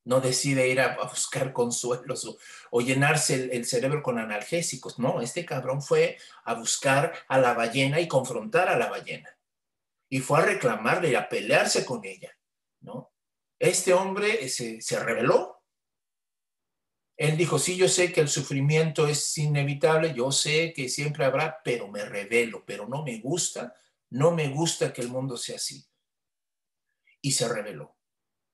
[0.05, 0.21] ¿no?
[0.21, 2.37] Decide ir a, buscar consuelos
[2.71, 7.99] o, llenarse el, cerebro con analgésicos, no, este cabrón fue a buscar a la ballena
[7.99, 9.29] y confrontar a la ballena.
[10.09, 12.31] Y fue a reclamarle y a pelearse con ella,
[12.81, 13.11] ¿no?
[13.59, 15.63] Este hombre se, se rebeló.
[17.17, 21.61] Él dijo, sí, yo sé que el sufrimiento es inevitable, yo sé que siempre habrá,
[21.63, 23.73] pero me rebelo, pero no me gusta
[24.15, 25.85] no me gusta que el mundo sea así.
[27.21, 27.94] Y se rebeló.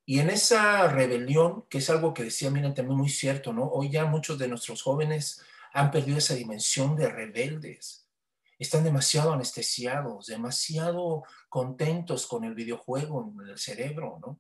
[0.05, 3.67] Y en esa rebelión, que es algo que decía miren también muy cierto, ¿no?
[3.67, 5.41] Hoy ya muchos de nuestros jóvenes
[5.73, 8.07] han perdido esa dimensión de rebeldes.
[8.57, 14.39] Están demasiado anestesiados, demasiado contentos con el videojuego en el cerebro, ¿no?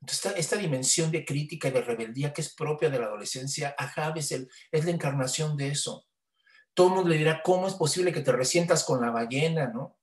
[0.00, 4.12] Entonces, esta, dimensión de crítica y de rebeldía que es propia de la adolescencia, ajá,
[4.16, 6.06] es, es la encarnación de eso.
[6.72, 9.97] Todo el mundo le dirá, ¿cómo es posible que te resientas con la ballena, no?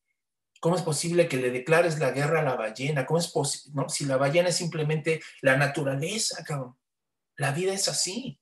[0.66, 3.06] ¿Cómo es posible que le declares la guerra a la ballena?
[3.06, 3.72] ¿Cómo es posible?
[3.76, 3.88] No?
[3.88, 6.76] Si la ballena es simplemente la naturaleza, cabrón.
[7.36, 8.42] La vida es así.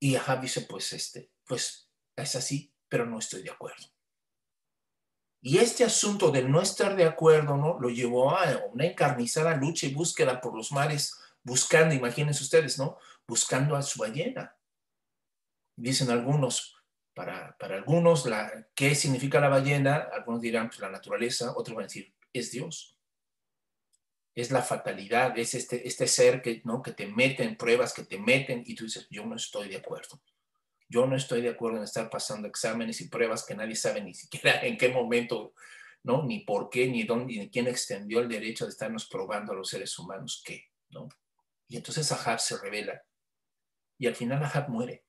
[0.00, 3.86] Y Ahab dice, pues este, pues es así, pero no estoy de acuerdo.
[5.40, 7.78] Y este asunto del no estar de acuerdo, ¿no?
[7.78, 11.14] Lo llevó a una encarnizada lucha y búsqueda por los mares,
[11.44, 12.98] buscando, imagínense ustedes, ¿no?
[13.24, 14.56] Buscando a su ballena.
[15.76, 16.74] Dicen algunos,
[17.20, 18.28] para, algunos,
[18.74, 20.08] ¿qué significa la ballena?
[20.12, 22.96] Algunos dirán, pues la naturaleza, otros van a decir, es Dios.
[24.34, 26.82] Es la fatalidad, es este, este ser que, ¿no?
[26.82, 29.76] que te mete en pruebas, que te meten y tú dices, yo no estoy de
[29.76, 30.22] acuerdo.
[30.88, 34.14] Yo no estoy de acuerdo en estar pasando exámenes y pruebas que nadie sabe ni
[34.14, 35.52] siquiera en qué momento,
[36.02, 36.24] ¿no?
[36.24, 39.68] Ni por qué, ni dónde, ni quién extendió el derecho de estarnos probando a los
[39.68, 41.08] seres humanos qué, ¿no?
[41.68, 43.02] Y entonces Ahab se revela.
[43.98, 45.04] Y al final Ahab muere.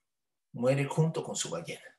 [0.51, 1.90] Muere junto con su ballena.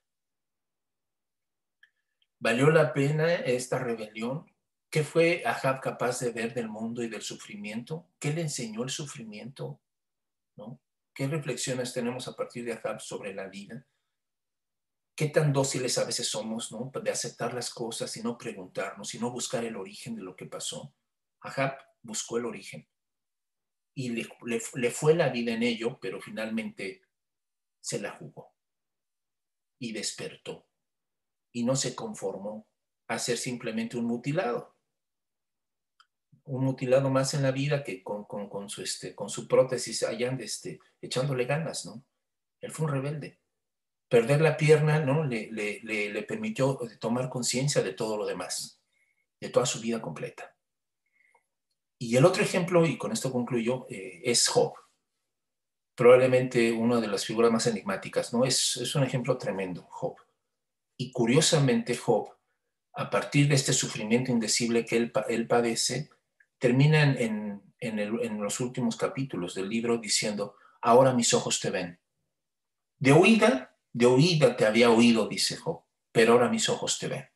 [2.42, 4.52] ¿Valió la pena esta rebelión?
[4.90, 8.08] ¿Qué fue Ahab capaz de ver del mundo y del sufrimiento?
[8.18, 9.80] ¿Qué le enseñó el sufrimiento?
[11.14, 13.86] ¿Qué reflexiones tenemos a partir de Ahab sobre la vida?
[15.14, 16.90] ¿Qué tan dóciles a veces somos, ¿no?
[17.00, 20.46] De aceptar las cosas y no preguntarnos y no buscar el origen de lo que
[20.46, 20.96] pasó.
[21.42, 22.88] Ahab buscó el origen
[23.94, 27.02] y le fue la vida en ello, pero finalmente
[27.78, 28.52] se la jugó
[29.78, 30.66] y despertó
[31.52, 32.66] y no se conformó
[33.06, 34.74] a ser simplemente un mutilado.
[36.44, 40.36] Un mutilado más en la vida que con, con, su, este, con su prótesis allá
[40.40, 42.04] este, echándole ganas, ¿no?
[42.60, 43.38] Él fue un rebelde.
[44.08, 45.24] Perder la pierna, ¿no?
[45.24, 48.82] Le, le, le, permitió tomar conciencia de todo lo demás,
[49.40, 50.54] de toda su vida completa.
[51.98, 54.74] Y el otro ejemplo, y con esto concluyo, eh, es Job.
[55.94, 58.44] Probablemente una de las figuras más enigmáticas, ¿no?
[58.44, 60.16] Es, es un ejemplo tremendo, Job.
[61.02, 62.28] Y curiosamente Job,
[62.92, 66.10] a partir de este sufrimiento indecible que él, padece,
[66.58, 67.60] termina en,
[68.40, 71.98] los últimos capítulos del libro diciendo, ahora mis ojos te ven.
[73.00, 77.28] De oída, de oída te había oído, dice Job, pero ahora mis ojos te ven.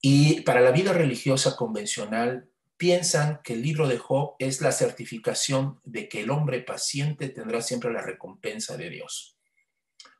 [0.00, 5.80] Y para la vida religiosa convencional, piensan que el libro de Job es la certificación
[5.82, 9.36] de que el hombre paciente tendrá siempre la recompensa de Dios.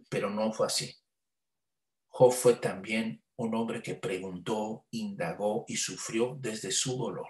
[0.09, 0.93] Pero no fue así.
[2.17, 7.27] Job fue también un hombre que preguntó, indagó y sufrió desde su dolor.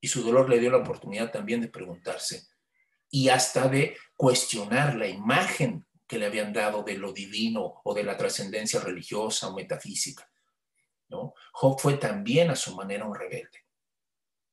[0.00, 2.48] Y su dolor le dio la oportunidad también de preguntarse
[3.08, 8.02] y hasta de cuestionar la imagen que le habían dado de lo divino o de
[8.02, 10.28] la trascendencia religiosa o metafísica.
[11.08, 11.32] ¿no?
[11.52, 13.64] Job fue también a su manera un rebelde.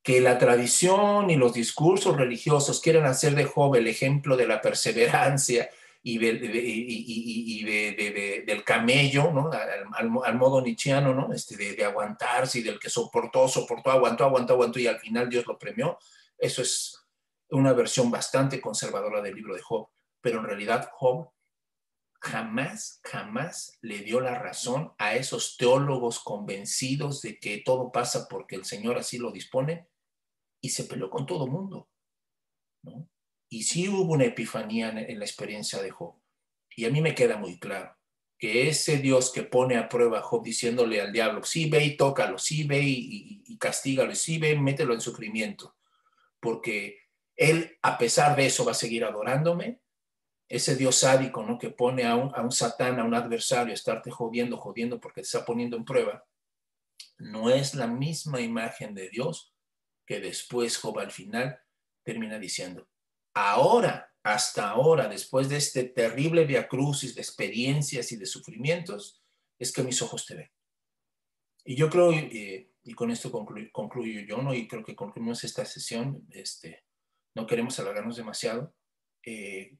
[0.04, 4.60] Que la tradición y los discursos religiosos quieran hacer de Job el ejemplo de la
[4.60, 5.68] perseverancia
[6.06, 7.64] y,
[8.44, 9.50] del camello, ¿no?
[9.50, 11.32] Al, modo nietzscheano, ¿no?
[11.32, 15.46] Este, de, aguantarse y del que soportó, soportó, aguantó, aguantó, aguantó y al final Dios
[15.46, 15.98] lo premió.
[16.36, 17.02] Eso es
[17.48, 19.88] una versión bastante conservadora del libro de Job,
[20.20, 21.30] pero en realidad Job
[22.20, 28.56] jamás, jamás le dio la razón a esos teólogos convencidos de que todo pasa porque
[28.56, 29.88] el Señor así lo dispone
[30.60, 31.88] y se peleó con todo mundo.
[32.82, 33.08] ¿no?
[33.54, 36.16] Y sí hubo una epifanía en, la experiencia de Job.
[36.74, 37.96] Y a mí me queda muy claro
[38.36, 41.96] que ese Dios que pone a prueba a Job diciéndole al diablo, sí ve y
[41.96, 45.76] tócalo, sí ve y, y, castígalo, sí ve, mételo en sufrimiento,
[46.40, 46.98] porque
[47.36, 49.78] él a pesar de eso va a seguir adorándome,
[50.48, 51.56] ese Dios sádico, ¿no?
[51.56, 55.20] Que pone a un, a un satán, a un adversario, a estarte jodiendo, jodiendo porque
[55.20, 56.26] te está poniendo en prueba,
[57.18, 59.54] no es la misma imagen de Dios
[60.04, 61.60] que después Job al final
[62.02, 62.88] termina diciendo,
[63.34, 69.22] ahora, hasta ahora, después de este terrible viacrucis de experiencias y de sufrimientos,
[69.58, 70.50] es que mis ojos te ven.
[71.64, 74.54] Y yo creo, y con esto concluyo, yo, ¿no?
[74.54, 76.84] Y creo que concluimos esta sesión, este,
[77.34, 78.74] no queremos alargarnos demasiado,
[79.24, 79.78] eh,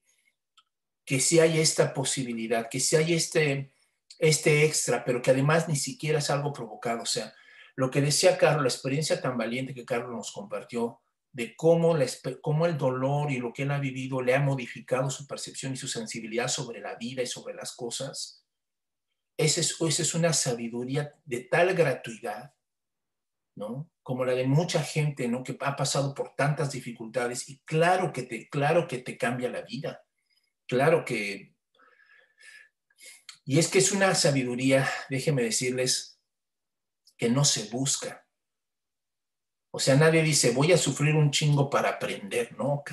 [1.04, 3.72] que si hay esta posibilidad, que si hay este,
[4.18, 7.02] este extra, pero que además ni siquiera es algo provocado.
[7.02, 7.34] O sea,
[7.76, 11.02] lo que decía Carlos, la experiencia tan valiente que Carlos nos compartió,
[11.34, 11.96] de cómo,
[12.40, 15.76] cómo el dolor y lo que él ha vivido le ha modificado su percepción y
[15.76, 18.46] su sensibilidad sobre la vida y sobre las cosas,
[19.36, 22.54] esa es, es una sabiduría de tal gratuidad,
[23.56, 23.90] ¿no?
[24.04, 25.42] Como la de mucha gente, ¿no?
[25.42, 29.62] Que ha pasado por tantas dificultades y claro que te, claro que te cambia la
[29.62, 30.04] vida,
[30.68, 31.52] claro que...
[33.44, 36.20] Y es que es una sabiduría, déjenme decirles,
[37.18, 38.23] que no se busca,
[39.76, 42.56] o sea, nadie dice, voy a sufrir un chingo para aprender.
[42.56, 42.84] No,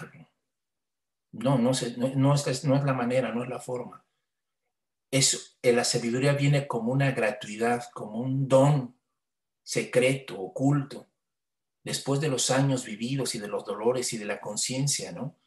[1.32, 4.04] No, no, no, no, es, no es la manera, no es la forma.
[5.12, 9.00] Es, eh, la sabiduría viene como una gratuidad, como un don
[9.62, 11.08] secreto, oculto,
[11.84, 15.38] después de los años vividos y de los dolores y de la conciencia, ¿no?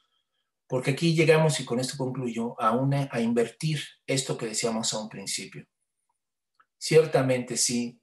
[0.68, 5.00] Porque aquí llegamos, y con esto concluyo, a, una, a invertir esto que decíamos a
[5.00, 5.66] un principio.
[6.78, 8.00] Ciertamente sí,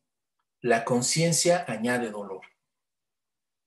[0.59, 2.50] la conciencia añade dolor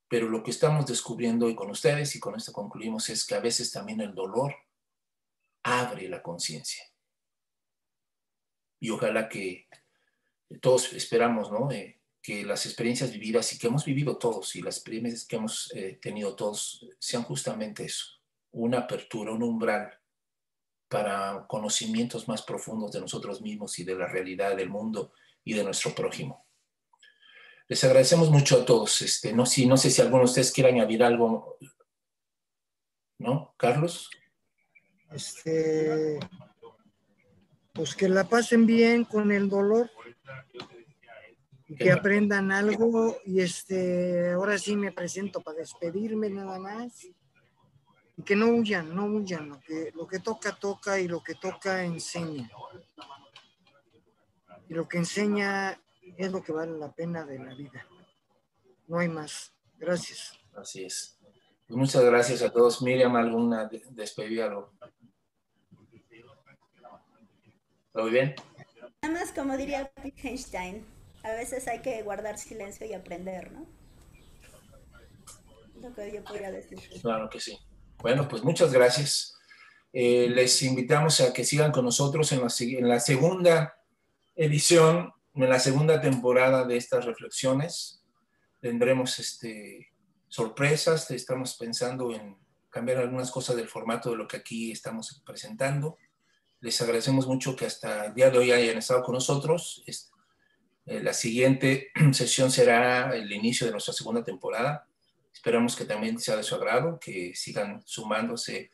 [0.09, 3.41] pero lo que estamos descubriendo hoy con ustedes, y con esto concluimos, es que a
[3.41, 4.55] veces también el dolor
[5.63, 6.85] abre la conciencia.
[8.81, 9.67] Y ojalá que
[10.61, 11.71] todos esperamos, ¿no?
[11.73, 15.71] Eh, que las experiencias vividas y que hemos vivido todos y las experiencias que hemos
[15.75, 18.07] eh, tenido todos sean justamente eso,
[18.53, 19.93] una apertura, un umbral
[20.89, 25.13] para conocimientos más profundos de nosotros mismos y de la realidad del mundo
[25.45, 26.44] y de nuestro prójimo.
[27.69, 29.01] Les agradecemos mucho a todos.
[29.03, 31.57] Este, no, si, no sé si alguno de ustedes quiere añadir algo.
[33.19, 33.55] ¿No?
[33.57, 34.11] Carlos.
[35.11, 36.19] Este,
[37.73, 39.91] pues que la pasen bien con el dolor
[41.67, 47.05] y que aprendan algo y este ahora sí me presento para despedirme nada más
[48.17, 51.35] y que no huyan, no huyan, lo que, lo que toca toca y lo que
[51.35, 52.51] toca enseña.
[54.69, 55.81] Y lo que enseña
[56.17, 57.87] es lo que vale la pena de la vida.
[58.87, 59.55] No hay más.
[59.79, 60.39] Gracias.
[60.55, 61.19] Así es.
[61.67, 62.83] Pues muchas gracias a todos.
[62.83, 64.49] Miriam, ¿alguna despedida?
[64.49, 64.73] ¿Lo
[67.95, 68.35] muy bien?
[69.03, 70.85] Nada más como diría Wittgenstein,
[71.23, 73.67] a veces hay que guardar silencio y aprender, ¿no?
[75.81, 76.79] Lo que yo podría decir.
[77.01, 77.59] Claro que sí.
[77.99, 79.39] Bueno, pues muchas gracias.
[79.93, 83.79] Eh, les invitamos a que sigan con nosotros en la, en la segunda
[84.35, 88.03] edición en la segunda temporada de estas reflexiones
[88.61, 89.93] tendremos este,
[90.29, 92.37] sorpresas, estamos pensando en
[92.71, 95.99] cambiar algunas cosas del formato de lo que aquí estamos presentando.
[96.61, 99.85] Les agradecemos mucho que hasta el día de hoy hayan estado con nosotros.
[100.87, 104.89] Eh, la siguiente sesión será el inicio de nuestra segunda temporada.
[105.33, 108.71] Esperamos que también sea de su agrado, que sigan sumándose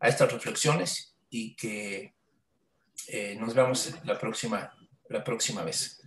[0.00, 2.14] a estas reflexiones y que
[3.08, 4.72] eh, nos vemos la próxima,
[5.08, 5.99] la próxima vez.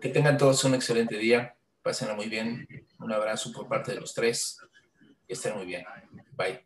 [0.00, 2.66] Que tengan todos un excelente día Pásenla muy bien.
[2.98, 4.58] Un abrazo por parte de los tres.
[5.28, 5.84] Que estén muy bien.
[6.34, 6.64] Bye.